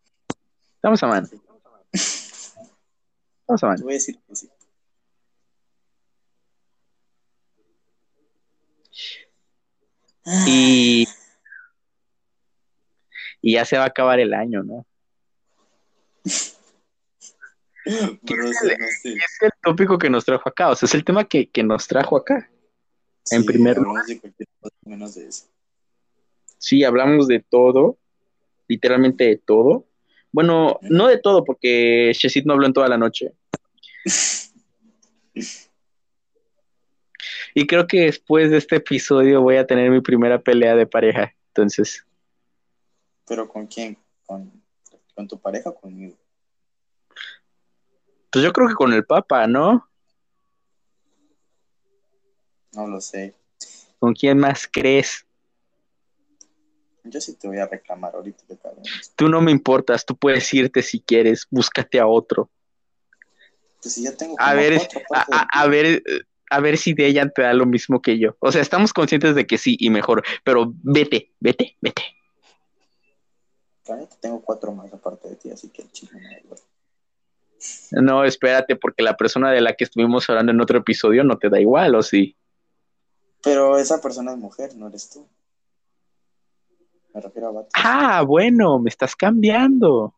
estamos 0.76 1.04
a 1.04 1.08
mano, 1.08 1.28
estamos 1.92 3.64
a 3.64 3.68
mano. 3.68 3.84
Voy 3.84 3.94
a 3.94 3.96
decir 3.96 4.20
que 4.28 4.36
sí. 4.36 4.50
Y, 10.48 11.06
y 13.42 13.54
ya 13.54 13.66
se 13.66 13.78
va 13.78 13.84
a 13.84 13.88
acabar 13.88 14.20
el 14.20 14.34
año, 14.34 14.64
¿no? 14.64 14.86
Pero, 17.86 18.44
no 18.44 18.54
sé. 18.54 18.78
Es 19.04 19.38
el 19.42 19.52
tópico 19.62 19.98
que 19.98 20.10
nos 20.10 20.24
trajo 20.24 20.48
acá, 20.48 20.70
o 20.70 20.76
sea, 20.76 20.88
es 20.88 20.96
el 20.96 21.04
tema 21.04 21.26
que, 21.26 21.50
que 21.50 21.64
nos 21.64 21.88
trajo 21.88 22.16
acá. 22.16 22.50
En 23.36 23.46
primer 23.46 23.78
de 23.78 24.22
menos 24.86 25.16
de 25.16 25.28
eso. 25.28 25.46
Sí, 26.58 26.84
hablamos 26.84 27.28
de 27.28 27.40
todo, 27.42 27.98
literalmente 28.68 29.26
de 29.26 29.38
todo. 29.38 29.86
Bueno, 30.32 30.80
no 30.82 31.08
de 31.08 31.18
todo, 31.18 31.44
porque 31.44 32.12
Shesit 32.14 32.46
no 32.46 32.54
habló 32.54 32.66
en 32.68 32.74
toda 32.74 32.88
la 32.88 32.98
noche. 32.98 33.34
Y 37.56 37.68
creo 37.68 37.86
que 37.86 38.02
después 38.02 38.50
de 38.50 38.58
este 38.58 38.78
episodio 38.78 39.42
voy 39.42 39.58
a 39.58 39.68
tener 39.68 39.92
mi 39.92 40.02
primera 40.02 40.42
pelea 40.42 40.76
de 40.76 40.88
pareja. 40.88 41.36
Entonces, 41.50 42.04
¿Pero 43.28 43.48
con 43.48 43.68
quién? 43.68 43.98
¿Con, 44.26 44.52
con 45.16 45.28
tu 45.28 45.40
pareja 45.40 45.70
o 45.70 45.76
conmigo? 45.76 46.16
pues 48.32 48.44
yo 48.44 48.52
creo 48.52 48.68
que 48.68 48.74
con 48.74 48.92
el 48.92 49.06
Papa, 49.06 49.46
¿no? 49.46 49.88
No 52.76 52.88
lo 52.88 53.02
sé. 53.02 53.36
¿Con 54.00 54.14
quién 54.14 54.38
más 54.40 54.68
crees? 54.72 55.26
Yo 57.04 57.20
sí 57.20 57.36
te 57.36 57.48
voy 57.48 57.58
a 57.58 57.68
reclamar 57.68 58.16
ahorita, 58.16 58.44
de 58.48 58.58
cabrón. 58.58 58.84
Tú 59.16 59.28
no 59.28 59.42
me 59.42 59.52
importas, 59.52 60.06
tú 60.06 60.16
puedes 60.16 60.54
irte 60.54 60.82
si 60.82 61.02
quieres, 61.02 61.48
búscate 61.50 62.00
a 62.00 62.08
otro. 62.08 62.50
Pues 63.82 63.96
si 63.96 64.04
ya 64.04 64.16
tengo 64.16 64.36
A 64.40 64.54
ver, 64.54 64.76
cuatro, 64.78 65.02
a, 65.14 65.26
a- 65.32 65.64
a 65.64 65.68
ver, 65.68 66.02
a 66.50 66.60
ver 66.62 66.78
si 66.78 66.94
de 66.94 67.08
ella 67.08 67.30
te 67.30 67.42
da 67.42 67.54
lo 67.54 67.66
mismo 67.66 68.02
que 68.02 68.18
yo. 68.18 68.38
O 68.40 68.52
sea, 68.52 68.62
estamos 68.62 68.94
conscientes 68.94 69.36
de 69.36 69.46
que 69.46 69.58
sí 69.58 69.76
y 69.80 69.90
mejor, 69.90 70.24
pero 70.44 70.74
vete, 70.82 71.34
vete, 71.40 71.76
vete. 71.82 72.04
tengo 74.22 74.42
cuatro 74.42 74.72
más 74.72 74.94
aparte 74.94 75.30
de 75.30 75.36
ti, 75.36 75.52
así 75.52 75.70
que 75.70 75.82
el 75.82 75.90
da 75.90 76.40
igual. 76.40 76.60
No, 77.92 78.24
espérate, 78.24 78.76
porque 78.76 79.04
la 79.04 79.16
persona 79.18 79.52
de 79.52 79.62
la 79.62 79.74
que 79.74 79.84
estuvimos 79.84 80.30
hablando 80.30 80.52
en 80.52 80.62
otro 80.62 80.80
episodio 80.80 81.24
no 81.24 81.38
te 81.38 81.50
da 81.50 81.60
igual, 81.60 81.96
¿o 81.96 82.02
sí? 82.02 82.36
Pero 83.44 83.78
esa 83.78 84.02
persona 84.02 84.32
es 84.32 84.38
mujer, 84.38 84.76
no 84.76 84.88
eres 84.88 85.10
tú. 85.10 85.28
Me 87.14 87.22
refiero 87.22 87.50
a 87.50 87.52
vato. 87.52 87.70
Ah, 87.76 88.24
bueno, 88.24 88.80
me 88.80 88.90
estás 88.90 89.16
cambiando. 89.16 90.16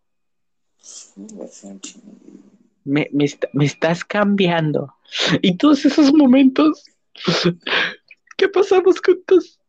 Me, 2.83 3.09
me, 3.11 3.25
me 3.53 3.65
estás 3.65 4.05
cambiando. 4.05 4.95
Y 5.41 5.57
todos 5.57 5.83
esos 5.85 6.13
momentos 6.13 6.85
que 8.37 8.47
pasamos 8.47 9.01
juntos. 9.03 9.59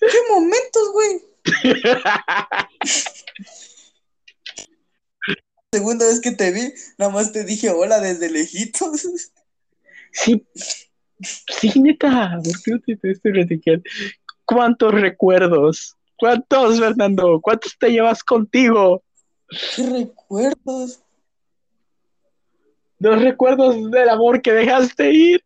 ¿Qué 0.00 0.18
momentos, 0.30 0.92
güey? 0.92 1.22
Segunda 5.72 6.06
vez 6.06 6.20
que 6.20 6.30
te 6.30 6.52
vi, 6.52 6.72
nada 6.98 7.10
más 7.10 7.32
te 7.32 7.44
dije 7.44 7.70
hola 7.70 8.00
desde 8.00 8.30
lejitos. 8.30 9.08
Sí, 10.12 10.46
sí, 11.24 11.80
neta, 11.80 12.38
¿por 12.42 12.62
qué 12.62 12.70
no 12.72 12.80
te 12.80 12.96
te 12.96 13.10
estoy 13.10 13.32
platicando? 13.32 13.82
¿Cuántos 14.44 14.92
recuerdos? 14.92 15.96
¿Cuántos, 16.16 16.78
Fernando? 16.78 17.40
¿Cuántos 17.40 17.76
te 17.78 17.90
llevas 17.90 18.22
contigo? 18.22 19.02
¿Qué 19.76 19.86
recuerdos? 19.86 21.00
Los 22.98 23.20
recuerdos 23.20 23.90
del 23.90 24.08
amor 24.08 24.40
que 24.40 24.52
dejaste 24.52 25.10
ir. 25.10 25.42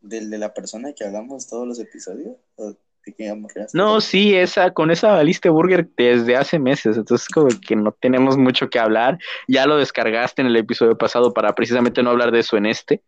¿Del 0.00 0.30
de 0.30 0.38
la 0.38 0.52
persona 0.54 0.92
que 0.92 1.04
hablamos 1.04 1.48
todos 1.48 1.66
los 1.66 1.78
episodios? 1.78 2.36
¿O 2.56 2.74
de 3.04 3.12
que 3.14 3.28
amorreaste? 3.28 3.76
No, 3.76 4.00
sí, 4.00 4.34
esa, 4.34 4.72
con 4.72 4.90
esa 4.90 5.12
valiste 5.12 5.48
burger 5.48 5.88
desde 5.96 6.36
hace 6.36 6.58
meses, 6.58 6.96
entonces 6.96 7.28
como 7.28 7.48
que 7.48 7.76
no 7.76 7.92
tenemos 7.92 8.36
mucho 8.36 8.68
que 8.68 8.78
hablar. 8.78 9.18
Ya 9.46 9.66
lo 9.66 9.76
descargaste 9.76 10.42
en 10.42 10.48
el 10.48 10.56
episodio 10.56 10.96
pasado 10.96 11.32
para 11.32 11.54
precisamente 11.54 12.02
no 12.02 12.10
hablar 12.10 12.32
de 12.32 12.40
eso 12.40 12.56
en 12.56 12.66
este. 12.66 13.02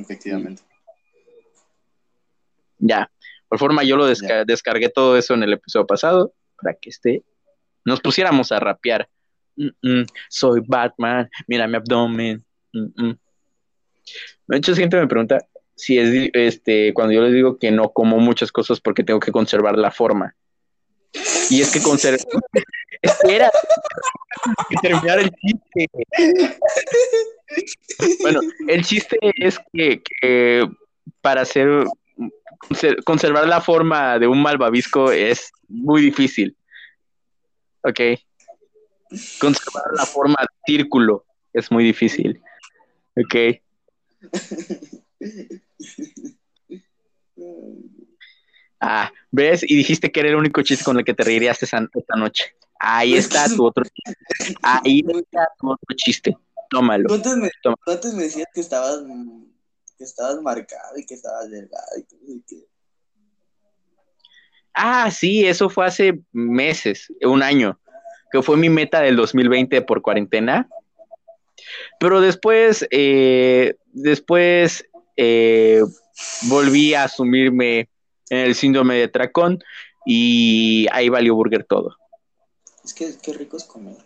Efectivamente. 0.00 0.62
Ya. 2.78 3.10
Por 3.48 3.58
forma, 3.58 3.82
yo 3.82 3.96
lo 3.96 4.08
desca- 4.08 4.44
descargué 4.44 4.88
todo 4.88 5.16
eso 5.16 5.34
en 5.34 5.42
el 5.42 5.52
episodio 5.52 5.86
pasado 5.86 6.32
para 6.56 6.74
que 6.74 6.90
este 6.90 7.24
nos 7.84 8.00
pusiéramos 8.00 8.52
a 8.52 8.60
rapear. 8.60 9.08
Mm, 9.56 9.68
mm, 9.82 10.06
soy 10.28 10.60
Batman, 10.66 11.28
mira 11.46 11.66
mi 11.66 11.76
abdomen. 11.76 12.44
Mm, 12.72 13.04
mm. 13.06 13.18
Mucha 14.48 14.74
gente 14.74 14.96
me 14.96 15.06
pregunta 15.06 15.46
si 15.74 15.98
es 15.98 16.30
este 16.32 16.92
cuando 16.94 17.12
yo 17.12 17.22
les 17.22 17.32
digo 17.32 17.58
que 17.58 17.70
no 17.70 17.90
como 17.92 18.18
muchas 18.18 18.52
cosas 18.52 18.80
porque 18.80 19.04
tengo 19.04 19.20
que 19.20 19.32
conservar 19.32 19.76
la 19.78 19.90
forma. 19.90 20.34
Y 21.50 21.60
es 21.60 21.70
que 21.72 21.82
conservar. 21.82 22.20
Espera, 23.02 23.50
que 24.68 24.76
terminar 24.88 25.18
el 25.20 25.30
chiste. 25.30 25.86
Bueno, 28.20 28.40
el 28.68 28.84
chiste 28.84 29.18
es 29.36 29.58
que, 29.72 30.02
que 30.02 30.68
para 31.20 31.42
hacer 31.42 31.68
conser- 32.68 33.02
conservar 33.04 33.48
la 33.48 33.60
forma 33.60 34.18
de 34.18 34.26
un 34.26 34.42
malvavisco 34.42 35.10
es 35.10 35.50
muy 35.68 36.02
difícil. 36.02 36.56
Ok. 37.82 38.00
Conservar 39.40 39.84
la 39.96 40.06
forma 40.06 40.36
de 40.40 40.72
círculo 40.72 41.24
es 41.52 41.70
muy 41.70 41.84
difícil. 41.84 42.40
Ok. 43.16 43.60
Ah, 48.80 49.12
¿ves? 49.30 49.62
Y 49.62 49.76
dijiste 49.76 50.10
que 50.10 50.20
era 50.20 50.30
el 50.30 50.36
único 50.36 50.62
chiste 50.62 50.84
con 50.84 50.98
el 50.98 51.04
que 51.04 51.12
te 51.14 51.22
reirías 51.22 51.62
esa, 51.62 51.86
esta 51.94 52.16
noche. 52.16 52.56
Ahí 52.78 53.14
está 53.14 53.46
tu 53.46 53.66
otro 53.66 53.84
chiste. 53.84 54.56
Ahí 54.62 55.04
está 55.06 55.46
tu 55.58 55.70
otro 55.70 55.96
chiste. 55.96 56.36
Tómalo. 56.70 57.08
Tú 57.08 57.14
antes 57.14 57.36
me, 57.36 57.50
Toma. 57.62 57.76
tú 57.84 57.92
antes 57.92 58.14
me 58.14 58.22
decías 58.22 58.46
que 58.54 58.60
estabas, 58.60 59.00
que 59.98 60.04
estabas 60.04 60.40
marcado 60.40 60.96
y 60.96 61.04
que 61.04 61.14
estabas 61.14 61.50
delgado 61.50 61.98
y 61.98 62.04
que, 62.04 62.16
y 62.26 62.40
que- 62.42 62.66
Ah, 64.72 65.10
sí, 65.10 65.44
eso 65.46 65.68
fue 65.68 65.84
hace 65.84 66.20
meses, 66.32 67.12
un 67.22 67.42
año, 67.42 67.78
que 68.32 68.40
fue 68.40 68.56
mi 68.56 68.70
meta 68.70 69.00
del 69.00 69.16
2020 69.16 69.82
por 69.82 70.00
cuarentena. 70.00 70.68
Pero 71.98 72.20
después, 72.22 72.86
eh, 72.90 73.74
después 73.92 74.86
eh, 75.16 75.82
volví 76.42 76.94
a 76.94 77.04
asumirme 77.04 77.90
en 78.30 78.38
el 78.38 78.54
síndrome 78.54 78.94
de 78.94 79.08
Tracón 79.08 79.62
y 80.06 80.86
ahí 80.92 81.08
valió 81.08 81.34
Burger 81.34 81.64
todo. 81.64 81.96
Es 82.82 82.94
que 82.94 83.12
qué 83.22 83.32
rico 83.34 83.56
es 83.56 83.64
comer. 83.64 83.96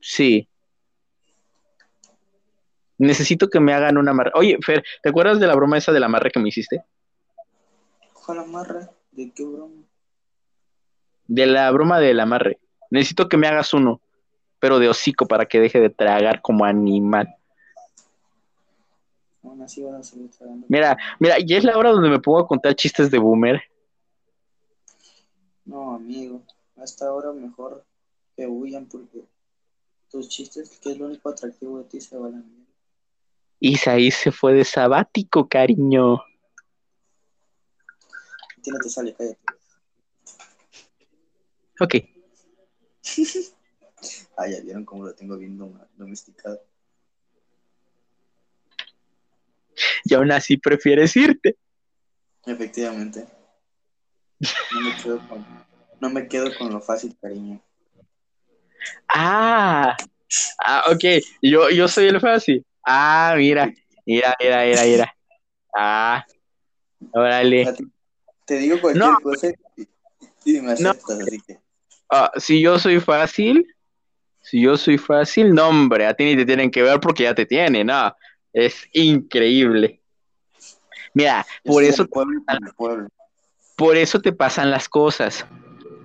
Sí. 0.00 0.48
Necesito 2.98 3.48
que 3.48 3.60
me 3.60 3.72
hagan 3.72 3.96
una 3.96 4.10
amarre. 4.10 4.32
Oye, 4.34 4.58
Fer, 4.64 4.84
¿te 5.02 5.08
acuerdas 5.08 5.40
de 5.40 5.46
la 5.46 5.54
broma 5.54 5.78
esa 5.78 5.92
del 5.92 6.04
amarre 6.04 6.30
que 6.30 6.40
me 6.40 6.48
hiciste? 6.48 6.82
Ojalá 8.14 8.44
marra. 8.44 8.90
¿De 9.12 9.32
qué 9.34 9.44
broma? 9.44 9.82
De 11.26 11.46
la 11.46 11.70
broma 11.70 12.00
del 12.00 12.20
amarre. 12.20 12.58
Necesito 12.90 13.28
que 13.28 13.36
me 13.36 13.46
hagas 13.46 13.72
uno, 13.74 14.00
pero 14.58 14.78
de 14.78 14.88
hocico 14.88 15.26
para 15.26 15.46
que 15.46 15.60
deje 15.60 15.80
de 15.80 15.90
tragar 15.90 16.42
como 16.42 16.64
animal. 16.64 17.34
Aún 19.46 19.62
así 19.62 19.82
van 19.82 19.94
a 19.96 20.02
seguir 20.02 20.30
tragando. 20.30 20.66
Mira, 20.68 20.96
mira, 21.20 21.36
ya 21.38 21.56
es 21.58 21.64
la 21.64 21.78
hora 21.78 21.90
donde 21.92 22.08
me 22.10 22.18
pongo 22.18 22.40
a 22.40 22.46
contar 22.48 22.74
chistes 22.74 23.10
de 23.10 23.18
boomer. 23.18 23.62
No, 25.64 25.94
amigo. 25.94 26.42
Hasta 26.76 27.06
ahora 27.06 27.32
mejor 27.32 27.84
que 28.36 28.46
huyan 28.46 28.86
porque 28.86 29.24
tus 30.10 30.28
chistes, 30.28 30.78
que 30.80 30.90
es 30.92 30.98
lo 30.98 31.06
único 31.06 31.28
atractivo 31.28 31.78
de 31.78 31.84
ti, 31.84 32.00
se 32.00 32.16
van 32.16 32.34
a 32.34 32.38
mierda. 32.38 32.66
Isaí 33.60 34.10
se 34.10 34.30
fue 34.32 34.52
de 34.52 34.64
sabático, 34.64 35.48
cariño. 35.48 36.14
A 36.16 36.22
ti 38.62 38.70
no 38.70 38.78
te 38.80 38.88
sale, 38.88 39.14
cállate. 39.14 39.38
Ok. 41.80 41.94
Ah, 44.38 44.46
ya 44.46 44.60
vieron 44.60 44.84
cómo 44.84 45.04
lo 45.04 45.14
tengo 45.14 45.38
bien 45.38 45.58
dom- 45.58 45.80
domesticado. 45.96 46.60
Y 50.08 50.14
aún 50.14 50.30
así 50.30 50.56
prefieres 50.56 51.16
irte. 51.16 51.56
Efectivamente. 52.46 53.26
No 54.70 54.80
me 54.80 54.94
quedo 54.96 55.26
con, 55.26 55.44
no 56.00 56.10
me 56.10 56.28
quedo 56.28 56.54
con 56.54 56.72
lo 56.72 56.80
fácil, 56.80 57.16
cariño. 57.20 57.60
Ah, 59.08 59.96
ah, 60.64 60.84
ok. 60.92 61.04
Yo, 61.42 61.70
yo 61.70 61.88
soy 61.88 62.06
el 62.06 62.20
fácil. 62.20 62.64
Ah, 62.86 63.34
mira, 63.36 63.72
mira, 64.04 64.36
mira, 64.40 64.64
mira, 64.64 64.84
mira. 64.84 65.14
Ah, 65.76 66.24
órale. 67.12 67.66
Te 68.44 68.58
digo 68.58 68.80
cualquier 68.80 69.04
No. 69.04 69.18
cosa 69.20 69.48
y, 69.76 69.88
y 70.44 70.60
me 70.60 70.74
No. 70.78 70.90
aceptas, 70.90 71.20
así 71.20 71.40
que. 71.40 71.58
Ah, 72.10 72.30
si 72.36 72.60
yo 72.62 72.78
soy 72.78 73.00
fácil, 73.00 73.66
si 74.40 74.60
yo 74.62 74.76
soy 74.76 74.98
fácil, 74.98 75.52
no, 75.52 75.68
hombre, 75.68 76.06
a 76.06 76.14
ti 76.14 76.24
ni 76.24 76.36
te 76.36 76.46
tienen 76.46 76.70
que 76.70 76.82
ver 76.82 77.00
porque 77.00 77.24
ya 77.24 77.34
te 77.34 77.46
tienen, 77.46 77.88
no. 77.88 78.14
Es 78.56 78.88
increíble. 78.92 80.00
Mira, 81.12 81.46
por 81.62 81.84
eso, 81.84 82.06
pueblo 82.06 82.40
por 83.76 83.96
eso 83.98 84.18
te 84.18 84.32
pasan 84.32 84.70
las 84.70 84.88
cosas, 84.88 85.44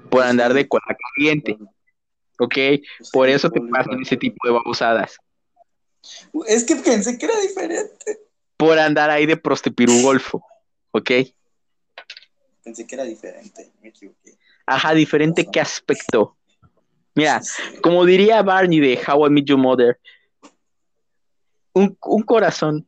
por 0.10 0.24
andar 0.24 0.54
de 0.54 0.68
cola 0.68 0.84
caliente, 1.16 1.58
¿ok? 2.38 2.58
Por 3.14 3.30
eso 3.30 3.50
te 3.50 3.62
pasan 3.62 4.02
ese 4.02 4.18
tipo 4.18 4.46
de 4.46 4.54
babosadas. 4.54 5.18
Es 6.46 6.66
que 6.66 6.76
pensé 6.76 7.18
que 7.18 7.26
era 7.26 7.40
diferente. 7.40 8.20
Por 8.58 8.78
andar 8.78 9.10
ahí 9.10 9.26
de 9.26 9.38
prostipirugolfo, 9.38 10.44
¿ok? 10.92 11.12
Pensé 12.66 12.86
que 12.86 12.96
era 12.96 13.06
diferente. 13.06 13.72
Me 13.82 13.88
equivoqué. 13.90 14.38
Ajá, 14.66 14.94
diferente 14.94 15.48
qué 15.50 15.62
aspecto. 15.62 16.36
Mira, 17.16 17.42
Sí, 17.42 17.62
sí. 17.72 17.78
como 17.78 18.04
diría 18.06 18.42
Barney 18.42 18.82
de 18.82 19.00
How 19.08 19.28
I 19.28 19.30
Met 19.30 19.46
Your 19.46 19.58
Mother, 19.58 19.98
un, 21.74 21.98
un 22.06 22.24
corazón 22.24 22.88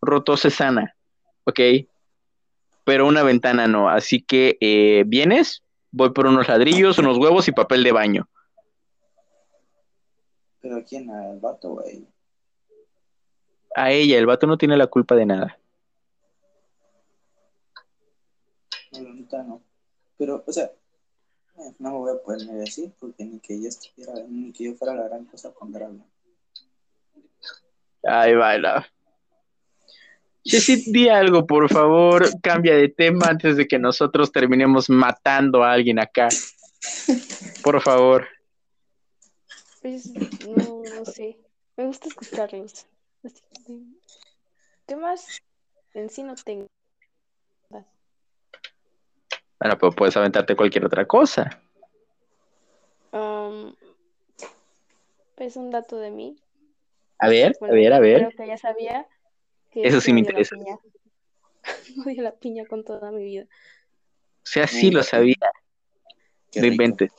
roto 0.00 0.36
se 0.36 0.50
sana, 0.50 0.94
¿ok? 1.44 1.60
Pero 2.84 3.06
una 3.06 3.22
ventana 3.22 3.66
no. 3.66 3.88
Así 3.88 4.22
que, 4.22 4.56
eh, 4.60 5.04
¿vienes? 5.06 5.62
Voy 5.90 6.10
por 6.10 6.26
unos 6.26 6.48
ladrillos, 6.48 6.98
unos 6.98 7.18
huevos 7.18 7.48
y 7.48 7.52
papel 7.52 7.82
de 7.82 7.92
baño. 7.92 8.28
Pero 10.60 10.84
quién 10.84 11.10
al 11.10 11.38
vato, 11.40 11.70
güey. 11.70 12.06
A 13.74 13.90
ella, 13.90 14.18
el 14.18 14.26
vato 14.26 14.46
no 14.46 14.56
tiene 14.56 14.76
la 14.76 14.86
culpa 14.86 15.14
de 15.14 15.26
nada. 15.26 15.58
No, 18.92 19.14
neta 19.14 19.42
no. 19.42 19.60
Pero, 20.16 20.42
o 20.46 20.52
sea, 20.52 20.64
eh, 20.64 21.74
no 21.78 21.90
me 21.90 21.98
voy 21.98 22.12
a 22.12 22.22
poner 22.22 22.62
así 22.62 22.92
porque 22.98 23.24
ni 23.24 23.38
que 23.40 23.60
yo 23.60 23.68
estuviera, 23.68 24.14
ni 24.28 24.52
que 24.52 24.64
yo 24.64 24.74
fuera 24.74 24.94
la 24.94 25.08
gran 25.08 25.24
cosa 25.24 25.52
cuando 25.52 25.78
era 25.78 25.88
blanco. 25.88 26.15
Ay, 28.06 28.34
baila. 28.34 28.86
Chesit, 30.44 30.86
di 30.92 31.08
algo, 31.08 31.46
por 31.46 31.68
favor. 31.68 32.24
Cambia 32.40 32.74
de 32.76 32.88
tema 32.88 33.26
antes 33.26 33.56
de 33.56 33.66
que 33.66 33.78
nosotros 33.78 34.30
terminemos 34.30 34.88
matando 34.88 35.64
a 35.64 35.72
alguien 35.72 35.98
acá. 35.98 36.28
Por 37.62 37.80
favor. 37.82 38.28
Pues 39.82 40.14
no, 40.14 40.82
no 40.94 41.04
sé. 41.04 41.36
Me 41.76 41.86
gusta 41.86 42.08
escucharlos. 42.08 42.86
Así 43.24 43.42
que, 43.66 43.80
¿Qué 44.86 44.94
más? 44.94 45.42
En 45.94 46.08
sí 46.10 46.22
no 46.22 46.36
tengo. 46.36 46.66
Bueno, 49.58 49.78
pues 49.78 49.94
puedes 49.96 50.16
aventarte 50.16 50.54
cualquier 50.54 50.84
otra 50.84 51.06
cosa. 51.06 51.60
Um, 53.10 53.74
pues 55.34 55.56
un 55.56 55.70
dato 55.70 55.96
de 55.96 56.10
mí. 56.10 56.36
A 57.18 57.28
ver, 57.28 57.56
a 57.60 57.66
ver, 57.66 57.92
a 57.92 58.00
ver. 58.00 58.18
Creo 58.18 58.30
que 58.36 58.46
ya 58.46 58.56
sabía 58.58 59.06
que 59.70 59.82
Eso 59.82 60.00
sí 60.00 60.12
me 60.12 60.20
la 60.20 60.28
interesa. 60.28 60.56
piña. 60.56 60.78
Odio 62.06 62.22
la 62.22 62.32
piña 62.32 62.64
con 62.66 62.84
toda 62.84 63.10
mi 63.10 63.24
vida. 63.24 63.44
O 63.44 64.48
sea, 64.48 64.66
sí 64.66 64.90
lo 64.90 65.02
sabía. 65.02 65.36
Rico. 66.54 66.66
inventes. 66.66 67.10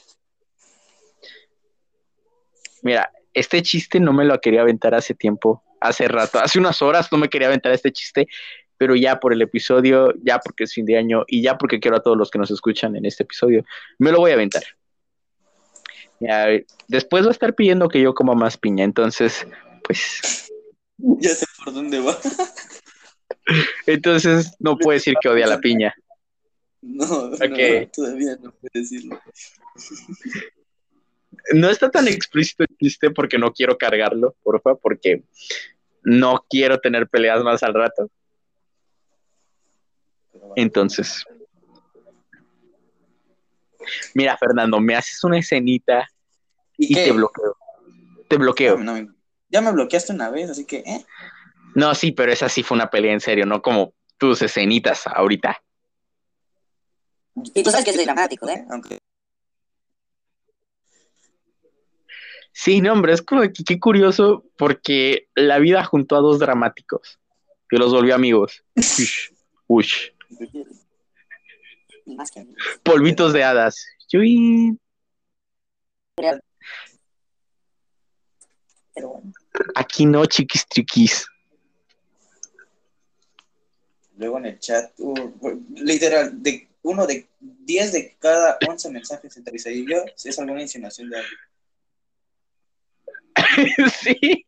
Mira, 2.81 3.11
este 3.33 3.61
chiste 3.61 3.99
no 3.99 4.13
me 4.13 4.25
lo 4.25 4.39
quería 4.39 4.61
aventar 4.61 4.95
hace 4.95 5.13
tiempo, 5.13 5.63
hace 5.81 6.07
rato, 6.07 6.39
hace 6.39 6.57
unas 6.57 6.81
horas 6.81 7.11
no 7.11 7.17
me 7.17 7.29
quería 7.29 7.47
aventar 7.47 7.71
este 7.71 7.91
chiste, 7.91 8.27
pero 8.77 8.95
ya 8.95 9.19
por 9.19 9.33
el 9.33 9.41
episodio, 9.41 10.13
ya 10.23 10.39
porque 10.39 10.63
es 10.63 10.73
fin 10.73 10.85
de 10.85 10.97
año 10.97 11.23
y 11.27 11.41
ya 11.41 11.57
porque 11.57 11.79
quiero 11.79 11.97
a 11.97 12.01
todos 12.01 12.17
los 12.17 12.31
que 12.31 12.39
nos 12.39 12.49
escuchan 12.51 12.95
en 12.95 13.05
este 13.05 13.23
episodio, 13.23 13.63
me 13.97 14.11
lo 14.11 14.19
voy 14.19 14.31
a 14.31 14.35
aventar. 14.35 14.63
Ya, 16.19 16.47
después 16.87 17.25
va 17.25 17.29
a 17.29 17.31
estar 17.31 17.53
pidiendo 17.53 17.89
que 17.89 18.01
yo 18.01 18.13
coma 18.15 18.33
más 18.33 18.57
piña, 18.57 18.83
entonces, 18.83 19.45
pues, 19.88 20.51
Ya 20.97 21.29
sé 21.29 21.45
por 21.63 21.73
dónde 21.73 21.99
va. 21.99 22.17
entonces 23.85 24.55
no 24.59 24.77
puedo 24.77 24.93
decir 24.93 25.15
que 25.21 25.29
odia 25.29 25.47
la 25.47 25.59
piña. 25.61 25.93
No, 26.81 27.31
todavía 27.91 28.35
no 28.41 28.51
puedo 28.51 28.71
decirlo. 28.73 29.19
No 31.53 31.69
está 31.69 31.89
tan 31.89 32.07
explícito 32.07 32.63
el 32.63 32.77
chiste 32.77 33.09
porque 33.11 33.38
no 33.38 33.51
quiero 33.51 33.77
cargarlo, 33.77 34.35
porfa, 34.43 34.75
porque 34.75 35.23
no 36.03 36.45
quiero 36.49 36.79
tener 36.79 37.07
peleas 37.07 37.43
más 37.43 37.63
al 37.63 37.73
rato. 37.73 38.09
Entonces, 40.55 41.25
mira, 44.13 44.38
Fernando, 44.38 44.79
me 44.79 44.95
haces 44.95 45.23
una 45.23 45.39
escenita 45.39 46.07
¿Y 46.77 46.91
y 46.91 46.95
te 46.95 47.11
bloqueo. 47.11 47.55
Te 48.27 48.38
bloqueo. 48.38 48.77
No, 48.77 49.01
no, 49.01 49.16
ya 49.49 49.61
me 49.61 49.71
bloqueaste 49.71 50.13
una 50.13 50.29
vez, 50.29 50.49
así 50.49 50.65
que, 50.65 50.77
¿eh? 50.77 51.05
No, 51.75 51.93
sí, 51.95 52.11
pero 52.11 52.31
esa 52.31 52.49
sí 52.49 52.63
fue 52.63 52.75
una 52.75 52.89
pelea 52.89 53.13
en 53.13 53.21
serio, 53.21 53.45
no 53.45 53.61
como 53.61 53.93
tus 54.17 54.41
escenitas 54.41 55.05
ahorita. 55.07 55.61
Y 57.53 57.63
tú 57.63 57.69
sabes 57.69 57.85
que 57.85 57.93
soy 57.93 58.05
dramático, 58.05 58.49
¿eh? 58.49 58.65
Aunque 58.69 58.97
Sí, 62.59 62.81
no, 62.81 62.91
hombre, 62.91 63.13
es 63.13 63.21
como 63.21 63.41
que 63.43 63.63
qué 63.63 63.79
curioso 63.79 64.43
porque 64.57 65.29
la 65.35 65.59
vida 65.59 65.83
junto 65.83 66.15
a 66.15 66.21
dos 66.21 66.39
dramáticos 66.39 67.19
que 67.69 67.77
los 67.77 67.91
volvió 67.91 68.15
amigos. 68.15 68.63
Ush, 68.75 69.29
ush. 69.67 70.09
Polvitos 72.81 73.33
de 73.33 73.43
hadas. 73.43 73.85
Yui. 74.09 74.75
Pero 78.97 79.09
bueno, 79.09 79.31
Aquí 79.75 80.07
no, 80.07 80.25
chiquis 80.25 80.67
triquis. 80.67 81.27
luego 84.17 84.39
en 84.39 84.47
el 84.47 84.59
chat, 84.59 84.91
uh, 84.97 85.31
literal, 85.75 86.41
de 86.41 86.67
uno 86.81 87.05
de 87.05 87.27
10 87.39 87.91
de 87.91 88.17
cada 88.17 88.57
11 88.67 88.89
mensajes 88.89 89.37
entre 89.37 89.55
Isaí 89.55 89.81
y 89.81 89.91
yo, 89.91 90.03
si 90.15 90.29
es 90.29 90.39
alguna 90.39 90.63
insinuación 90.63 91.11
de 91.11 91.17
algo. 91.17 91.29
sí. 94.01 94.47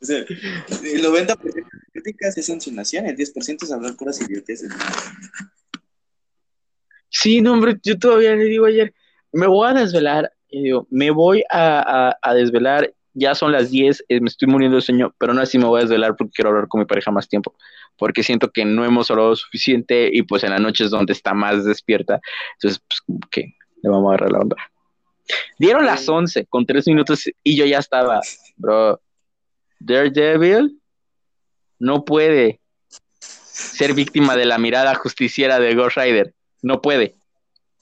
O 0.00 0.04
sea, 0.04 0.18
el 0.18 1.04
90% 1.04 1.40
de 1.40 1.64
críticas 1.92 2.36
es 2.36 2.48
insinuación, 2.48 3.06
el 3.06 3.16
10% 3.16 3.62
es 3.62 3.70
hablar 3.70 3.94
puras 3.94 4.20
idioteces. 4.20 4.72
Sí, 7.08 7.40
no, 7.40 7.52
hombre, 7.52 7.78
yo 7.84 7.96
todavía 7.96 8.34
le 8.34 8.46
digo 8.46 8.66
ayer, 8.66 8.92
me 9.30 9.46
voy 9.46 9.70
a 9.70 9.74
desvelar, 9.74 10.32
y 10.52 10.62
digo, 10.64 10.86
me 10.90 11.10
voy 11.10 11.42
a, 11.50 12.08
a- 12.10 12.18
a 12.22 12.34
desvelar, 12.34 12.92
ya 13.14 13.34
son 13.34 13.52
las 13.52 13.70
10, 13.70 14.04
eh, 14.08 14.20
me 14.20 14.28
estoy 14.28 14.48
muriendo 14.48 14.76
de 14.76 14.82
sueño, 14.82 15.14
pero 15.18 15.32
aún 15.32 15.40
así 15.40 15.58
me 15.58 15.64
voy 15.64 15.78
a 15.80 15.82
desvelar 15.82 16.14
porque 16.16 16.32
quiero 16.34 16.50
hablar 16.50 16.68
con 16.68 16.78
mi 16.80 16.84
pareja 16.86 17.10
más 17.10 17.28
tiempo, 17.28 17.54
porque 17.96 18.22
siento 18.22 18.50
que 18.50 18.64
no 18.64 18.84
hemos 18.84 19.10
hablado 19.10 19.34
suficiente 19.36 20.08
y 20.12 20.22
pues 20.22 20.44
en 20.44 20.50
la 20.50 20.58
noche 20.58 20.84
es 20.84 20.90
donde 20.90 21.12
está 21.12 21.34
más 21.34 21.64
despierta, 21.64 22.20
entonces 22.54 22.80
pues 22.88 23.00
como 23.02 23.18
que 23.30 23.54
le 23.82 23.90
vamos 23.90 24.06
a 24.06 24.14
agarrar 24.14 24.32
la 24.32 24.38
onda. 24.38 24.56
Dieron 25.58 25.86
las 25.86 26.08
11 26.08 26.46
con 26.46 26.66
3 26.66 26.86
minutos 26.86 27.24
y 27.42 27.56
yo 27.56 27.64
ya 27.64 27.78
estaba, 27.78 28.20
bro, 28.56 29.00
Daredevil 29.78 30.78
no 31.78 32.04
puede 32.04 32.60
ser 33.18 33.94
víctima 33.94 34.36
de 34.36 34.44
la 34.46 34.58
mirada 34.58 34.94
justiciera 34.94 35.58
de 35.58 35.74
Ghost 35.74 35.96
Rider. 35.96 36.34
No 36.62 36.80
puede, 36.80 37.14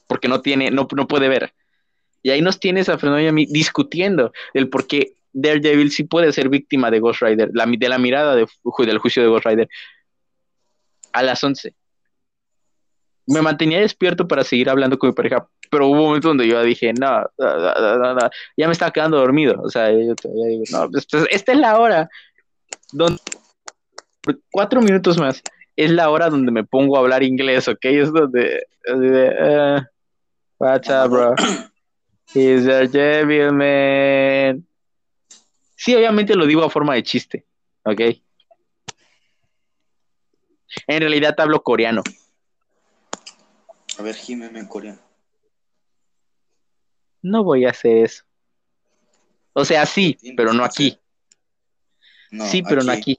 porque 0.07 0.29
no 0.29 0.41
tiene, 0.41 0.71
no, 0.71 0.87
no 0.95 1.07
puede 1.07 1.29
ver. 1.29 1.53
Y 2.23 2.31
ahí 2.31 2.43
nos 2.43 2.61
tienes 2.61 2.89
a 2.89 2.99
Fernando 2.99 3.23
y 3.23 3.29
a 3.29 3.33
mí 3.33 3.47
discutiendo 3.47 4.33
el 4.55 4.69
por 4.69 4.87
qué 4.87 5.15
Daredevil 5.33 5.91
sí 5.91 6.05
puede 6.05 6.33
ser 6.33 6.49
víctima 6.49 6.91
de 6.91 7.01
Ghost 7.01 7.23
Rider, 7.23 7.51
la, 7.53 7.67
de 7.67 7.89
la 7.89 7.99
mirada 7.99 8.35
de, 8.35 8.47
del 8.79 8.99
juicio 8.99 9.23
de 9.23 9.29
Ghost 9.29 9.47
Rider. 9.47 9.69
A 11.13 11.23
las 11.23 11.43
11. 11.43 11.75
Me 13.27 13.43
mantenía 13.43 13.81
despierto 13.81 14.27
para 14.27 14.45
seguir 14.45 14.69
hablando 14.71 14.99
con 14.99 15.11
mi 15.11 15.15
pareja, 15.15 15.47
pero 15.71 15.87
hubo 15.87 16.01
un 16.01 16.07
momento 16.07 16.29
donde 16.29 16.49
yo 16.49 16.63
dije, 16.63 16.93
no, 16.93 17.23
no, 17.39 17.99
no, 17.99 18.15
no, 18.15 18.31
ya 18.57 18.67
me 18.67 18.73
estaba 18.73 18.93
quedando 18.93 19.19
dormido. 19.19 19.61
O 19.63 19.69
sea, 19.69 19.91
yo 19.93 20.15
todavía 20.17 20.47
digo, 20.47 20.65
no, 20.73 20.91
pues, 20.91 21.07
pues, 21.11 21.27
esta 21.31 21.53
es 21.53 21.59
la 21.59 21.79
hora 21.79 22.09
donde 22.93 23.21
cuatro 24.51 24.81
minutos 24.83 25.17
más 25.19 25.43
es 25.77 25.91
la 25.91 26.11
hora 26.11 26.29
donde 26.29 26.53
me 26.53 26.65
pongo 26.65 26.97
a 26.97 27.01
hablar 27.01 27.23
inglés, 27.23 27.67
¿ok? 27.69 27.85
Es 27.85 28.13
donde, 28.13 28.67
eh, 28.87 29.81
what's 30.59 30.89
up, 30.89 31.09
bro? 31.09 31.35
He's 32.35 32.67
a 32.67 32.87
devil 32.87 33.53
man. 33.53 34.67
Sí, 35.77 35.95
obviamente 35.95 36.35
lo 36.35 36.47
digo 36.47 36.63
a 36.63 36.71
forma 36.71 36.95
de 36.95 37.03
chiste, 37.03 37.45
¿ok? 37.85 38.01
En 40.87 41.01
realidad 41.01 41.35
hablo 41.39 41.63
coreano. 41.63 42.03
A 43.99 44.03
ver, 44.03 44.15
gímeme 44.15 44.61
en 44.61 44.67
coreano. 44.67 45.01
No 47.23 47.45
voy 47.45 47.65
a 47.65 47.71
hacer 47.71 48.05
eso. 48.05 48.25
O 49.53 49.65
sea, 49.65 49.85
sí, 49.85 50.17
pero 50.37 50.53
no 50.53 50.65
aquí. 50.65 50.99
No, 52.31 52.47
sí, 52.47 52.63
pero 52.63 52.83
no 52.83 52.93
aquí. 52.93 53.19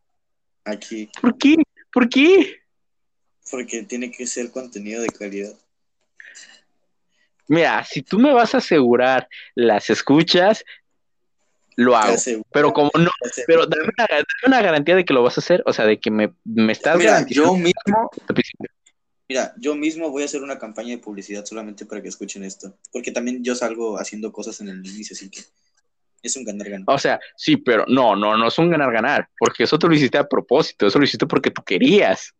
Aquí, 0.64 1.10
¿Por 1.20 1.38
qué? 1.38 1.56
¿Por 1.92 2.08
qué? 2.08 2.62
porque 3.52 3.84
tiene 3.84 4.10
que 4.10 4.26
ser 4.26 4.50
contenido 4.50 5.02
de 5.02 5.10
calidad. 5.10 5.54
Mira, 7.52 7.84
si 7.84 8.02
tú 8.02 8.18
me 8.18 8.32
vas 8.32 8.56
a 8.56 8.60
asegurar 8.60 9.28
las 9.56 9.90
escuchas, 9.90 10.64
lo 11.76 11.98
hago. 11.98 12.16
Pero 12.50 12.72
como 12.72 12.90
no, 12.98 13.12
pero 13.46 13.66
dame 13.66 13.84
una, 13.84 14.08
dame 14.10 14.24
una 14.48 14.62
garantía 14.62 14.96
de 14.96 15.04
que 15.04 15.14
lo 15.14 15.22
vas 15.22 15.38
a 15.38 15.42
hacer, 15.42 15.62
o 15.66 15.74
sea, 15.74 15.86
de 15.86 16.00
que 16.00 16.10
me, 16.12 16.34
me 16.46 16.72
estás 16.72 16.98
Mira, 16.98 17.12
garantizando. 17.12 17.50
yo 17.50 17.58
mismo, 17.58 18.12
mira, 19.28 19.54
yo 19.58 19.76
mismo 19.76 20.10
voy 20.12 20.22
a 20.22 20.26
hacer 20.28 20.42
una 20.42 20.58
campaña 20.58 20.92
de 20.92 21.00
publicidad 21.00 21.44
solamente 21.44 21.86
para 21.86 22.02
que 22.02 22.08
escuchen 22.08 22.46
esto. 22.46 22.74
Porque 22.90 23.12
también 23.12 23.44
yo 23.44 23.54
salgo 23.54 24.00
haciendo 24.00 24.32
cosas 24.32 24.62
en 24.62 24.70
el 24.70 24.78
inicio, 24.86 25.14
así 25.14 25.30
que 25.30 25.42
es 26.24 26.34
un 26.38 26.46
ganar-ganar. 26.46 26.86
O 26.88 26.98
sea, 26.98 27.20
sí, 27.36 27.58
pero 27.58 27.84
no, 27.86 28.16
no, 28.16 28.38
no 28.38 28.48
es 28.48 28.58
un 28.60 28.70
ganar-ganar, 28.70 29.28
porque 29.38 29.64
eso 29.64 29.78
tú 29.78 29.90
lo 29.90 29.96
hiciste 29.96 30.18
a 30.18 30.26
propósito, 30.26 30.88
eso 30.88 30.98
lo 31.00 31.04
hiciste 31.04 31.26
porque 31.28 31.52
tú 31.52 31.62
querías. 31.66 32.34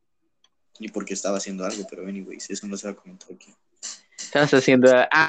Y 0.80 0.88
porque 0.88 1.16
estaba 1.16 1.36
haciendo 1.36 1.66
algo, 1.66 1.86
pero 1.90 2.08
anyways, 2.08 2.50
eso 2.50 2.66
no 2.66 2.78
se 2.78 2.88
va 2.88 2.94
a 2.94 2.96
comentar 2.96 3.28
aquí. 3.36 3.54
Estás 4.24 4.54
haciendo. 4.54 4.90
Ah, 5.12 5.28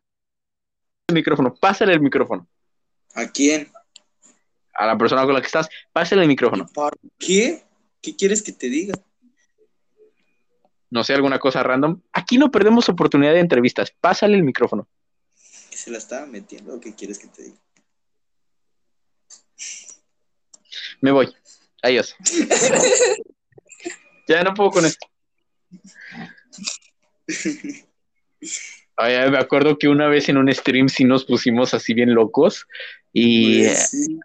el 1.09 1.14
micrófono, 1.14 1.55
pásale 1.55 1.95
el 1.95 2.01
micrófono. 2.01 2.47
¿A 3.14 3.26
quién? 3.26 3.70
A 4.74 4.86
la 4.86 4.97
persona 4.97 5.24
con 5.24 5.34
la 5.34 5.40
que 5.40 5.47
estás, 5.47 5.68
pásale 5.93 6.22
el 6.22 6.28
micrófono. 6.28 6.66
¿Para 6.72 6.97
qué? 7.18 7.64
¿Qué 8.01 8.16
quieres 8.16 8.43
que 8.43 8.53
te 8.53 8.68
diga? 8.68 8.95
No 10.90 11.05
sé, 11.05 11.14
alguna 11.14 11.38
cosa 11.38 11.62
random. 11.62 12.01
Aquí 12.12 12.38
no 12.38 12.51
perdemos 12.51 12.88
oportunidad 12.88 13.32
de 13.32 13.40
entrevistas, 13.40 13.93
pásale 14.01 14.36
el 14.36 14.45
micrófono. 14.45 14.88
¿Que 15.70 15.76
se 15.76 15.90
la 15.90 15.99
estaba 15.99 16.26
metiendo 16.26 16.74
o 16.74 16.80
qué 16.80 16.95
quieres 16.95 17.18
que 17.18 17.28
te 17.28 17.43
diga? 17.45 17.57
Me 21.01 21.11
voy. 21.11 21.34
Adiós. 21.82 22.14
ya 24.28 24.45
no 24.45 24.55
puedo 24.55 24.70
con 24.70 24.84
esto. 24.84 25.07
Ay, 28.97 29.30
me 29.30 29.38
acuerdo 29.38 29.78
que 29.78 29.88
una 29.88 30.09
vez 30.09 30.28
en 30.28 30.36
un 30.36 30.53
stream 30.53 30.88
sí 30.88 31.05
nos 31.05 31.24
pusimos 31.24 31.74
así 31.74 31.95
bien 31.95 32.14
locos 32.14 32.66
y 33.12 33.61
Pues 33.64 33.90
sí. 33.90 34.20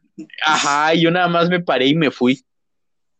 ajá, 0.45 0.93
yo 0.93 1.09
nada 1.11 1.27
más 1.27 1.49
me 1.49 1.61
paré 1.61 1.87
y 1.87 1.95
me 1.95 2.11
fui. 2.11 2.43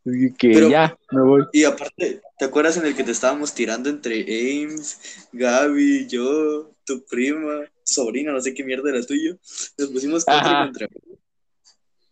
Y 0.05 0.33
que 0.33 0.51
Pero- 0.53 0.69
ya, 0.69 0.97
me 1.11 1.21
voy. 1.21 1.43
Y 1.51 1.63
aparte, 1.65 2.21
¿te 2.37 2.45
acuerdas 2.45 2.77
en 2.77 2.85
el 2.85 2.95
que 2.95 3.03
te 3.03 3.11
estábamos 3.11 3.53
tirando 3.53 3.89
entre 3.89 4.21
Ames, 4.21 5.27
Gaby, 5.33 6.07
yo, 6.07 6.71
tu 6.85 7.03
prima, 7.05 7.65
sobrina, 7.83 8.31
no 8.31 8.39
sé 8.39 8.53
qué 8.53 8.63
mierda 8.63 8.89
era 8.89 9.05
tuyo? 9.05 9.37
Nos 9.77 9.89
pusimos 9.89 10.23
contra 10.23 10.63
contra. 10.65 10.87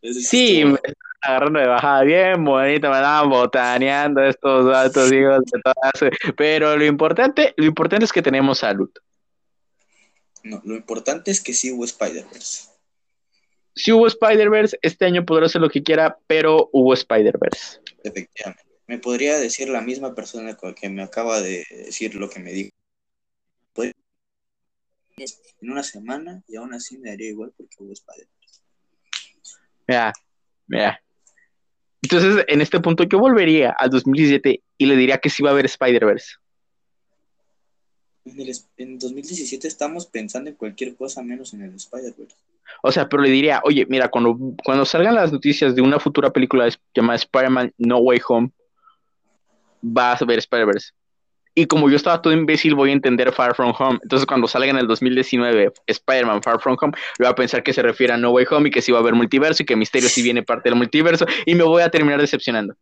Sí, 0.01 0.63
me 0.65 0.77
agarrando 1.21 1.59
de 1.59 1.67
bajada 1.67 2.03
bien 2.03 2.43
bonito, 2.43 2.89
me 2.89 2.95
estaban 2.95 3.29
botaneando 3.29 4.23
estos 4.23 4.65
datos 4.65 5.11
hijos 5.11 5.39
de 5.45 5.61
todas. 5.61 6.13
Pero 6.37 6.77
lo 6.77 6.85
importante, 6.85 7.53
lo 7.57 7.65
importante 7.65 8.05
es 8.05 8.13
que 8.13 8.21
tenemos 8.21 8.59
salud. 8.59 8.89
No, 10.45 10.61
lo 10.63 10.75
importante 10.75 11.31
es 11.31 11.41
que 11.41 11.53
sí 11.53 11.71
hubo 11.71 11.85
Spider-Verse. 11.85 12.69
Si 13.73 13.91
hubo 13.91 14.05
Spider-Verse, 14.05 14.77
este 14.83 15.05
año 15.05 15.25
podrá 15.25 15.47
hacer 15.47 15.59
lo 15.59 15.69
que 15.69 15.81
quiera, 15.81 16.19
pero 16.27 16.69
hubo 16.71 16.93
Spider-Verse. 16.93 17.79
Efectivamente. 18.03 18.63
Me 18.85 18.99
podría 18.99 19.39
decir 19.39 19.67
la 19.69 19.81
misma 19.81 20.13
persona 20.13 20.55
que 20.79 20.89
me 20.89 21.01
acaba 21.01 21.41
de 21.41 21.65
decir 21.71 22.13
lo 22.13 22.29
que 22.29 22.39
me 22.39 22.51
dijo. 22.51 22.69
Puede- 23.73 23.93
En 25.17 25.71
una 25.71 25.81
semana 25.81 26.43
y 26.47 26.57
aún 26.57 26.75
así 26.75 26.99
me 26.99 27.09
daría 27.09 27.29
igual 27.29 27.51
porque 27.57 27.77
hubo 27.79 27.91
Spider-Verse. 27.91 28.61
Mira, 29.87 30.13
mira. 30.67 31.03
Entonces, 32.03 32.45
en 32.47 32.61
este 32.61 32.79
punto, 32.79 33.03
yo 33.05 33.17
volvería 33.17 33.71
al 33.71 33.89
2017 33.89 34.61
y 34.77 34.85
le 34.85 34.95
diría 34.95 35.17
que 35.17 35.31
sí 35.31 35.41
va 35.41 35.49
a 35.49 35.53
haber 35.53 35.65
Spider-Verse. 35.65 36.35
En, 38.25 38.39
el 38.39 38.55
en 38.77 38.99
2017 38.99 39.67
estamos 39.67 40.07
pensando 40.07 40.49
en 40.49 40.55
cualquier 40.55 40.95
cosa 40.95 41.21
menos 41.21 41.53
en 41.53 41.61
el 41.61 41.75
Spider-Verse. 41.75 42.35
O 42.81 42.91
sea, 42.91 43.07
pero 43.07 43.21
le 43.21 43.29
diría, 43.29 43.61
oye, 43.63 43.85
mira, 43.87 44.09
cuando, 44.09 44.37
cuando 44.63 44.85
salgan 44.85 45.15
las 45.15 45.31
noticias 45.31 45.75
de 45.75 45.81
una 45.81 45.99
futura 45.99 46.31
película 46.31 46.67
llamada 46.93 47.15
Spider-Man 47.17 47.73
No 47.77 47.99
Way 47.99 48.21
Home, 48.27 48.51
vas 49.81 50.21
a 50.21 50.25
ver 50.25 50.39
Spider-Verse. 50.39 50.91
Y 51.57 51.67
como 51.67 51.89
yo 51.89 51.95
estaba 51.95 52.21
todo 52.21 52.33
imbécil, 52.33 52.75
voy 52.75 52.89
a 52.89 52.93
entender 52.93 53.31
Far 53.31 53.55
From 53.55 53.73
Home. 53.79 53.97
Entonces, 54.03 54.25
cuando 54.25 54.45
salga 54.45 54.69
en 54.71 54.77
el 54.77 54.87
2019 54.87 55.71
Spider-Man 55.87 56.43
Far 56.43 56.59
From 56.59 56.75
Home, 56.81 56.93
voy 57.17 57.27
a 57.27 57.33
pensar 57.33 57.63
que 57.63 57.71
se 57.71 57.81
refiere 57.81 58.11
a 58.11 58.17
No 58.17 58.31
Way 58.31 58.45
Home 58.51 58.67
y 58.67 58.71
que 58.71 58.81
sí 58.81 58.91
va 58.91 58.97
a 58.97 59.01
haber 59.01 59.13
multiverso 59.13 59.63
y 59.63 59.65
que 59.65 59.77
Misterio 59.77 60.09
sí 60.09 60.21
viene 60.21 60.43
parte 60.43 60.67
del 60.69 60.77
multiverso 60.77 61.25
y 61.45 61.55
me 61.55 61.63
voy 61.63 61.81
a 61.81 61.89
terminar 61.89 62.19
decepcionando. 62.19 62.75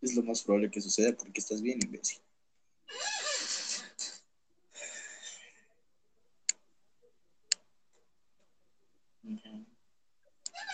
Es 0.00 0.14
lo 0.14 0.22
más 0.22 0.42
probable 0.44 0.70
que 0.70 0.80
suceda 0.80 1.12
porque 1.18 1.40
estás 1.40 1.60
bien, 1.60 1.80
imbécil. 1.82 2.20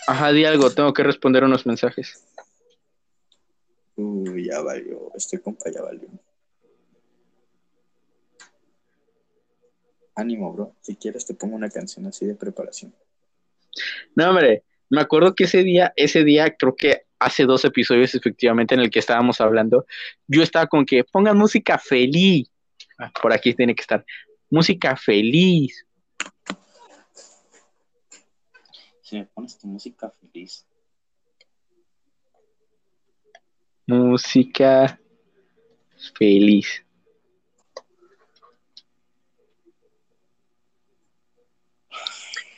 Ajá, 0.07 0.31
di 0.31 0.45
algo, 0.45 0.69
tengo 0.69 0.93
que 0.93 1.03
responder 1.03 1.43
unos 1.43 1.65
mensajes. 1.65 2.23
Uy, 3.95 4.47
ya 4.47 4.61
valió. 4.61 5.11
Este 5.15 5.39
compa 5.39 5.71
ya 5.71 5.81
valió. 5.81 6.07
Ánimo, 10.15 10.53
bro. 10.53 10.75
Si 10.81 10.95
quieres 10.95 11.25
te 11.25 11.33
pongo 11.33 11.55
una 11.55 11.69
canción 11.69 12.05
así 12.05 12.25
de 12.25 12.35
preparación. 12.35 12.93
No, 14.15 14.29
hombre, 14.29 14.63
me 14.89 15.01
acuerdo 15.01 15.33
que 15.33 15.45
ese 15.45 15.63
día, 15.63 15.93
ese 15.95 16.23
día, 16.23 16.55
creo 16.55 16.75
que 16.75 17.03
hace 17.19 17.45
dos 17.45 17.65
episodios 17.65 18.13
efectivamente 18.15 18.75
en 18.75 18.81
el 18.81 18.89
que 18.89 18.99
estábamos 18.99 19.41
hablando, 19.41 19.85
yo 20.27 20.43
estaba 20.43 20.67
con 20.67 20.85
que 20.85 21.03
pongan 21.03 21.37
música 21.37 21.77
feliz. 21.77 22.49
Ah, 22.97 23.11
Por 23.21 23.33
aquí 23.33 23.53
tiene 23.53 23.75
que 23.75 23.81
estar. 23.81 24.05
Música 24.49 24.95
feliz. 24.95 25.85
Si 29.05 29.15
me 29.17 29.25
pones 29.27 29.55
tu 29.59 29.67
música 29.67 30.09
feliz. 30.09 30.65
Música 33.85 34.99
feliz. 36.17 36.83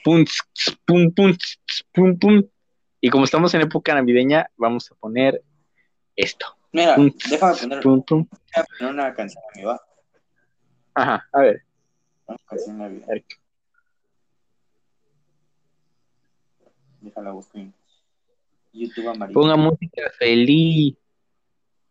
Pum, 0.05 0.23
pum, 0.85 1.11
pum, 1.13 1.33
pum, 1.93 2.17
pum. 2.17 2.43
Y 3.01 3.09
como 3.09 3.25
estamos 3.25 3.53
en 3.53 3.63
época 3.63 3.93
navideña, 3.93 4.49
vamos 4.55 4.89
a 4.89 4.95
poner 4.95 5.43
esto. 6.15 6.45
Mira, 6.71 6.95
Pum, 6.95 7.11
déjame 7.29 7.55
poner, 7.57 7.79
Pum, 7.81 8.03
pum. 8.03 8.25
déjame 8.45 8.67
poner 8.79 8.93
una 8.93 9.13
canción 9.13 9.43
a 9.43 9.57
mí, 9.57 9.65
va. 9.65 9.81
Ajá, 10.93 11.27
a 11.33 11.41
ver. 11.41 11.61
Una 12.25 12.37
canción 12.47 12.77
navideña. 12.77 13.21
Ponga 19.33 19.55
música 19.55 20.11
feliz. 20.17 20.95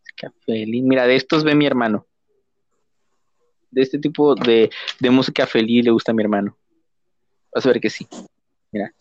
Música 0.01 0.33
feliz. 0.45 0.83
Mira, 0.85 1.07
de 1.07 1.17
estos 1.17 1.45
ve 1.45 1.55
mi 1.55 1.67
hermano. 1.67 2.07
De 3.71 3.83
este 3.83 3.99
tipo 3.99 4.35
de, 4.35 4.71
de 5.01 5.11
música 5.11 5.47
feliz 5.47 5.85
le 5.85 5.91
gusta 5.91 6.13
a 6.13 6.15
mi 6.15 6.23
hermano. 6.23 6.57
Vas 7.53 7.67
a 7.67 7.71
ver 7.71 7.81
que 7.81 7.91
sí. 7.91 8.07
Mira, 8.73 8.93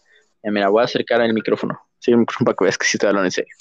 mira, 0.44 0.70
voy 0.70 0.82
a 0.82 0.86
acercar 0.86 1.22
el 1.22 1.34
micrófono. 1.34 1.80
Sí, 2.00 2.12
el 2.12 2.18
micrófono 2.18 2.46
para 2.46 2.56
que 2.56 2.64
veas 2.66 2.78
que 2.78 2.86
sí 2.86 2.98
estoy 2.98 3.10
hablando 3.10 3.28
en 3.28 3.32
serio. 3.32 3.56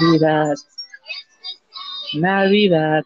Navidad. 0.00 0.54
Navidad. 2.14 3.04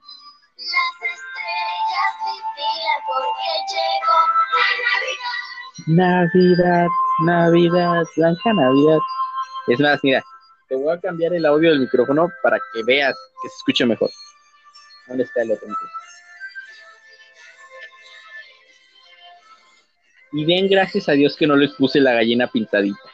Navidad, 5.86 6.86
Navidad, 7.20 8.04
Blanca 8.16 8.52
Navidad. 8.54 8.98
Es 9.66 9.80
más, 9.80 10.00
mira, 10.02 10.22
te 10.68 10.76
voy 10.76 10.94
a 10.94 11.00
cambiar 11.00 11.34
el 11.34 11.44
audio 11.44 11.70
del 11.70 11.80
micrófono 11.80 12.30
para 12.42 12.58
que 12.72 12.82
veas 12.84 13.14
que 13.42 13.48
se 13.48 13.56
escuche 13.56 13.84
mejor. 13.84 14.10
¿Dónde 15.08 15.24
está 15.24 15.42
el 15.42 15.52
otro? 15.52 15.68
Y 20.32 20.44
den 20.46 20.68
gracias 20.68 21.08
a 21.08 21.12
Dios 21.12 21.36
que 21.36 21.46
no 21.46 21.56
les 21.56 21.72
puse 21.74 22.00
la 22.00 22.12
gallina 22.12 22.46
pintadita. 22.46 23.13